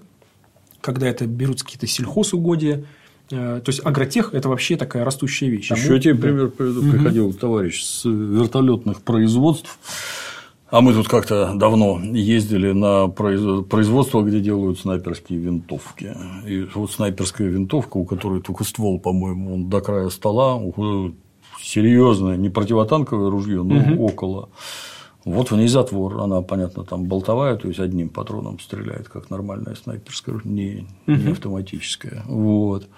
когда 0.80 1.06
это 1.06 1.26
берутся 1.26 1.64
какие-то 1.64 1.86
сельхозугодия, 1.86 2.84
э, 3.30 3.60
то 3.64 3.68
есть 3.68 3.84
агротех 3.84 4.34
это 4.34 4.48
вообще 4.48 4.76
такая 4.76 5.04
растущая 5.04 5.48
вещь. 5.48 5.70
Еще 5.70 5.86
Тому... 5.86 5.98
тебе 5.98 6.14
пример 6.16 6.48
приведу. 6.48 6.90
Приходил 6.90 7.28
угу. 7.28 7.38
товарищ 7.38 7.82
с 7.82 8.04
вертолетных 8.04 9.02
производств 9.02 9.78
а 10.72 10.80
мы 10.80 10.94
тут 10.94 11.06
как-то 11.06 11.52
давно 11.54 12.00
ездили 12.02 12.72
на 12.72 13.06
производство, 13.08 14.22
где 14.22 14.40
делают 14.40 14.78
снайперские 14.78 15.38
винтовки. 15.38 16.16
И 16.46 16.66
вот 16.74 16.90
снайперская 16.90 17.48
винтовка, 17.48 17.98
у 17.98 18.06
которой 18.06 18.40
только 18.40 18.64
ствол, 18.64 18.98
по-моему, 18.98 19.52
он 19.52 19.68
до 19.68 19.82
края 19.82 20.08
стола, 20.08 20.58
серьезное, 21.60 22.38
не 22.38 22.48
противотанковое 22.48 23.30
ружье, 23.30 23.62
но 23.62 23.80
угу. 23.80 24.06
около. 24.06 24.48
Вот 25.26 25.50
в 25.50 25.56
ней 25.58 25.68
затвор, 25.68 26.22
она, 26.22 26.40
понятно, 26.40 26.84
там 26.84 27.04
болтовая, 27.04 27.56
то 27.56 27.68
есть 27.68 27.78
одним 27.78 28.08
патроном 28.08 28.58
стреляет, 28.58 29.10
как 29.10 29.28
нормальная 29.28 29.74
снайперская, 29.74 30.40
не, 30.44 30.86
не 31.06 31.32
автоматическая. 31.32 32.22
Вот. 32.26 32.88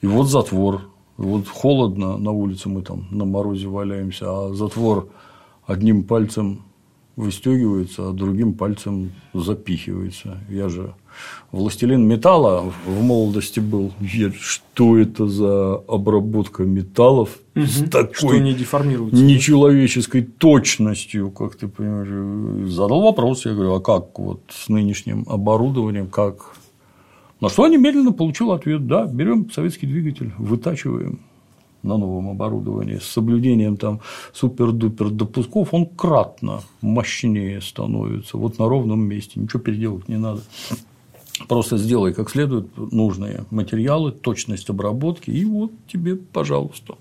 И 0.00 0.08
вот 0.08 0.24
затвор. 0.24 0.90
Вот 1.16 1.46
холодно 1.46 2.16
на 2.18 2.32
улице, 2.32 2.68
мы 2.68 2.82
там 2.82 3.06
на 3.12 3.24
морозе 3.24 3.68
валяемся, 3.68 4.26
а 4.28 4.52
затвор 4.52 5.10
одним 5.64 6.02
пальцем 6.02 6.64
выстегивается, 7.16 8.08
а 8.08 8.12
другим 8.12 8.54
пальцем 8.54 9.12
запихивается. 9.32 10.38
Я 10.48 10.68
же 10.68 10.94
властелин 11.52 12.06
металла 12.06 12.72
в 12.86 13.02
молодости 13.02 13.60
был. 13.60 13.92
Я, 14.00 14.32
что 14.32 14.98
это 14.98 15.26
за 15.28 15.74
обработка 15.74 16.64
металлов 16.64 17.38
угу. 17.54 17.66
с 17.66 17.88
такой 17.88 18.14
что 18.14 18.38
не 18.38 18.54
деформируется. 18.54 19.22
нечеловеческой 19.22 20.22
точностью, 20.22 21.30
как 21.30 21.56
ты 21.56 21.68
понимаешь. 21.68 22.70
Задал 22.70 23.02
вопрос, 23.02 23.46
я 23.46 23.52
говорю, 23.52 23.74
а 23.74 23.80
как 23.80 24.18
вот 24.18 24.40
с 24.48 24.68
нынешним 24.68 25.24
оборудованием, 25.28 26.08
как 26.08 26.56
на 27.40 27.48
что 27.48 27.66
я 27.66 27.72
немедленно 27.72 28.12
получил 28.12 28.52
ответ, 28.52 28.86
да, 28.86 29.06
берем 29.06 29.50
советский 29.50 29.86
двигатель, 29.86 30.32
вытачиваем, 30.38 31.20
на 31.84 31.96
новом 31.96 32.30
оборудовании 32.30 32.98
с 32.98 33.04
соблюдением 33.04 33.76
там 33.76 34.00
супер-дупер 34.32 35.10
допусков, 35.10 35.72
он 35.72 35.86
кратно 35.86 36.62
мощнее 36.80 37.60
становится. 37.60 38.36
Вот 38.36 38.58
на 38.58 38.68
ровном 38.68 39.00
месте. 39.00 39.40
Ничего 39.40 39.60
переделать 39.60 40.08
не 40.08 40.16
надо. 40.16 40.42
Просто 41.48 41.76
сделай 41.78 42.14
как 42.14 42.30
следует 42.30 42.76
нужные 42.76 43.44
материалы, 43.50 44.12
точность 44.12 44.70
обработки, 44.70 45.30
и 45.30 45.44
вот 45.44 45.72
тебе, 45.88 46.14
пожалуйста. 46.14 46.94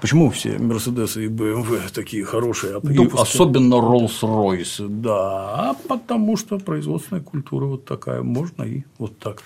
Почему 0.00 0.30
все 0.30 0.58
Мерседесы 0.58 1.24
и 1.24 1.28
БМВ 1.28 1.90
такие 1.92 2.24
хорошие, 2.24 2.80
Допуски. 2.80 3.22
особенно 3.22 3.76
Роллс-Ройсы? 3.76 4.88
Да, 4.88 5.74
потому 5.88 6.36
что 6.36 6.58
производственная 6.58 7.22
культура 7.22 7.64
вот 7.64 7.84
такая, 7.86 8.22
можно 8.22 8.62
и 8.62 8.84
вот 8.98 9.18
так. 9.18 9.42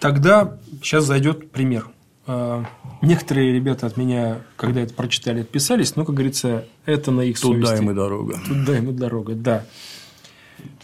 Тогда 0.00 0.58
сейчас 0.82 1.04
зайдет 1.04 1.50
пример. 1.52 1.88
А, 2.26 2.64
некоторые 3.00 3.52
ребята 3.52 3.86
от 3.86 3.96
меня, 3.96 4.42
когда 4.56 4.80
это 4.80 4.94
прочитали, 4.94 5.40
отписались, 5.40 5.96
но, 5.96 6.04
как 6.04 6.14
говорится, 6.14 6.66
это 6.86 7.10
на 7.10 7.22
их 7.22 7.38
совести. 7.38 7.60
Туда 7.60 7.76
им 7.78 7.90
и 7.90 7.94
дорога. 7.94 8.40
Туда 8.46 8.78
им 8.78 8.90
и 8.90 8.92
дорога, 8.92 9.34
да. 9.34 9.64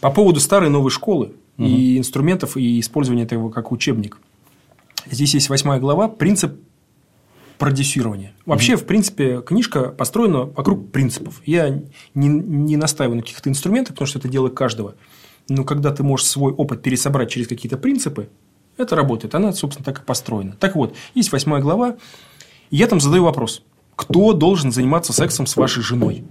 По 0.01 0.11
поводу 0.11 0.39
старой 0.39 0.69
новой 0.69 0.91
школы 0.91 1.33
угу. 1.57 1.67
и 1.67 1.97
инструментов, 1.97 2.57
и 2.57 2.79
использования 2.79 3.23
этого 3.23 3.49
как 3.49 3.71
учебник. 3.71 4.17
Здесь 5.09 5.33
есть 5.33 5.49
восьмая 5.49 5.79
глава 5.79 6.09
«Принцип 6.09 6.59
продюсирования». 7.57 8.33
Вообще, 8.45 8.75
угу. 8.75 8.81
в 8.81 8.85
принципе, 8.85 9.41
книжка 9.41 9.89
построена 9.89 10.45
вокруг 10.45 10.91
принципов. 10.91 11.41
Я 11.45 11.69
не, 12.13 12.27
не 12.27 12.75
настаиваю 12.75 13.17
на 13.17 13.21
каких-то 13.21 13.49
инструментах, 13.49 13.93
потому 13.93 14.07
что 14.07 14.19
это 14.19 14.27
дело 14.27 14.49
каждого. 14.49 14.95
Но 15.47 15.63
когда 15.63 15.91
ты 15.91 16.03
можешь 16.03 16.27
свой 16.27 16.51
опыт 16.51 16.81
пересобрать 16.81 17.29
через 17.31 17.47
какие-то 17.47 17.77
принципы, 17.77 18.29
это 18.79 18.95
работает. 18.95 19.35
Она, 19.35 19.53
собственно, 19.53 19.85
так 19.85 19.99
и 19.99 20.05
построена. 20.05 20.53
Так 20.53 20.75
вот, 20.75 20.95
есть 21.13 21.31
восьмая 21.31 21.61
глава. 21.61 21.97
И 22.69 22.77
я 22.77 22.87
там 22.87 22.99
задаю 22.99 23.23
вопрос. 23.23 23.63
Кто 23.95 24.33
должен 24.33 24.71
заниматься 24.71 25.13
сексом 25.13 25.45
с 25.45 25.55
вашей 25.55 25.83
женой? 25.83 26.23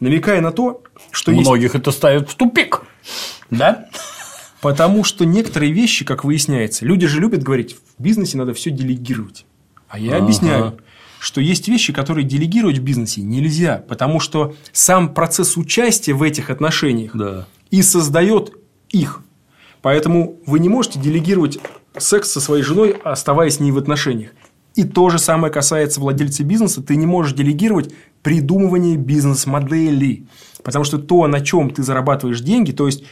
Намекая 0.00 0.40
на 0.40 0.52
то, 0.52 0.82
что 1.10 1.32
Многих 1.32 1.74
есть... 1.74 1.74
это 1.74 1.90
ставит 1.90 2.30
в 2.30 2.34
тупик. 2.34 2.82
Да? 3.50 3.88
Потому 4.60 5.04
что 5.04 5.24
некоторые 5.24 5.72
вещи, 5.72 6.04
как 6.04 6.24
выясняется, 6.24 6.84
люди 6.84 7.06
же 7.06 7.20
любят 7.20 7.42
говорить, 7.42 7.76
в 7.98 8.02
бизнесе 8.02 8.38
надо 8.38 8.54
все 8.54 8.70
делегировать. 8.70 9.46
А 9.88 9.98
я 9.98 10.16
ага. 10.16 10.24
объясняю, 10.24 10.78
что 11.18 11.40
есть 11.40 11.68
вещи, 11.68 11.92
которые 11.92 12.24
делегировать 12.24 12.78
в 12.78 12.82
бизнесе 12.82 13.22
нельзя, 13.22 13.84
потому 13.88 14.20
что 14.20 14.54
сам 14.72 15.12
процесс 15.12 15.56
участия 15.56 16.12
в 16.12 16.22
этих 16.22 16.50
отношениях 16.50 17.12
да. 17.14 17.46
и 17.70 17.82
создает 17.82 18.52
их. 18.90 19.22
Поэтому 19.84 20.40
вы 20.46 20.60
не 20.60 20.70
можете 20.70 20.98
делегировать 20.98 21.58
секс 21.98 22.32
со 22.32 22.40
своей 22.40 22.62
женой, 22.62 22.96
оставаясь 23.04 23.56
с 23.56 23.60
ней 23.60 23.70
в 23.70 23.76
отношениях. 23.76 24.30
И 24.74 24.84
то 24.84 25.10
же 25.10 25.18
самое 25.18 25.52
касается 25.52 26.00
владельца 26.00 26.42
бизнеса. 26.42 26.82
Ты 26.82 26.96
не 26.96 27.04
можешь 27.04 27.34
делегировать 27.34 27.92
придумывание 28.22 28.96
бизнес-модели. 28.96 30.24
Потому 30.62 30.86
что 30.86 30.96
то, 30.96 31.26
на 31.26 31.42
чем 31.42 31.68
ты 31.68 31.82
зарабатываешь 31.82 32.40
деньги, 32.40 32.72
то 32.72 32.86
есть, 32.86 33.04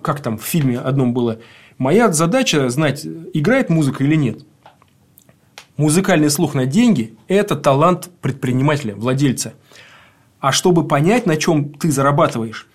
как 0.00 0.22
там 0.22 0.38
в 0.38 0.44
фильме 0.44 0.78
одном 0.78 1.12
было, 1.12 1.40
Моя 1.76 2.10
задача 2.10 2.70
знать, 2.70 3.04
играет 3.34 3.68
музыка 3.68 4.02
или 4.02 4.14
нет. 4.14 4.46
Музыкальный 5.76 6.30
слух 6.30 6.54
на 6.54 6.64
деньги– 6.64 7.16
это 7.28 7.54
талант 7.54 8.08
предпринимателя, 8.22 8.94
владельца. 8.94 9.52
А 10.40 10.52
чтобы 10.52 10.88
понять, 10.88 11.26
на 11.26 11.36
чем 11.36 11.74
ты 11.74 11.90
зарабатываешь, 11.90 12.66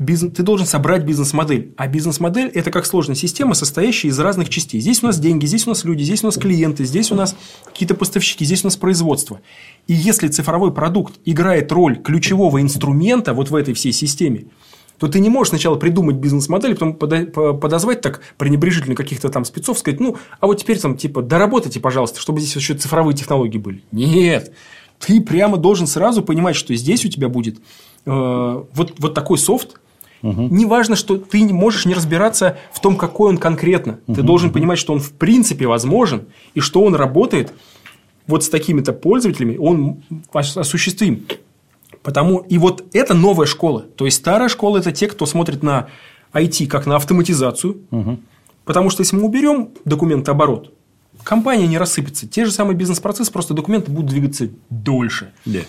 бизнес, 0.00 0.32
ты 0.32 0.42
должен 0.42 0.66
собрать 0.66 1.04
бизнес-модель. 1.04 1.74
А 1.76 1.86
бизнес-модель– 1.86 2.48
это 2.54 2.70
как 2.70 2.86
сложная 2.86 3.14
система, 3.14 3.54
состоящая 3.54 4.08
из 4.08 4.18
разных 4.18 4.48
частей. 4.48 4.80
Здесь 4.80 5.02
у 5.02 5.06
нас 5.06 5.20
деньги, 5.20 5.46
здесь 5.46 5.66
у 5.66 5.70
нас 5.70 5.84
люди, 5.84 6.02
здесь 6.02 6.24
у 6.24 6.26
нас 6.26 6.36
клиенты, 6.36 6.84
здесь 6.84 7.12
у 7.12 7.14
нас 7.14 7.36
какие-то 7.66 7.94
поставщики, 7.94 8.44
здесь 8.44 8.64
у 8.64 8.66
нас 8.66 8.76
производство. 8.76 9.40
И 9.86 9.92
если 9.92 10.28
цифровой 10.28 10.72
продукт 10.72 11.20
играет 11.24 11.70
роль 11.70 11.96
ключевого 11.96 12.60
инструмента 12.60 13.34
вот 13.34 13.50
в 13.50 13.54
этой 13.54 13.74
всей 13.74 13.92
системе, 13.92 14.46
то 14.98 15.06
ты 15.06 15.20
не 15.20 15.28
можешь 15.28 15.50
сначала 15.50 15.76
придумать 15.76 16.16
бизнес-модель, 16.16 16.76
потом 16.76 16.94
подозвать 16.94 18.00
так 18.00 18.22
пренебрежительно 18.36 18.94
каких-то 18.94 19.28
там 19.28 19.44
спецов, 19.44 19.78
сказать, 19.78 20.00
ну, 20.00 20.16
а 20.40 20.46
вот 20.46 20.58
теперь 20.58 20.78
там 20.78 20.96
типа 20.96 21.22
доработайте, 21.22 21.78
пожалуйста, 21.78 22.20
чтобы 22.20 22.40
здесь 22.40 22.56
еще 22.56 22.74
цифровые 22.74 23.16
технологии 23.16 23.58
были. 23.58 23.82
Нет. 23.92 24.52
Ты 24.98 25.22
прямо 25.22 25.56
должен 25.56 25.86
сразу 25.86 26.22
понимать, 26.22 26.56
что 26.56 26.74
здесь 26.74 27.06
у 27.06 27.08
тебя 27.08 27.30
будет 27.30 27.58
э, 28.04 28.64
вот, 28.74 28.94
вот 28.98 29.14
такой 29.14 29.38
софт, 29.38 29.80
Угу. 30.22 30.48
Неважно, 30.50 30.96
что 30.96 31.16
ты 31.16 31.40
не 31.40 31.52
можешь 31.52 31.86
не 31.86 31.94
разбираться 31.94 32.58
в 32.72 32.80
том, 32.80 32.96
какой 32.96 33.30
он 33.30 33.38
конкретно. 33.38 34.00
Угу. 34.06 34.14
Ты 34.16 34.22
должен 34.22 34.52
понимать, 34.52 34.78
что 34.78 34.92
он 34.92 35.00
в 35.00 35.12
принципе 35.12 35.66
возможен 35.66 36.26
и 36.54 36.60
что 36.60 36.82
он 36.82 36.94
работает 36.94 37.52
вот 38.26 38.44
с 38.44 38.48
такими-то 38.48 38.92
пользователями, 38.92 39.56
он 39.56 40.02
осуществим. 40.34 41.26
Потому 42.02 42.38
и 42.38 42.58
вот 42.58 42.84
это 42.92 43.14
новая 43.14 43.46
школа. 43.46 43.82
То 43.82 44.04
есть 44.04 44.18
старая 44.18 44.48
школа 44.48 44.78
это 44.78 44.92
те, 44.92 45.06
кто 45.06 45.26
смотрит 45.26 45.62
на 45.62 45.88
IT 46.32 46.66
как 46.66 46.86
на 46.86 46.96
автоматизацию. 46.96 47.78
Угу. 47.90 48.18
Потому 48.64 48.90
что 48.90 49.02
если 49.02 49.16
мы 49.16 49.24
уберем 49.24 49.70
документооборот, 49.84 50.72
компания 51.24 51.66
не 51.66 51.78
рассыпется. 51.78 52.28
Те 52.28 52.44
же 52.44 52.52
самые 52.52 52.76
бизнес-процессы, 52.76 53.32
просто 53.32 53.54
документы 53.54 53.90
будут 53.90 54.10
двигаться 54.10 54.48
дольше. 54.70 55.32
Да. 55.44 55.60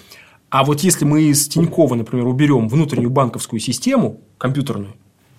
А 0.51 0.65
вот 0.65 0.81
если 0.81 1.05
мы 1.05 1.23
из 1.23 1.47
Тинькова, 1.47 1.95
например, 1.95 2.27
уберем 2.27 2.67
внутреннюю 2.67 3.09
банковскую 3.09 3.61
систему 3.61 4.19
компьютерную, 4.37 4.93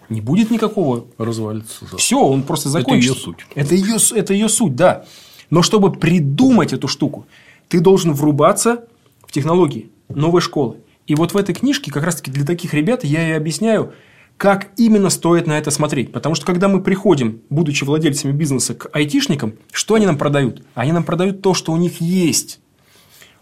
не 0.09 0.23
будет 0.23 0.51
никакого. 0.51 1.05
Развалится. 1.19 1.85
Все, 1.99 2.19
он 2.19 2.43
просто 2.43 2.71
закончится. 2.71 3.13
Это 3.13 3.21
ее 3.21 3.21
суть. 3.21 3.47
Это 3.55 3.75
ее, 3.75 4.21
это 4.21 4.33
ее 4.33 4.49
суть, 4.49 4.75
да. 4.75 5.05
Но 5.51 5.61
чтобы 5.61 5.93
придумать 5.93 6.73
эту 6.73 6.89
штуку, 6.89 7.27
ты 7.69 7.81
должен 7.81 8.15
врубаться 8.15 8.87
в 9.27 9.33
технологии 9.33 9.91
новой 10.09 10.41
школы. 10.41 10.79
И 11.07 11.15
вот 11.15 11.35
в 11.35 11.37
этой 11.37 11.55
книжке 11.55 11.91
как 11.91 12.05
раз-таки 12.05 12.31
для 12.31 12.47
таких 12.47 12.73
ребят 12.73 13.05
я 13.05 13.29
и 13.29 13.33
объясняю, 13.33 13.93
как 14.39 14.71
именно 14.79 15.11
стоит 15.11 15.47
на 15.47 15.59
это 15.59 15.71
смотреть. 15.71 16.11
Потому 16.11 16.35
что 16.35 16.47
когда 16.47 16.69
мы 16.69 16.83
приходим, 16.83 17.43
будучи 17.51 17.85
владельцами 17.85 18.33
бизнеса, 18.33 18.75
к 18.75 18.89
айтишникам, 18.95 19.57
что 19.73 19.97
они 19.97 20.07
нам 20.07 20.17
продают? 20.17 20.63
Они 20.75 20.91
нам 20.91 21.05
продают 21.05 21.43
то, 21.43 21.53
что 21.53 21.73
у 21.73 21.77
них 21.77 22.01
есть. 22.01 22.61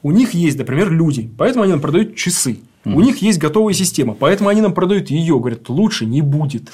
У 0.02 0.10
них 0.12 0.32
есть, 0.34 0.58
например, 0.58 0.90
люди, 0.90 1.30
поэтому 1.36 1.64
они 1.64 1.72
нам 1.72 1.80
продают 1.80 2.16
часы. 2.16 2.60
Mm. 2.84 2.94
У 2.94 3.00
них 3.00 3.18
есть 3.18 3.38
готовая 3.38 3.74
система, 3.74 4.14
поэтому 4.14 4.48
они 4.48 4.62
нам 4.62 4.72
продают 4.72 5.10
ее. 5.10 5.38
Говорят, 5.38 5.68
лучше 5.68 6.06
не 6.06 6.22
будет. 6.22 6.70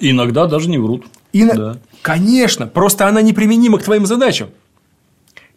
Иногда 0.00 0.46
даже 0.46 0.68
не 0.68 0.78
врут. 0.78 1.06
И 1.32 1.44
да. 1.44 1.78
Конечно, 2.02 2.66
просто 2.66 3.08
она 3.08 3.22
неприменима 3.22 3.78
к 3.78 3.82
твоим 3.82 4.06
задачам. 4.06 4.50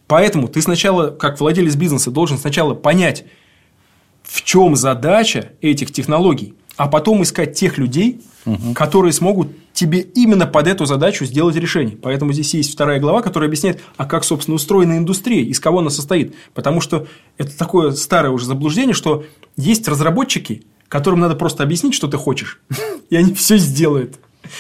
Поэтому 0.08 0.48
ты 0.48 0.62
сначала, 0.62 1.12
как 1.12 1.40
владелец 1.40 1.76
бизнеса, 1.76 2.10
должен 2.10 2.38
сначала 2.38 2.74
понять, 2.74 3.26
в 4.24 4.42
чем 4.44 4.76
задача 4.76 5.52
этих 5.62 5.92
технологий, 5.92 6.56
а 6.80 6.88
потом 6.88 7.24
искать 7.24 7.56
тех 7.56 7.78
людей, 7.78 8.22
угу. 8.46 8.74
которые 8.74 9.12
смогут 9.12 9.50
тебе 9.74 10.00
именно 10.00 10.48
под 10.48 10.66
эту 10.66 10.86
задачу 10.86 11.26
сделать 11.26 11.58
решение. 11.58 11.98
Поэтому 11.98 12.32
здесь 12.32 12.54
есть 12.54 12.72
вторая 12.72 13.02
глава, 13.02 13.22
которая 13.22 13.50
объясняет, 13.50 13.82
а 13.98 14.06
как, 14.06 14.24
собственно, 14.24 14.56
устроена 14.56 14.98
индустрия, 14.98 15.44
из 15.44 15.60
кого 15.60 15.80
она 15.80 15.90
состоит. 15.90 16.34
Потому 16.54 16.80
что 16.80 17.06
это 17.38 17.58
такое 17.58 17.92
старое 17.92 18.32
уже 18.32 18.46
заблуждение, 18.46 18.94
что 18.94 19.26
есть 19.58 19.90
разработчики, 19.90 20.64
которым 20.88 21.20
надо 21.20 21.36
просто 21.36 21.64
объяснить, 21.64 21.96
что 21.96 22.08
ты 22.08 22.16
хочешь, 22.16 22.62
и 23.10 23.18
они 23.18 23.34
все 23.34 23.58
сделают. 23.58 24.16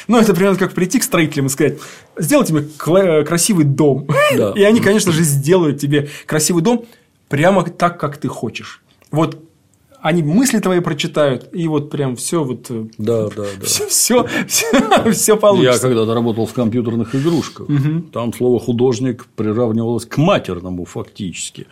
Ну, 0.10 0.18
это 0.20 0.34
примерно 0.34 0.60
как 0.60 0.74
прийти 0.74 1.00
к 1.00 1.04
строителям 1.04 1.46
и 1.46 1.50
сказать, 1.50 1.80
сделайте 2.18 2.54
мне 2.54 3.24
красивый 3.24 3.64
дом. 3.64 4.10
Да. 4.36 4.52
И 4.58 4.64
они, 4.64 4.82
конечно 4.82 5.14
же, 5.14 5.24
сделают 5.24 5.80
тебе 5.80 6.10
красивый 6.26 6.62
дом 6.62 6.84
прямо 7.30 7.64
так, 7.64 7.98
как 7.98 8.18
ты 8.18 8.28
хочешь. 8.28 8.84
Вот 9.10 9.49
они 10.02 10.24
мысли 10.24 10.60
твои 10.60 10.80
прочитают, 10.80 11.50
и 11.54 11.68
вот 11.68 11.90
прям 11.90 12.16
все 12.16 12.44
вот. 12.44 12.68
Э, 12.70 12.86
да, 12.98 13.28
да, 13.28 13.46
да. 13.60 13.66
Все, 13.66 13.88
все, 13.88 14.28
все, 14.48 15.12
все 15.12 15.38
получится. 15.38 15.88
Я 15.88 15.94
когда-то 15.94 16.14
работал 16.14 16.46
в 16.46 16.54
компьютерных 16.54 17.16
игрушках. 17.16 17.70
Угу. 17.70 18.02
Там 18.14 18.34
слово 18.34 18.60
художник 18.60 19.28
приравнивалось 19.36 20.06
к 20.06 20.18
матерному 20.18 20.86
фактически. 20.86 21.68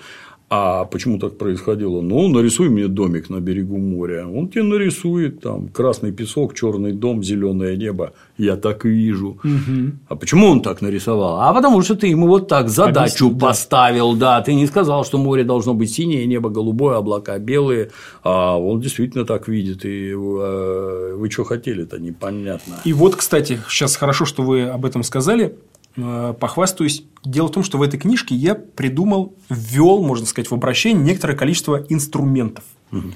А 0.49 0.85
почему 0.85 1.19
так 1.19 1.37
происходило? 1.37 1.99
Ну, 1.99 2.29
нарисуй 2.29 2.69
мне 2.69 2.87
домик 2.87 3.29
на 3.29 3.41
берегу 3.41 3.77
моря. 3.77 4.25
Он 4.25 4.47
тебе 4.47 4.63
нарисует 4.63 5.41
там 5.41 5.67
красный 5.67 6.13
песок, 6.13 6.53
черный 6.53 6.93
дом, 6.93 7.21
зеленое 7.21 7.75
небо. 7.75 8.13
Я 8.37 8.55
так 8.55 8.85
и 8.85 8.89
вижу. 8.89 9.37
Угу. 9.43 9.91
А 10.07 10.15
почему 10.15 10.47
он 10.47 10.61
так 10.61 10.81
нарисовал? 10.81 11.41
А 11.41 11.53
потому 11.53 11.81
что 11.81 11.95
ты 11.95 12.07
ему 12.07 12.27
вот 12.27 12.47
так 12.47 12.69
задачу 12.69 13.25
Объяснить, 13.25 13.41
поставил, 13.41 14.13
да. 14.13 14.37
да. 14.37 14.41
Ты 14.43 14.53
не 14.53 14.67
сказал, 14.67 15.03
что 15.03 15.17
море 15.17 15.43
должно 15.43 15.73
быть 15.73 15.91
синее, 15.91 16.25
небо 16.25 16.49
голубое, 16.49 16.95
облака 16.95 17.37
белые. 17.39 17.91
А 18.23 18.57
он 18.57 18.79
действительно 18.79 19.25
так 19.25 19.49
видит. 19.49 19.83
И 19.83 20.11
э, 20.11 21.13
вы 21.17 21.29
что 21.29 21.43
хотели-то, 21.43 21.99
непонятно. 21.99 22.75
И 22.85 22.93
вот, 22.93 23.17
кстати, 23.17 23.59
сейчас 23.67 23.97
хорошо, 23.97 24.23
что 24.23 24.43
вы 24.43 24.63
об 24.63 24.85
этом 24.85 25.03
сказали. 25.03 25.57
Э, 25.97 26.35
похвастаюсь. 26.39 27.03
Дело 27.23 27.47
в 27.47 27.51
том, 27.51 27.63
что 27.63 27.79
в 27.79 27.81
этой 27.81 27.99
книжке 27.99 28.35
я 28.35 28.53
придумал, 28.53 29.33
ввел, 29.49 30.03
можно 30.03 30.27
сказать, 30.27 30.51
в 30.51 30.53
обращение 30.53 31.03
некоторое 31.03 31.35
количество 31.35 31.83
инструментов. 31.89 32.63
Угу. 32.91 33.11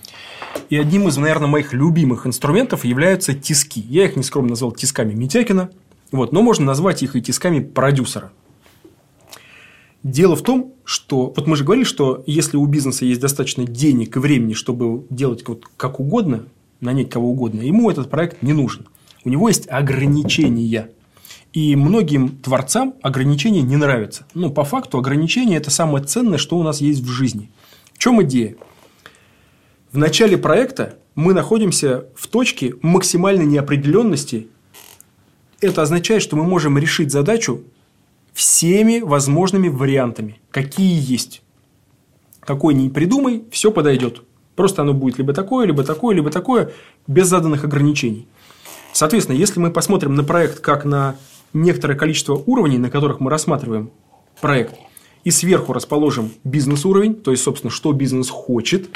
И 0.71 0.77
одним 0.77 1.07
из, 1.07 1.15
наверное, 1.17 1.47
моих 1.47 1.73
любимых 1.73 2.25
инструментов 2.25 2.83
являются 2.83 3.33
тиски. 3.35 3.79
Я 3.81 4.05
их 4.05 4.15
нескромно 4.15 4.49
назвал 4.51 4.71
тисками 4.71 5.13
Митякина, 5.13 5.69
вот, 6.11 6.31
но 6.31 6.41
можно 6.41 6.65
назвать 6.65 7.03
их 7.03 7.15
и 7.15 7.21
тисками 7.21 7.59
продюсера. 7.59 8.31
Дело 10.01 10.35
в 10.35 10.41
том, 10.41 10.73
что 10.83 11.31
вот 11.35 11.45
мы 11.45 11.55
же 11.55 11.63
говорили, 11.63 11.85
что 11.85 12.23
если 12.25 12.57
у 12.57 12.65
бизнеса 12.65 13.05
есть 13.05 13.21
достаточно 13.21 13.65
денег 13.65 14.15
и 14.15 14.19
времени, 14.19 14.53
чтобы 14.53 15.05
делать 15.11 15.47
вот 15.47 15.65
как 15.77 15.99
угодно, 15.99 16.45
нанять 16.79 17.11
кого 17.11 17.29
угодно, 17.29 17.61
ему 17.61 17.91
этот 17.91 18.09
проект 18.09 18.41
не 18.41 18.53
нужен. 18.53 18.87
У 19.23 19.29
него 19.29 19.47
есть 19.47 19.69
ограничения. 19.69 20.89
И 21.53 21.75
многим 21.75 22.29
творцам 22.37 22.93
ограничения 23.01 23.61
не 23.61 23.75
нравятся. 23.75 24.25
Но 24.33 24.49
по 24.49 24.63
факту 24.63 24.97
ограничения– 24.97 25.55
это 25.57 25.69
самое 25.69 26.03
ценное, 26.03 26.37
что 26.37 26.57
у 26.57 26.63
нас 26.63 26.79
есть 26.79 27.01
в 27.01 27.09
жизни. 27.09 27.51
В 27.93 27.97
чем 27.97 28.23
идея? 28.23 28.55
В 29.91 29.97
начале 29.97 30.37
проекта 30.37 30.97
мы 31.15 31.33
находимся 31.33 32.05
в 32.15 32.27
точке 32.27 32.75
максимальной 32.81 33.45
неопределенности. 33.45 34.47
Это 35.59 35.81
означает, 35.81 36.21
что 36.21 36.37
мы 36.37 36.45
можем 36.45 36.77
решить 36.77 37.11
задачу 37.11 37.63
всеми 38.33 39.01
возможными 39.01 39.67
вариантами, 39.67 40.39
какие 40.51 40.99
есть. 41.11 41.41
Какой 42.39 42.73
ни 42.73 42.87
придумай, 42.87 43.43
все 43.51 43.71
подойдет. 43.71 44.23
Просто 44.55 44.83
оно 44.83 44.93
будет 44.93 45.17
либо 45.17 45.33
такое, 45.33 45.65
либо 45.65 45.83
такое, 45.83 46.15
либо 46.15 46.29
такое, 46.31 46.71
без 47.07 47.27
заданных 47.27 47.65
ограничений. 47.65 48.27
Соответственно, 48.93 49.35
если 49.35 49.59
мы 49.59 49.71
посмотрим 49.71 50.15
на 50.15 50.23
проект 50.23 50.59
как 50.59 50.85
на 50.85 51.17
некоторое 51.53 51.95
количество 51.95 52.35
уровней, 52.45 52.77
на 52.77 52.89
которых 52.89 53.19
мы 53.19 53.29
рассматриваем 53.29 53.91
проект, 54.39 54.75
и 55.23 55.31
сверху 55.31 55.73
расположим 55.73 56.31
бизнес-уровень, 56.43 57.15
то 57.15 57.31
есть, 57.31 57.43
собственно, 57.43 57.71
что 57.71 57.91
бизнес 57.91 58.29
хочет, 58.29 58.89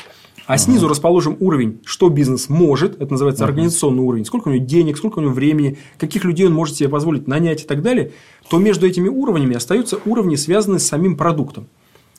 а 0.47 0.57
снизу 0.57 0.87
расположим 0.87 1.37
уровень, 1.39 1.81
что 1.85 2.09
бизнес 2.09 2.49
может, 2.49 3.01
это 3.01 3.11
называется 3.11 3.45
организационный 3.45 4.03
уровень, 4.03 4.25
сколько 4.25 4.49
у 4.49 4.51
него 4.51 4.63
денег, 4.63 4.97
сколько 4.97 5.19
у 5.19 5.21
него 5.21 5.33
времени, 5.33 5.77
каких 5.97 6.23
людей 6.23 6.45
он 6.45 6.53
может 6.53 6.75
себе 6.75 6.89
позволить 6.89 7.27
нанять 7.27 7.63
и 7.63 7.65
так 7.65 7.81
далее, 7.81 8.11
то 8.49 8.59
между 8.59 8.85
этими 8.85 9.07
уровнями 9.07 9.55
остаются 9.55 9.97
уровни, 10.05 10.35
связанные 10.35 10.79
с 10.79 10.87
самим 10.87 11.17
продуктом. 11.17 11.67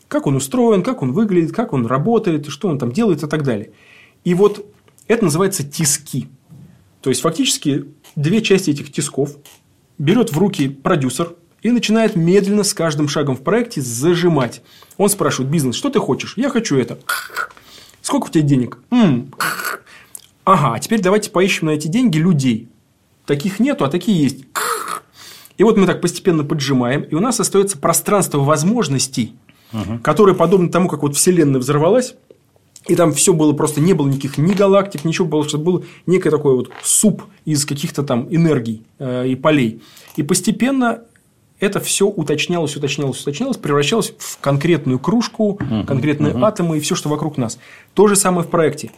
Как 0.08 0.26
он 0.26 0.36
устроен, 0.36 0.82
как 0.82 1.02
он 1.02 1.12
выглядит, 1.12 1.52
как 1.52 1.72
он 1.72 1.86
работает, 1.86 2.46
что 2.48 2.68
он 2.68 2.78
там 2.78 2.92
делает 2.92 3.22
и 3.22 3.26
так 3.26 3.42
далее. 3.42 3.70
И 4.24 4.34
вот 4.34 4.66
это 5.08 5.24
называется 5.24 5.62
тиски. 5.62 6.28
То 7.00 7.10
есть, 7.10 7.22
фактически, 7.22 7.84
две 8.16 8.42
части 8.42 8.70
этих 8.70 8.90
тисков 8.90 9.36
берет 9.98 10.32
в 10.32 10.38
руки 10.38 10.68
продюсер 10.68 11.34
и 11.62 11.70
начинает 11.70 12.16
медленно 12.16 12.64
с 12.64 12.74
каждым 12.74 13.08
шагом 13.08 13.36
в 13.36 13.42
проекте 13.42 13.80
зажимать. 13.80 14.62
Он 14.96 15.08
спрашивает 15.08 15.50
бизнес, 15.50 15.76
что 15.76 15.90
ты 15.90 15.98
хочешь? 15.98 16.34
Я 16.36 16.50
хочу 16.50 16.76
это. 16.76 16.98
Сколько 18.02 18.26
у 18.26 18.28
тебя 18.28 18.42
денег? 18.42 18.78
М-м. 18.90 19.32
Ага, 20.44 20.74
а 20.74 20.78
теперь 20.78 21.00
давайте 21.00 21.30
поищем 21.30 21.66
на 21.66 21.70
эти 21.70 21.88
деньги 21.88 22.18
людей. 22.18 22.68
Таких 23.26 23.58
нету, 23.58 23.84
а 23.84 23.88
такие 23.88 24.22
есть. 24.22 24.44
И 25.58 25.64
вот 25.64 25.76
мы 25.76 25.86
так 25.86 26.00
постепенно 26.00 26.44
поджимаем, 26.44 27.02
и 27.02 27.14
у 27.14 27.20
нас 27.20 27.40
остается 27.40 27.78
пространство 27.78 28.38
возможностей, 28.38 29.34
угу. 29.72 29.98
которое, 30.02 30.34
подобно 30.34 30.68
тому, 30.68 30.88
как 30.88 31.02
вот 31.02 31.16
Вселенная 31.16 31.58
взорвалась, 31.58 32.14
И 32.88 32.94
там 32.94 33.12
все 33.12 33.32
было 33.32 33.52
просто, 33.52 33.80
не 33.80 33.92
было 33.94 34.08
никаких 34.08 34.38
ни 34.38 34.52
галактик, 34.52 35.04
ничего, 35.04 35.26
было, 35.26 35.46
что 35.46 35.58
был 35.58 35.84
некий 36.06 36.30
такой 36.30 36.54
вот 36.54 36.70
суп 36.82 37.24
из 37.44 37.64
каких-то 37.64 38.02
там 38.02 38.28
энергий 38.30 38.82
э, 38.98 39.28
и 39.28 39.34
полей. 39.34 39.82
И 40.16 40.22
постепенно 40.22 41.02
это 41.58 41.80
все 41.80 42.06
уточнялось, 42.06 42.76
уточнялось, 42.76 43.20
уточнялось, 43.22 43.56
превращалось 43.56 44.12
в 44.18 44.38
конкретную 44.40 44.98
кружку, 44.98 45.58
конкретные 45.86 46.34
атомы 46.34 46.76
и 46.76 46.80
все, 46.80 46.94
что 46.94 47.08
вокруг 47.08 47.38
нас. 47.38 47.58
То 47.94 48.08
же 48.08 48.16
самое 48.16 48.46
в 48.46 48.50
проекте. 48.50 48.90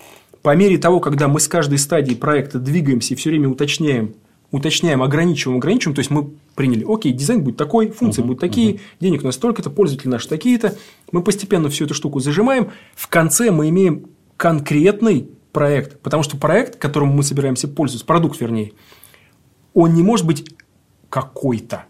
По 0.43 0.55
мере 0.55 0.79
того, 0.79 1.01
когда 1.01 1.29
мы 1.29 1.41
с 1.41 1.49
каждой 1.49 1.79
стадии 1.79 2.15
проекта 2.15 2.59
двигаемся 2.59 3.15
и 3.15 3.17
все 3.17 3.31
время 3.31 3.49
уточняем, 3.49 4.15
уточняем, 4.51 5.03
ограничиваем, 5.03 5.59
ограничиваем, 5.59 5.95
то 5.95 6.01
есть 6.01 6.11
мы 6.11 6.31
приняли, 6.55 6.85
окей, 6.89 7.13
дизайн 7.13 7.43
будет 7.43 7.57
такой, 7.57 7.91
функции 7.91 8.23
будут 8.23 8.41
такие, 8.41 8.81
денег 9.01 9.23
у 9.23 9.27
нас 9.27 9.35
столько-то, 9.35 9.71
пользователи 9.71 10.09
наши 10.09 10.29
такие-то, 10.29 10.75
мы 11.13 11.23
постепенно 11.23 11.69
всю 11.69 11.85
эту 11.85 11.95
штуку 11.95 12.21
зажимаем, 12.21 12.71
в 12.95 13.09
конце 13.09 13.51
мы 13.51 13.69
имеем 13.69 14.07
конкретный 14.37 15.29
проект, 15.53 16.01
потому 16.01 16.23
что 16.23 16.37
проект, 16.37 16.77
которым 16.77 17.11
мы 17.11 17.23
собираемся 17.23 17.69
пользоваться, 17.69 18.07
продукт 18.07 18.41
вернее, 18.41 18.73
он 19.75 19.93
не 19.95 20.03
может 20.03 20.27
быть 20.27 20.51
какой-то, 21.11 21.85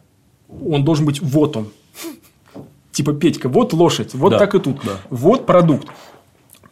он 0.49 0.85
должен 0.85 1.07
быть 1.07 1.23
вот 1.23 1.57
он, 1.57 1.69
типа 2.91 3.13
Петька, 3.13 3.49
вот 3.49 3.73
лошадь, 3.73 4.15
вот 4.15 4.31
Да, 4.31 4.39
так 4.39 4.57
и 4.57 4.59
тут, 4.59 4.79
да. 4.85 4.99
вот 5.11 5.47
продукт. 5.47 5.87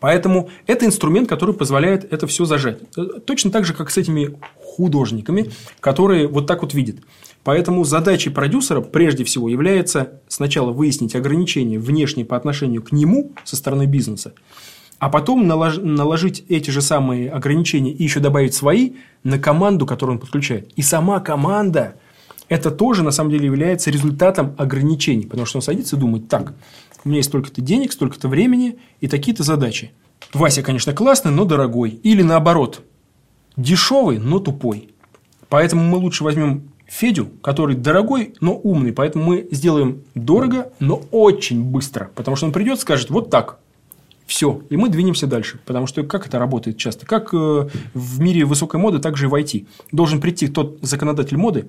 Поэтому 0.07 0.51
это 0.69 0.87
инструмент, 0.87 1.29
который 1.29 1.53
позволяет 1.53 2.13
это 2.13 2.29
все 2.29 2.45
зажать. 2.45 2.79
Э, 2.97 3.03
Точно 3.25 3.51
так 3.51 3.65
же, 3.65 3.75
как 3.75 3.91
с 3.91 3.97
этими 3.97 4.39
художниками, 4.63 5.51
которые 5.81 6.29
вот 6.29 6.47
так 6.47 6.63
вот 6.63 6.75
видят. 6.75 6.99
Поэтому 7.43 7.83
задачей 7.83 8.31
продюсера 8.31 8.81
прежде 8.81 9.25
всего 9.25 9.49
является 9.49 10.21
сначала 10.29 10.71
выяснить 10.71 11.17
ограничения 11.17 11.81
внешние 11.81 12.25
по 12.25 12.37
отношению 12.37 12.85
к 12.85 12.93
нему 12.93 13.33
со 13.43 13.57
стороны 13.57 13.87
бизнеса, 13.87 14.33
а 15.01 15.09
потом 15.09 15.45
налож- 15.45 15.83
наложить 15.85 16.45
эти 16.49 16.71
же 16.71 16.83
самые 16.83 17.29
ограничения 17.29 17.91
и 17.91 18.05
еще 18.05 18.21
добавить 18.21 18.55
свои 18.55 18.93
на 19.25 19.41
команду, 19.41 19.87
которую 19.87 20.19
он 20.19 20.21
подключает. 20.21 20.71
И 20.77 20.83
сама 20.83 21.19
команда 21.19 21.97
это 22.49 22.71
тоже 22.71 23.03
на 23.03 23.11
самом 23.11 23.33
деле 23.33 23.47
является 23.47 23.91
результатом 23.91 24.55
ограничений, 24.57 25.27
потому 25.27 25.47
что 25.47 25.59
он 25.59 25.63
садится 25.63 25.97
и 25.97 25.99
думает, 25.99 26.29
так, 26.29 26.55
у 27.07 27.09
меня 27.09 27.19
есть 27.19 27.29
столько-то 27.29 27.61
денег, 27.61 27.93
столько-то 27.93 28.27
времени 28.27 28.79
и 29.01 29.07
такие-то 29.07 29.45
задачи. 29.45 29.93
Вася, 30.33 30.63
конечно, 30.63 30.93
классный, 30.93 31.31
но 31.31 31.45
дорогой. 31.45 31.91
Или 31.91 32.23
наоборот, 32.23 32.83
дешевый, 33.57 34.19
но 34.19 34.41
тупой. 34.41 34.91
Поэтому 35.49 35.85
мы 35.85 35.99
лучше 35.99 36.25
возьмем 36.25 36.65
Федю, 36.87 37.29
который 37.43 37.77
дорогой, 37.77 38.35
но 38.41 38.57
умный. 38.57 38.93
Поэтому 38.93 39.25
мы 39.25 39.47
сделаем 39.53 40.03
дорого, 40.17 40.73
но 40.81 41.01
очень 41.13 41.63
быстро. 41.63 42.11
Потому 42.17 42.37
что 42.37 42.47
он 42.47 42.53
придет 42.53 42.81
скажет, 42.81 43.11
вот 43.11 43.31
так. 43.31 43.61
Все. 44.27 44.63
И 44.69 44.77
мы 44.77 44.89
двинемся 44.89 45.29
дальше. 45.29 45.61
Потому 45.65 45.87
что 45.87 46.03
как 46.03 46.27
это 46.27 46.41
работает 46.41 46.77
часто? 46.77 47.07
Как 47.07 47.33
э, 47.33 47.69
в 47.95 48.21
мире 48.21 48.45
высокой 48.45 48.81
моды, 48.81 48.99
так 48.99 49.17
же 49.17 49.27
и 49.27 49.29
в 49.29 49.35
IT. 49.35 49.65
Должен 49.93 50.21
прийти 50.21 50.49
тот 50.49 50.81
законодатель 50.83 51.37
моды, 51.37 51.69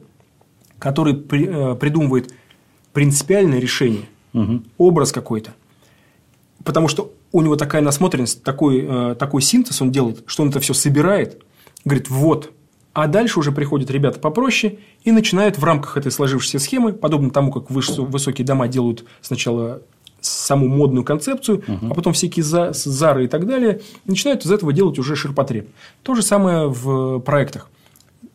который 0.79 1.13
э, 1.13 1.75
придумывает 1.75 2.33
принципиальное 2.93 3.59
решение, 3.59 4.05
образ 4.77 5.11
какой-то. 5.11 5.51
Потому 6.63 6.87
что 6.87 7.13
у 7.31 7.41
него 7.41 7.55
такая 7.55 7.81
насмотренность, 7.81 8.43
такой, 8.43 8.85
э, 8.87 9.15
такой 9.17 9.41
синтез 9.41 9.81
он 9.81 9.91
делает, 9.91 10.23
что 10.25 10.43
он 10.43 10.49
это 10.49 10.59
все 10.59 10.73
собирает, 10.73 11.41
говорит, 11.85 12.09
вот. 12.09 12.51
А 12.93 13.07
дальше 13.07 13.39
уже 13.39 13.51
приходят 13.51 13.91
ребята 13.91 14.19
попроще 14.19 14.79
и 15.03 15.11
начинают 15.11 15.57
в 15.57 15.63
рамках 15.63 15.97
этой 15.97 16.11
сложившейся 16.11 16.57
схемы, 16.59 16.93
подобно 16.93 17.29
тому, 17.29 17.51
как 17.51 17.69
выс- 17.69 18.01
высокие 18.01 18.45
дома 18.45 18.67
делают 18.67 19.05
сначала 19.21 19.81
саму 20.19 20.67
модную 20.67 21.03
концепцию, 21.05 21.63
а 21.67 21.93
потом 21.93 22.13
всякие 22.13 22.43
за- 22.43 22.71
зары 22.73 23.25
и 23.25 23.27
так 23.27 23.45
далее, 23.45 23.81
начинают 24.05 24.45
из 24.45 24.51
этого 24.51 24.73
делать 24.73 24.97
уже 24.97 25.15
ширпотреб. 25.15 25.69
То 26.01 26.15
же 26.15 26.23
самое 26.23 26.67
в 26.67 27.19
проектах. 27.19 27.69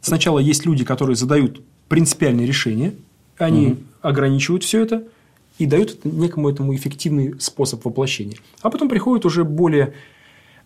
Сначала 0.00 0.38
есть 0.38 0.64
люди, 0.64 0.84
которые 0.84 1.16
задают 1.16 1.60
принципиальные 1.88 2.46
решения, 2.46 2.94
они 3.36 3.78
ограничивают 4.00 4.62
все 4.62 4.82
это 4.82 5.04
и 5.62 5.66
дают 5.66 6.04
некому 6.04 6.50
этому 6.50 6.74
эффективный 6.74 7.38
способ 7.38 7.84
воплощения. 7.84 8.36
А 8.62 8.70
потом 8.70 8.88
приходят 8.88 9.24
уже 9.24 9.44
более, 9.44 9.94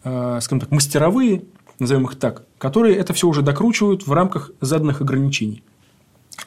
э, 0.05 0.39
скажем 0.41 0.61
так, 0.61 0.71
мастеровые, 0.71 1.43
назовем 1.79 2.07
их 2.07 2.17
так, 2.17 2.45
которые 2.57 2.97
это 2.97 3.13
все 3.13 3.29
уже 3.29 3.43
докручивают 3.43 4.07
в 4.07 4.13
рамках 4.13 4.53
заданных 4.63 5.03
ограничений. 5.03 5.63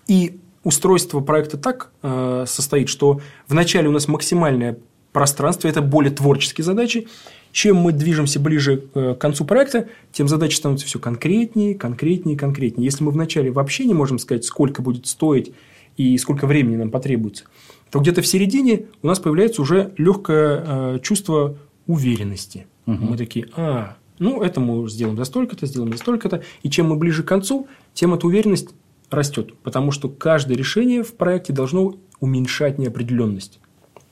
И 0.08 0.40
устройство 0.64 1.20
проекта 1.20 1.58
так 1.58 1.92
э, 2.02 2.46
состоит, 2.48 2.90
что 2.90 3.22
вначале 3.48 3.88
у 3.88 3.92
нас 3.92 4.08
максимальное 4.08 4.80
пространство, 5.12 5.68
это 5.68 5.82
более 5.82 6.12
творческие 6.12 6.66
задачи. 6.66 7.08
Чем 7.52 7.78
мы 7.78 7.92
движемся 7.92 8.40
ближе 8.40 8.86
э, 8.96 9.14
к 9.14 9.22
концу 9.22 9.46
проекта, 9.46 9.90
тем 10.12 10.28
задачи 10.28 10.56
становятся 10.56 10.88
все 10.88 10.98
конкретнее, 10.98 11.76
конкретнее, 11.76 12.36
конкретнее. 12.36 12.86
Если 12.86 13.04
мы 13.04 13.12
вначале 13.12 13.52
вообще 13.52 13.86
не 13.86 13.94
можем 13.94 14.18
сказать, 14.18 14.46
сколько 14.46 14.82
будет 14.82 15.06
стоить 15.06 15.54
и 15.98 16.18
сколько 16.18 16.48
времени 16.48 16.78
нам 16.78 16.90
потребуется, 16.90 17.46
то 17.92 18.00
где-то 18.00 18.22
в 18.22 18.28
середине 18.28 18.86
у 19.02 19.08
нас 19.08 19.20
появляется 19.20 19.62
уже 19.62 19.94
легкое 19.98 20.64
э, 20.66 21.00
чувство 21.02 21.58
уверенности. 21.88 22.68
Мы 22.86 23.18
такие, 23.18 23.48
а, 23.56 23.98
ну, 24.18 24.42
это 24.42 24.60
мы 24.60 24.90
сделаем 24.90 25.16
за 25.16 25.24
столько-то, 25.24 25.68
сделаем 25.68 25.92
за 25.92 26.00
столько-то. 26.00 26.42
И 26.64 26.70
чем 26.72 26.90
мы 26.90 26.96
ближе 26.96 27.22
к 27.22 27.28
концу, 27.28 27.68
тем 27.94 28.16
эта 28.16 28.26
уверенность 28.26 28.70
растет. 29.12 29.54
Потому 29.62 29.92
что 29.92 30.10
каждое 30.10 30.58
решение 30.58 31.04
в 31.04 31.16
проекте 31.16 31.54
должно 31.54 31.96
уменьшать 32.20 32.80
неопределенность, 32.80 33.60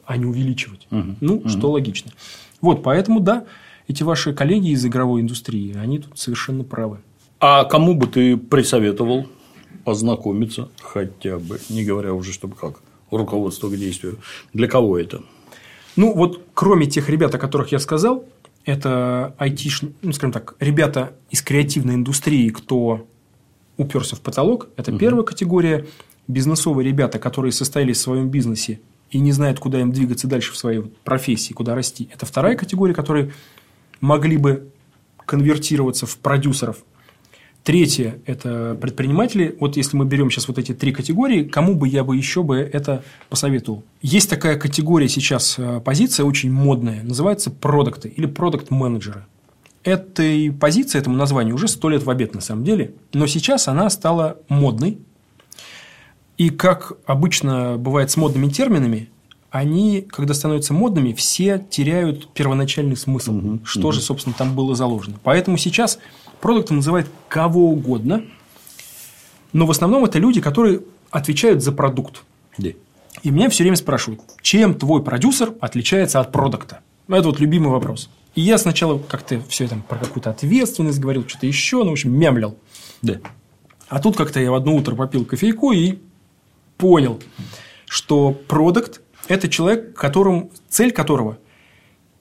а 0.05 0.15
не 0.17 0.25
увеличивать. 0.25 0.87
Ну, 0.91 1.47
что 1.47 1.71
логично. 1.71 2.11
Вот, 2.61 2.83
поэтому, 2.83 3.19
да, 3.19 3.45
эти 3.87 4.03
ваши 4.03 4.33
коллеги 4.33 4.69
из 4.69 4.85
игровой 4.85 5.21
индустрии, 5.21 5.75
они 5.75 5.99
тут 5.99 6.17
совершенно 6.19 6.63
правы. 6.63 6.99
А 7.39 7.65
кому 7.65 7.93
бы 7.95 8.07
ты 8.07 8.37
присоветовал 8.37 9.27
ознакомиться 9.85 10.69
хотя 10.81 11.39
бы, 11.39 11.59
не 11.69 11.83
говоря 11.83 12.13
уже, 12.13 12.33
чтобы 12.33 12.55
как, 12.55 12.81
руководство 13.11 13.69
к 13.69 13.77
действию, 13.77 14.19
для 14.53 14.67
кого 14.67 14.97
это? 14.97 15.23
Ну, 15.95 16.13
вот 16.13 16.43
кроме 16.53 16.85
тех 16.85 17.09
ребят, 17.09 17.33
о 17.33 17.39
которых 17.39 17.71
я 17.71 17.79
сказал, 17.79 18.25
это 18.65 19.35
IT, 19.39 19.93
ну, 20.01 20.11
скажем 20.11 20.31
так, 20.31 20.55
ребята 20.59 21.13
из 21.29 21.41
креативной 21.41 21.95
индустрии, 21.95 22.49
кто 22.49 23.07
уперся 23.77 24.15
в 24.15 24.21
потолок, 24.21 24.69
это 24.75 24.95
первая 24.97 25.23
категория. 25.23 25.87
Бизнесовые 26.27 26.85
ребята, 26.85 27.19
которые 27.19 27.53
состоялись 27.53 27.97
в 27.97 28.01
своем 28.01 28.29
бизнесе 28.29 28.81
и 29.11 29.19
не 29.19 29.31
знают, 29.31 29.59
куда 29.59 29.79
им 29.79 29.93
двигаться 29.93 30.27
дальше 30.27 30.51
в 30.51 30.57
своей 30.57 30.81
профессии, 30.81 31.53
куда 31.53 31.73
расти. 31.73 32.09
Это 32.13 32.25
вторая 32.25 32.57
категория, 32.57 32.93
которые 32.93 33.31
могли 34.01 34.35
бы 34.35 34.69
конвертироваться 35.25 36.05
в 36.05 36.17
продюсеров. 36.17 36.83
Третье– 37.63 38.19
это 38.25 38.77
предприниматели. 38.79 39.57
Вот 39.59 39.75
если 39.75 39.97
мы 39.97 40.05
берем 40.05 40.31
сейчас 40.31 40.47
вот 40.47 40.57
эти 40.57 40.73
три 40.73 40.93
категории, 40.93 41.43
кому 41.43 41.75
бы 41.75 41.87
я 41.89 42.05
бы 42.05 42.15
еще 42.15 42.41
бы 42.41 42.57
это 42.59 43.03
посоветовал? 43.29 43.83
Есть 44.01 44.29
такая 44.29 44.57
категория 44.57 45.09
сейчас, 45.09 45.55
э, 45.57 45.81
позиция 45.83 46.25
очень 46.25 46.49
модная, 46.49 47.03
называется 47.03 47.51
продукты 47.51 48.07
или 48.07 48.25
продукт-менеджеры. 48.25 49.25
Этой 49.83 50.49
позиции, 50.51 50.97
этому 50.97 51.17
названию 51.17 51.55
уже 51.55 51.67
сто 51.67 51.89
лет 51.89 52.03
в 52.03 52.09
обед 52.09 52.33
на 52.33 52.41
самом 52.41 52.63
деле, 52.63 52.93
но 53.13 53.27
сейчас 53.27 53.67
она 53.67 53.89
стала 53.89 54.37
модной. 54.47 54.99
И 56.37 56.49
как 56.49 56.93
обычно 57.05 57.77
бывает 57.77 58.11
с 58.11 58.15
модными 58.17 58.47
терминами, 58.47 59.09
они, 59.49 60.01
когда 60.01 60.33
становятся 60.33 60.73
модными, 60.73 61.13
все 61.13 61.65
теряют 61.69 62.29
первоначальный 62.33 62.95
смысл, 62.95 63.59
что 63.63 63.91
же, 63.91 64.01
собственно, 64.01 64.35
там 64.37 64.55
было 64.55 64.75
заложено. 64.75 65.17
Поэтому 65.23 65.57
сейчас 65.57 65.99
продуктом 66.39 66.77
называют 66.77 67.07
кого 67.29 67.69
угодно, 67.71 68.23
но 69.53 69.65
в 69.65 69.71
основном 69.71 70.05
это 70.05 70.19
люди, 70.19 70.41
которые 70.41 70.81
отвечают 71.09 71.63
за 71.63 71.71
продукт. 71.71 72.23
Да. 72.57 72.69
И 73.23 73.29
меня 73.29 73.49
все 73.49 73.63
время 73.63 73.75
спрашивают, 73.75 74.21
чем 74.41 74.75
твой 74.75 75.03
продюсер 75.03 75.53
отличается 75.59 76.19
от 76.19 76.31
продукта? 76.31 76.79
Ну, 77.07 77.15
Это 77.15 77.27
вот 77.27 77.39
любимый 77.39 77.69
вопрос. 77.69 78.09
И 78.35 78.41
я 78.41 78.57
сначала 78.57 78.99
как-то 78.99 79.41
все 79.49 79.65
это 79.65 79.77
про 79.87 79.97
какую-то 79.97 80.29
ответственность 80.29 80.99
говорил, 80.99 81.27
что-то 81.27 81.47
еще, 81.47 81.77
ну, 81.83 81.89
в 81.89 81.93
общем, 81.93 82.11
мямлил. 82.11 82.57
Да. 83.01 83.15
А 83.89 83.99
тут 83.99 84.17
как-то 84.17 84.39
я 84.39 84.51
в 84.51 84.55
одно 84.55 84.75
утро 84.75 84.95
попил 84.95 85.25
кофейку 85.25 85.71
и 85.71 85.99
понял, 86.77 87.19
что 87.85 88.31
продукт– 88.31 89.01
это 89.27 89.49
человек, 89.49 89.95
которым, 89.95 90.51
цель 90.69 90.91
которого– 90.91 91.37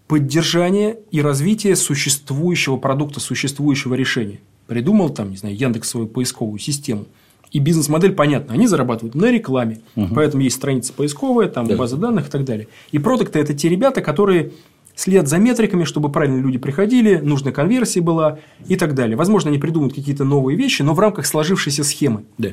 поддержание 0.07 0.99
и 1.11 1.21
развитие 1.21 1.77
существующего 1.77 2.77
продукта, 2.77 3.21
существующего 3.21 3.95
решения. 3.95 4.41
Придумал 4.67 5.11
там, 5.11 5.31
не 5.31 5.37
знаю, 5.37 5.57
Яндекс 5.57 5.91
свою 5.91 6.07
поисковую 6.07 6.59
систему. 6.59 7.07
И 7.53 7.59
бизнес-модель 7.61 8.13
понятна. 8.13 8.55
Они 8.55 8.67
зарабатывают 8.67 9.15
на 9.15 9.31
рекламе. 9.31 9.81
Поэтому 10.15 10.43
есть 10.43 10.57
страница 10.57 10.93
поисковая, 10.93 11.49
там 11.49 11.67
Да. 11.67 11.77
база 11.77 11.97
данных 11.97 12.29
и 12.29 12.31
так 12.31 12.45
далее. 12.45 12.69
И 12.91 12.99
продукты– 12.99 13.39
это 13.41 13.55
те 13.55 13.69
ребята, 13.69 14.01
которые 14.01 14.53
следят 14.97 15.29
за 15.29 15.39
метриками, 15.39 15.85
чтобы 15.85 16.11
правильно 16.11 16.41
люди 16.41 16.59
приходили, 16.59 17.17
нужная 17.19 17.53
конверсия 17.53 18.01
была 18.01 18.39
и 18.67 18.77
так 18.77 18.95
далее. 18.95 19.17
Возможно, 19.17 19.51
они 19.51 19.59
придумают 19.59 19.95
какие-то 19.95 20.25
новые 20.25 20.57
вещи, 20.57 20.83
но 20.83 20.95
в 20.95 21.01
рамках 21.01 21.27
сложившейся 21.27 21.85
схемы. 21.85 22.25
Да. 22.39 22.51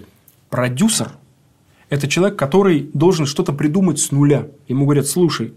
Продюсер– 0.49 1.12
это 1.89 2.08
человек, 2.08 2.38
который 2.38 2.89
должен 2.93 3.26
что-то 3.26 3.54
придумать 3.54 3.99
с 3.99 4.12
нуля. 4.12 4.47
Ему 4.68 4.86
говорят, 4.86 5.08
слушай, 5.08 5.54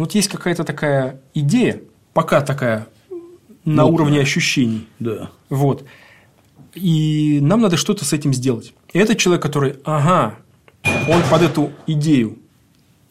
вот 0.00 0.14
есть 0.14 0.28
какая-то 0.28 0.64
такая 0.64 1.20
идея, 1.34 1.80
пока 2.12 2.40
такая 2.40 2.86
на 3.64 3.82
Мутная. 3.82 3.84
уровне 3.86 4.20
ощущений. 4.20 4.88
Да. 4.98 5.30
Вот. 5.48 5.84
И 6.74 7.38
нам 7.42 7.60
надо 7.60 7.76
что-то 7.76 8.04
с 8.04 8.12
этим 8.12 8.32
сделать. 8.32 8.72
И 8.92 8.98
этот 8.98 9.18
человек, 9.18 9.42
который, 9.42 9.76
ага, 9.84 10.36
он 11.08 11.22
под 11.30 11.42
эту 11.42 11.72
идею, 11.86 12.38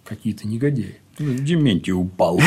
какие-то 0.05 0.47
негодяи, 0.47 0.97
Ну, 1.19 1.33
Дементий 1.35 1.93
упал. 1.93 2.39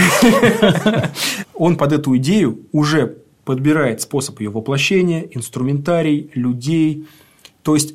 он 1.55 1.76
под 1.76 1.93
эту 1.93 2.16
идею 2.16 2.61
уже 2.72 3.18
подбирает 3.45 4.01
способ 4.01 4.40
ее 4.40 4.51
воплощения, 4.51 5.22
инструментарий, 5.30 6.30
людей. 6.34 7.07
То 7.62 7.74
есть 7.74 7.95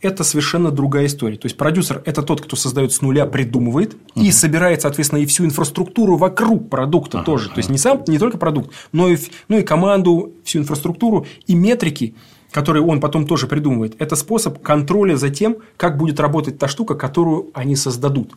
это 0.00 0.24
совершенно 0.24 0.70
другая 0.70 1.06
история. 1.06 1.36
То 1.36 1.46
есть 1.46 1.56
продюсер 1.56 2.02
это 2.04 2.22
тот, 2.22 2.40
кто 2.40 2.56
создает 2.56 2.92
с 2.92 3.02
нуля, 3.02 3.26
придумывает 3.26 3.96
и 4.14 4.30
собирает, 4.30 4.82
соответственно, 4.82 5.20
и 5.20 5.26
всю 5.26 5.44
инфраструктуру 5.44 6.16
вокруг 6.16 6.68
продукта 6.68 7.22
тоже. 7.22 7.48
То 7.48 7.58
есть 7.58 7.68
не 7.68 7.78
сам, 7.78 8.02
не 8.06 8.18
только 8.18 8.38
продукт, 8.38 8.72
но 8.92 9.08
и, 9.08 9.16
ну 9.48 9.58
и 9.58 9.62
команду, 9.62 10.32
всю 10.44 10.60
инфраструктуру 10.60 11.26
и 11.46 11.54
метрики, 11.54 12.14
которые 12.50 12.82
он 12.82 13.00
потом 13.00 13.26
тоже 13.26 13.46
придумывает. 13.46 13.96
Это 13.98 14.16
способ 14.16 14.62
контроля 14.62 15.16
за 15.16 15.30
тем, 15.30 15.56
как 15.76 15.96
будет 15.98 16.20
работать 16.20 16.58
та 16.58 16.68
штука, 16.68 16.94
которую 16.94 17.48
они 17.54 17.76
создадут. 17.76 18.32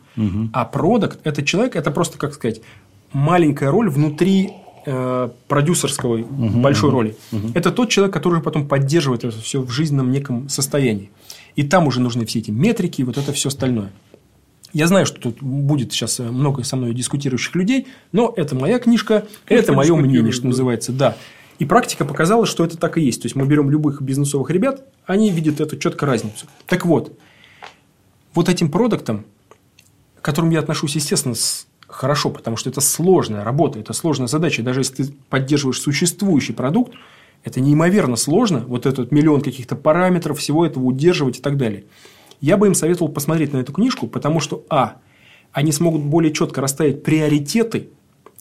А 0.52 0.64
продукт 0.64 1.20
это 1.24 1.42
человек, 1.44 1.76
это 1.76 1.90
просто, 1.90 2.18
как 2.18 2.34
сказать, 2.34 2.60
маленькая 3.12 3.70
роль 3.70 3.88
внутри 3.88 4.52
э, 4.84 5.28
продюсерской 5.48 6.24
большой 6.24 6.90
роли. 6.90 7.16
Это 7.54 7.70
тот 7.70 7.88
человек, 7.88 8.12
который 8.12 8.42
потом 8.42 8.66
поддерживает 8.66 9.24
это 9.24 9.38
все 9.38 9.60
в 9.60 9.70
жизненном 9.70 10.10
неком 10.10 10.48
состоянии. 10.48 11.10
И 11.56 11.62
там 11.64 11.86
уже 11.86 12.00
нужны 12.00 12.24
все 12.26 12.38
эти 12.38 12.50
метрики 12.50 13.00
и 13.02 13.04
вот 13.04 13.18
это 13.18 13.32
все 13.32 13.48
остальное. 13.48 13.90
Я 14.72 14.86
знаю, 14.86 15.04
что 15.04 15.20
тут 15.20 15.42
будет 15.42 15.92
сейчас 15.92 16.18
э, 16.18 16.22
много 16.22 16.64
со 16.64 16.76
мной 16.76 16.94
дискутирующих 16.94 17.54
людей, 17.54 17.88
но 18.12 18.32
это 18.36 18.54
моя 18.54 18.78
книжка, 18.78 19.26
это 19.46 19.72
мое 19.74 19.94
мнение, 19.96 20.32
что 20.32 20.46
называется, 20.46 20.92
да. 20.92 21.16
И 21.58 21.66
практика 21.66 22.04
показала, 22.06 22.46
что 22.46 22.64
это 22.64 22.78
так 22.78 22.96
и 22.96 23.02
есть. 23.02 23.20
То 23.22 23.26
есть 23.26 23.36
мы 23.36 23.46
берем 23.46 23.68
любых 23.70 24.00
бизнесовых 24.00 24.50
ребят, 24.50 24.84
они 25.06 25.30
видят 25.30 25.60
эту 25.60 25.76
четко 25.76 26.06
разницу. 26.06 26.46
Так 26.66 26.86
вот, 26.86 27.18
вот 28.34 28.48
этим 28.48 28.70
продуктом, 28.70 29.26
к 30.20 30.24
которым 30.24 30.50
я 30.50 30.60
отношусь, 30.60 30.94
естественно, 30.94 31.34
с- 31.34 31.66
хорошо, 31.86 32.30
потому 32.30 32.56
что 32.56 32.70
это 32.70 32.80
сложная 32.80 33.44
работа, 33.44 33.78
это 33.78 33.92
сложная 33.92 34.26
задача. 34.26 34.62
Даже 34.62 34.80
если 34.80 35.04
ты 35.04 35.12
поддерживаешь 35.28 35.80
существующий 35.80 36.54
продукт, 36.54 36.94
это 37.44 37.60
неимоверно 37.60 38.16
сложно, 38.16 38.64
вот 38.66 38.86
этот 38.86 39.10
миллион 39.10 39.40
каких-то 39.40 39.76
параметров, 39.76 40.38
всего 40.38 40.64
этого 40.64 40.84
удерживать 40.84 41.38
и 41.38 41.42
так 41.42 41.56
далее. 41.56 41.84
Я 42.40 42.56
бы 42.56 42.66
им 42.66 42.74
советовал 42.74 43.10
посмотреть 43.10 43.52
на 43.52 43.58
эту 43.58 43.72
книжку, 43.72 44.06
потому 44.06 44.40
что, 44.40 44.64
а, 44.68 44.96
они 45.52 45.72
смогут 45.72 46.02
более 46.02 46.32
четко 46.32 46.60
расставить 46.60 47.02
приоритеты, 47.02 47.90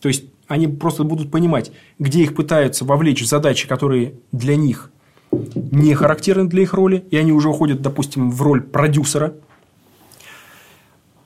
то 0.02 0.08
есть 0.08 0.26
они 0.47 0.68
просто 0.68 1.04
будут 1.04 1.32
понимать, 1.32 1.72
где 1.99 2.24
их 2.24 2.36
пытаются 2.36 2.84
вовлечь 2.84 3.22
в 3.22 3.28
задачи, 3.28 3.68
которые 3.68 4.16
для 4.32 4.56
них 4.56 4.91
не 5.32 5.93
характерны 5.93 6.49
для 6.49 6.64
их 6.64 6.74
роли, 6.74 7.06
и 7.10 7.18
они 7.18 7.32
уже 7.32 7.49
уходят, 7.49 7.82
допустим, 7.82 8.32
в 8.32 8.41
роль 8.41 8.62
продюсера, 8.62 9.36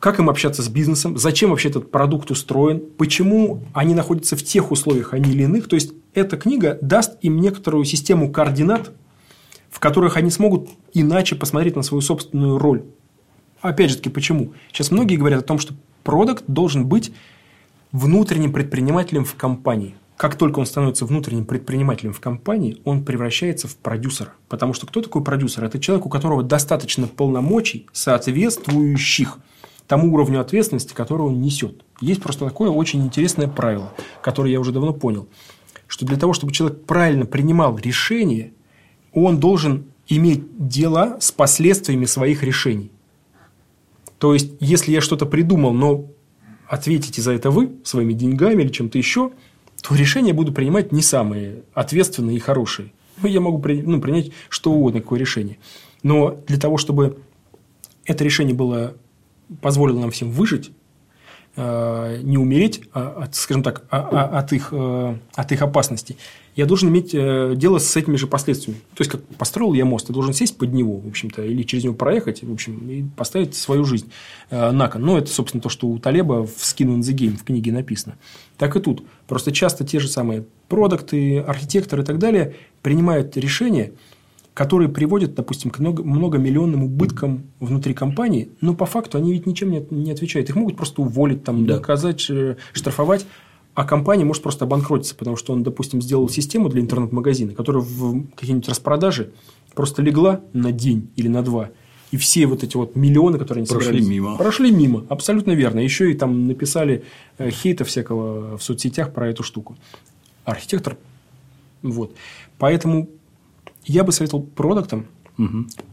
как 0.06 0.20
им 0.20 0.30
общаться 0.30 0.62
с 0.62 0.70
бизнесом, 0.70 1.18
зачем 1.18 1.50
вообще 1.50 1.70
этот 1.70 1.90
продукт 1.90 2.30
устроен, 2.30 2.80
почему 2.96 3.64
они 3.74 3.96
находятся 3.96 4.36
в 4.36 4.44
тех 4.44 4.70
условиях, 4.70 5.16
а 5.16 5.18
не 5.18 5.32
или 5.32 5.42
иных. 5.46 5.68
То 5.68 5.74
есть, 5.74 5.94
эта 6.14 6.38
книга 6.38 6.78
даст 6.80 7.18
им 7.24 7.42
некоторую 7.42 7.86
систему 7.86 8.32
координат, 8.32 8.92
в 9.72 9.80
которых 9.80 10.16
они 10.16 10.30
смогут 10.30 10.70
иначе 10.94 11.36
посмотреть 11.36 11.76
на 11.76 11.82
свою 11.82 12.02
собственную 12.02 12.60
роль. 12.60 12.84
Опять 13.62 13.90
же 13.90 13.98
таки, 13.98 14.12
почему? 14.12 14.54
Сейчас 14.72 14.92
многие 14.92 15.16
говорят 15.16 15.40
о 15.40 15.44
том, 15.44 15.58
что 15.58 15.74
продукт 16.04 16.44
должен 16.46 16.86
быть 16.86 17.12
внутренним 17.92 18.54
предпринимателем 18.54 19.26
в 19.26 19.34
компании. 19.34 19.96
Как 20.18 20.36
только 20.36 20.60
он 20.60 20.68
становится 20.68 21.08
внутренним 21.08 21.46
предпринимателем 21.46 22.14
в 22.14 22.20
компании, 22.20 22.80
он 22.84 23.04
превращается 23.04 23.68
в 23.68 23.76
продюсера. 23.76 24.34
Потому 24.50 24.74
что 24.76 24.86
кто 24.86 25.02
такой 25.02 25.24
продюсер? 25.24 25.64
Это 25.64 25.80
человек, 25.80 26.06
у 26.06 26.10
которого 26.10 26.44
достаточно 26.44 27.08
полномочий, 27.08 27.88
соответствующих 27.92 29.40
тому 29.88 30.14
уровню 30.14 30.42
ответственности, 30.42 30.94
который 30.94 31.24
он 31.24 31.42
несет. 31.42 31.84
Есть 32.02 32.22
просто 32.22 32.46
такое 32.46 32.70
очень 32.70 33.04
интересное 33.04 33.48
правило, 33.48 33.94
которое 34.22 34.52
я 34.52 34.60
уже 34.60 34.72
давно 34.72 34.94
понял, 34.94 35.28
что 35.88 36.06
для 36.06 36.18
того, 36.18 36.34
чтобы 36.34 36.54
человек 36.54 36.86
правильно 36.86 37.26
принимал 37.26 37.78
решения, 37.78 38.52
он 39.14 39.40
должен 39.40 39.86
иметь 40.08 40.44
дела 40.68 41.18
с 41.20 41.32
последствиями 41.32 42.06
своих 42.06 42.44
решений. 42.44 42.92
То 44.18 44.34
есть, 44.34 44.54
если 44.60 44.92
я 44.92 45.02
что-то 45.02 45.26
придумал, 45.26 45.74
но 45.74 46.06
ответите 46.68 47.22
за 47.22 47.32
это 47.34 47.52
вы 47.52 47.72
своими 47.84 48.14
деньгами 48.14 48.64
или 48.64 48.70
чем-то 48.70 48.98
еще, 48.98 49.32
то 49.82 49.96
решения 49.96 50.34
буду 50.34 50.52
принимать 50.52 50.92
не 50.92 51.02
самые 51.02 51.64
ответственные 51.74 52.38
и 52.38 52.40
хорошие. 52.40 52.92
Ну, 53.22 53.28
я 53.28 53.40
могу 53.40 53.60
при- 53.60 53.82
ну, 53.82 54.02
принять 54.02 54.32
что 54.50 54.72
угодно, 54.72 55.02
какое 55.02 55.20
решение. 55.20 55.58
Но 56.02 56.38
для 56.48 56.60
того, 56.60 56.78
чтобы 56.78 57.20
это 58.06 58.24
решение 58.24 58.56
было, 58.56 58.96
позволило 59.62 60.00
нам 60.00 60.12
всем 60.12 60.32
выжить, 60.32 60.72
э, 61.56 62.20
не 62.24 62.38
умереть, 62.38 62.82
а 62.94 63.24
от, 63.24 63.36
скажем 63.36 63.64
так, 63.64 63.84
а- 63.90 64.10
а- 64.12 64.40
от 64.40 64.52
их, 64.52 64.70
э, 64.72 65.18
от 65.34 65.52
их 65.52 65.62
опасности, 65.62 66.18
я 66.56 66.66
должен 66.66 66.90
иметь 66.90 67.12
э, 67.14 67.54
дело 67.56 67.80
с 67.80 67.96
этими 67.96 68.16
же 68.18 68.28
последствиями. 68.28 68.80
То 68.94 69.02
есть, 69.02 69.12
как 69.12 69.24
построил 69.38 69.74
я 69.74 69.86
мост, 69.86 70.10
я 70.10 70.14
должен 70.14 70.34
сесть 70.34 70.58
под 70.58 70.74
него, 70.74 70.98
в 70.98 71.08
общем-то, 71.08 71.44
или 71.44 71.64
через 71.64 71.86
него 71.86 71.94
проехать, 71.94 72.44
в 72.44 72.52
общем, 72.52 72.90
и 72.90 73.04
поставить 73.16 73.56
свою 73.56 73.86
жизнь 73.86 74.10
на 74.52 74.88
кон. 74.88 75.02
Ну, 75.02 75.18
это, 75.18 75.30
собственно, 75.30 75.62
то, 75.62 75.70
что 75.70 75.88
у 75.88 75.98
Талеба 75.98 76.46
в 76.46 76.58
Skin 76.58 76.88
in 76.88 77.00
the 77.00 77.14
Game 77.14 77.38
в 77.38 77.44
книге 77.44 77.72
написано. 77.72 78.16
Так 78.58 78.76
и 78.76 78.80
тут. 78.80 79.04
Просто 79.28 79.52
часто 79.52 79.86
те 79.86 80.00
же 80.00 80.08
самые 80.08 80.46
продукты, 80.70 81.40
архитекторы 81.40 82.04
и 82.04 82.06
так 82.06 82.20
далее 82.20 82.56
принимают 82.82 83.36
решения, 83.38 83.92
которые 84.56 84.88
приводят, 84.90 85.36
допустим, 85.36 85.70
к 85.70 85.80
много- 85.80 86.02
многомиллионным 86.04 86.86
убыткам 86.86 87.44
внутри 87.60 87.94
компании, 87.94 88.50
но 88.62 88.74
по 88.74 88.86
факту 88.86 89.18
они 89.18 89.34
ведь 89.34 89.46
ничем 89.46 89.72
не 89.92 90.12
отвечают. 90.12 90.50
Их 90.50 90.56
могут 90.56 90.78
просто 90.78 91.02
уволить, 91.02 91.44
там, 91.44 91.66
Да. 91.68 91.76
наказать, 91.76 92.26
э, 92.30 92.56
штрафовать, 92.72 93.26
а 93.74 93.84
компания 93.84 94.24
может 94.24 94.42
просто 94.42 94.64
обанкротиться, 94.64 95.14
потому 95.14 95.36
что 95.36 95.52
он, 95.52 95.64
допустим, 95.64 96.02
сделал 96.02 96.30
систему 96.30 96.70
для 96.70 96.80
интернет-магазина, 96.80 97.54
которая 97.54 97.84
в 97.84 98.24
какие-нибудь 98.34 98.70
распродажи 98.70 99.32
просто 99.76 100.02
легла 100.02 100.40
на 100.54 100.72
день 100.72 101.10
или 101.18 101.28
на 101.28 101.42
два. 101.44 101.72
И 102.12 102.18
все 102.18 102.46
вот 102.46 102.64
эти 102.64 102.78
вот 102.78 102.96
миллионы, 102.96 103.38
которые 103.38 103.64
они 103.64 103.68
Прошли 103.68 103.88
собирались, 103.88 104.08
мимо. 104.08 104.38
Прошли 104.38 104.72
мимо, 104.72 105.04
абсолютно 105.10 105.52
верно. 105.52 105.82
Еще 105.82 106.12
и 106.12 106.14
там 106.14 106.48
написали 106.48 107.04
э, 107.40 107.50
хейта 107.50 107.84
всякого 107.84 108.58
в 108.58 108.64
соцсетях 108.64 109.12
про 109.14 109.28
эту 109.28 109.44
штуку. 109.44 109.76
Архитектор. 110.46 110.96
Вот. 111.82 112.16
Поэтому 112.58 113.10
я 113.86 114.04
бы 114.04 114.12
советовал 114.12 114.44
продуктам 114.44 115.08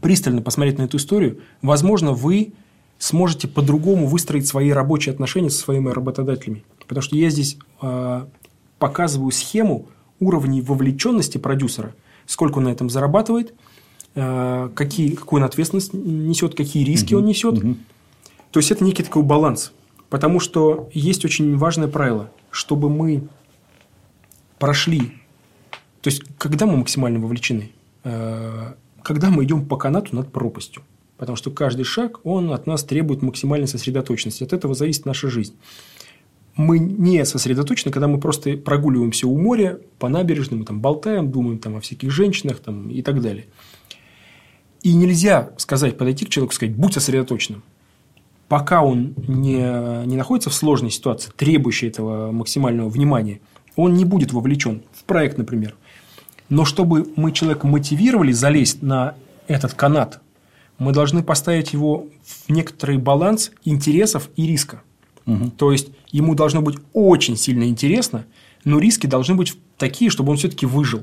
пристально 0.01 0.41
посмотреть 0.41 0.77
на 0.77 0.83
эту 0.83 0.97
историю. 0.97 1.39
Возможно, 1.61 2.13
вы 2.13 2.53
сможете 2.97 3.47
по-другому 3.47 4.07
выстроить 4.07 4.47
свои 4.47 4.69
рабочие 4.71 5.11
отношения 5.11 5.49
со 5.49 5.59
своими 5.59 5.89
работодателями. 5.89 6.63
Потому 6.87 7.01
что 7.01 7.17
я 7.17 7.29
здесь 7.29 7.57
э, 7.81 8.25
показываю 8.79 9.31
схему 9.31 9.87
уровней 10.21 10.61
вовлеченности 10.61 11.37
продюсера, 11.37 11.93
сколько 12.25 12.59
он 12.59 12.65
на 12.65 12.69
этом 12.69 12.89
зарабатывает, 12.89 13.53
э, 14.15 14.69
какие, 14.73 15.15
какую 15.15 15.41
он 15.41 15.45
ответственность 15.45 15.93
несет, 15.93 16.55
какие 16.55 16.85
риски 16.85 17.13
он 17.13 17.25
несет. 17.25 17.61
То 18.51 18.59
есть, 18.59 18.71
это 18.71 18.85
некий 18.85 19.03
такой 19.03 19.23
баланс. 19.23 19.73
Потому 20.09 20.39
что 20.39 20.89
есть 20.93 21.25
очень 21.25 21.57
важное 21.57 21.89
правило, 21.89 22.31
чтобы 22.51 22.89
мы 22.89 23.27
прошли 24.57 25.11
то 26.03 26.09
есть, 26.09 26.21
когда 26.37 26.65
мы 26.65 26.75
максимально 26.75 27.19
вовлечены? 27.19 27.71
Э, 28.03 28.73
Когда 29.01 29.29
мы 29.29 29.43
идем 29.43 29.65
по 29.65 29.77
канату 29.77 30.15
над 30.15 30.31
пропастью. 30.31 30.83
Потому 31.17 31.35
что 31.35 31.51
каждый 31.51 31.83
шаг, 31.83 32.19
он 32.25 32.51
от 32.51 32.67
нас 32.67 32.83
требует 32.83 33.21
максимальной 33.21 33.67
сосредоточенности. 33.67 34.43
От 34.43 34.53
этого 34.53 34.73
зависит 34.73 35.05
наша 35.05 35.29
жизнь. 35.29 35.55
Мы 36.55 36.79
не 36.79 37.25
сосредоточены, 37.25 37.91
когда 37.91 38.07
мы 38.07 38.19
просто 38.19 38.57
прогуливаемся 38.57 39.27
у 39.27 39.37
моря, 39.37 39.79
по 39.99 40.07
набережным, 40.07 40.59
мы 40.59 40.65
там 40.65 40.81
болтаем, 40.81 41.31
думаем 41.31 41.57
там, 41.59 41.77
о 41.77 41.81
всяких 41.81 42.11
женщинах 42.11 42.59
там, 42.59 42.89
и 42.89 43.01
так 43.01 43.21
далее. 43.21 43.45
И 44.83 44.93
нельзя 44.93 45.51
сказать, 45.57 45.97
подойти 45.97 46.25
к 46.25 46.29
человеку 46.29 46.51
и 46.51 46.55
сказать, 46.55 46.75
будь 46.75 46.93
сосредоточенным. 46.93 47.63
Пока 48.49 48.83
он 48.83 49.15
не, 49.27 50.05
не 50.05 50.17
находится 50.17 50.49
в 50.49 50.53
сложной 50.53 50.91
ситуации, 50.91 51.31
требующей 51.35 51.87
этого 51.87 52.31
максимального 52.31 52.89
внимания, 52.89 53.39
он 53.75 53.95
не 53.95 54.05
будет 54.05 54.31
вовлечен 54.31 54.83
в 54.91 55.05
проект, 55.05 55.37
например. 55.37 55.75
Но 56.53 56.65
чтобы 56.65 57.07
мы 57.15 57.31
человека 57.31 57.65
мотивировали 57.65 58.31
залезть 58.31 58.83
на 58.83 59.15
этот 59.47 59.73
канат, 59.73 60.21
мы 60.77 60.93
должны 60.93 61.23
поставить 61.23 61.73
его 61.73 62.05
в 62.23 62.47
некоторый 62.51 62.99
баланс 62.99 63.51
интересов 63.65 64.29
и 64.35 64.45
риска. 64.45 64.83
То 65.57 65.71
есть 65.71 65.87
ему 66.11 66.35
должно 66.35 66.61
быть 66.61 66.77
очень 66.93 67.37
сильно 67.37 67.63
интересно, 67.63 68.25
но 68.65 68.77
риски 68.77 69.07
должны 69.07 69.33
быть 69.33 69.57
такие, 69.77 70.11
чтобы 70.11 70.29
он 70.29 70.37
все-таки 70.37 70.67
выжил. 70.67 71.01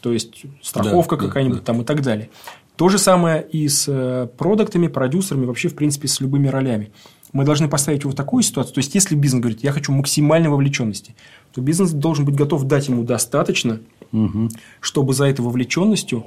То 0.00 0.12
есть 0.14 0.46
страховка 0.62 1.16
Да, 1.16 1.22
да, 1.22 1.28
какая-нибудь 1.28 1.58
да. 1.58 1.64
там 1.64 1.82
и 1.82 1.84
так 1.84 2.00
далее. 2.00 2.30
То 2.76 2.88
же 2.88 2.96
самое 2.96 3.46
и 3.46 3.68
с 3.68 3.84
э, 3.88 4.28
продуктами, 4.38 4.86
продюсерами, 4.86 5.44
вообще, 5.44 5.68
в 5.68 5.74
принципе, 5.74 6.08
с 6.08 6.20
любыми 6.20 6.48
ролями. 6.48 6.90
Мы 7.34 7.44
должны 7.44 7.68
поставить 7.68 8.02
его 8.02 8.12
в 8.12 8.14
такую 8.14 8.42
ситуацию. 8.42 8.74
То 8.74 8.78
есть, 8.78 8.94
если 8.94 9.14
бизнес 9.14 9.42
говорит, 9.42 9.62
я 9.62 9.72
хочу 9.72 9.92
максимальной 9.92 10.48
вовлеченности, 10.48 11.14
то 11.52 11.60
бизнес 11.60 11.90
должен 11.90 12.24
быть 12.24 12.34
готов 12.34 12.64
дать 12.64 12.88
ему 12.88 13.02
достаточно, 13.02 13.80
угу. 14.12 14.48
чтобы 14.80 15.14
за 15.14 15.26
этой 15.26 15.40
вовлеченностью 15.40 16.26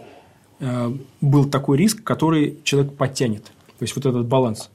э, 0.59 0.95
был 1.21 1.45
такой 1.45 1.77
риск, 1.77 2.03
который 2.03 2.59
человек 2.63 2.93
подтянет. 2.95 3.45
То 3.77 3.83
есть, 3.83 3.95
вот 3.95 4.05
этот 4.05 4.27
баланс. 4.27 4.69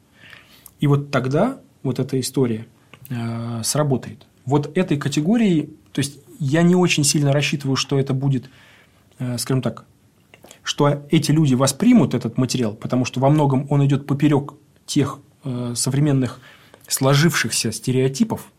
И 0.81 0.87
вот 0.87 1.11
тогда 1.11 1.61
вот 1.83 1.99
эта 1.99 2.19
история 2.19 2.67
э, 3.11 3.61
сработает. 3.63 4.27
Вот 4.47 4.77
этой 4.77 4.97
категории, 4.97 5.71
то 5.93 6.01
есть, 6.01 6.19
я 6.39 6.63
не 6.63 6.75
очень 6.75 7.05
сильно 7.05 7.33
рассчитываю, 7.33 7.77
что 7.77 7.99
это 7.99 8.13
будет, 8.15 8.51
э, 9.19 9.39
скажем 9.39 9.63
так, 9.63 9.85
что 10.63 11.05
эти 11.11 11.31
люди 11.31 11.55
воспримут 11.55 12.15
этот 12.15 12.39
материал, 12.39 12.75
потому 12.75 13.05
что 13.05 13.21
во 13.21 13.29
многом 13.29 13.67
он 13.69 13.85
идет 13.85 14.07
поперек 14.07 14.55
тех 14.87 15.19
современных 15.75 16.41
сложившихся 16.89 17.71
стереотипов. 17.71 18.51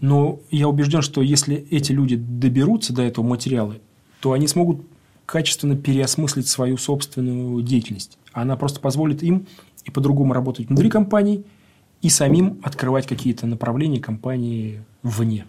Но 0.00 0.40
я 0.50 0.68
убежден, 0.68 1.02
что 1.02 1.22
если 1.22 1.56
эти 1.70 1.92
люди 1.92 2.16
доберутся 2.16 2.92
до 2.92 3.02
этого 3.02 3.24
материала, 3.24 3.76
то 4.20 4.32
они 4.32 4.48
смогут 4.48 4.84
качественно 5.26 5.76
переосмыслить 5.76 6.48
свою 6.48 6.76
собственную 6.76 7.62
деятельность. 7.62 8.18
Она 8.32 8.56
просто 8.56 8.80
позволит 8.80 9.22
им 9.22 9.46
и 9.84 9.90
по-другому 9.90 10.32
работать 10.32 10.68
внутри 10.68 10.90
компании, 10.90 11.44
и 12.02 12.08
самим 12.08 12.60
открывать 12.62 13.06
какие-то 13.06 13.46
направления 13.46 14.00
компании 14.00 14.82
вне. 15.02 15.46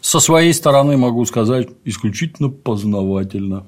Со 0.00 0.20
своей 0.20 0.52
стороны 0.52 0.96
могу 0.96 1.24
сказать 1.24 1.68
исключительно 1.84 2.50
познавательно. 2.50 3.66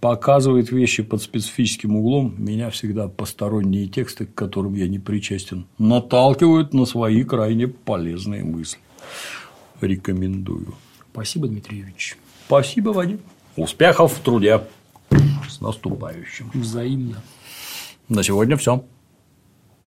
Показывает 0.00 0.70
вещи 0.70 1.02
под 1.02 1.20
специфическим 1.20 1.96
углом. 1.96 2.34
Меня 2.38 2.70
всегда 2.70 3.08
посторонние 3.08 3.86
тексты, 3.86 4.24
к 4.24 4.34
которым 4.34 4.74
я 4.74 4.88
не 4.88 4.98
причастен, 4.98 5.66
наталкивают 5.78 6.72
на 6.72 6.86
свои 6.86 7.22
крайне 7.22 7.68
полезные 7.68 8.42
мысли. 8.42 8.80
Рекомендую. 9.80 10.74
Спасибо, 11.12 11.48
Дмитрий 11.48 11.78
Юрьевич. 11.78 12.16
Спасибо, 12.46 12.90
Вадим. 12.90 13.20
Успехов 13.56 14.14
в 14.14 14.20
труде. 14.20 14.62
С 15.48 15.60
наступающим. 15.60 16.50
Взаимно. 16.54 17.22
На 18.08 18.22
сегодня 18.22 18.56
все. 18.56 18.84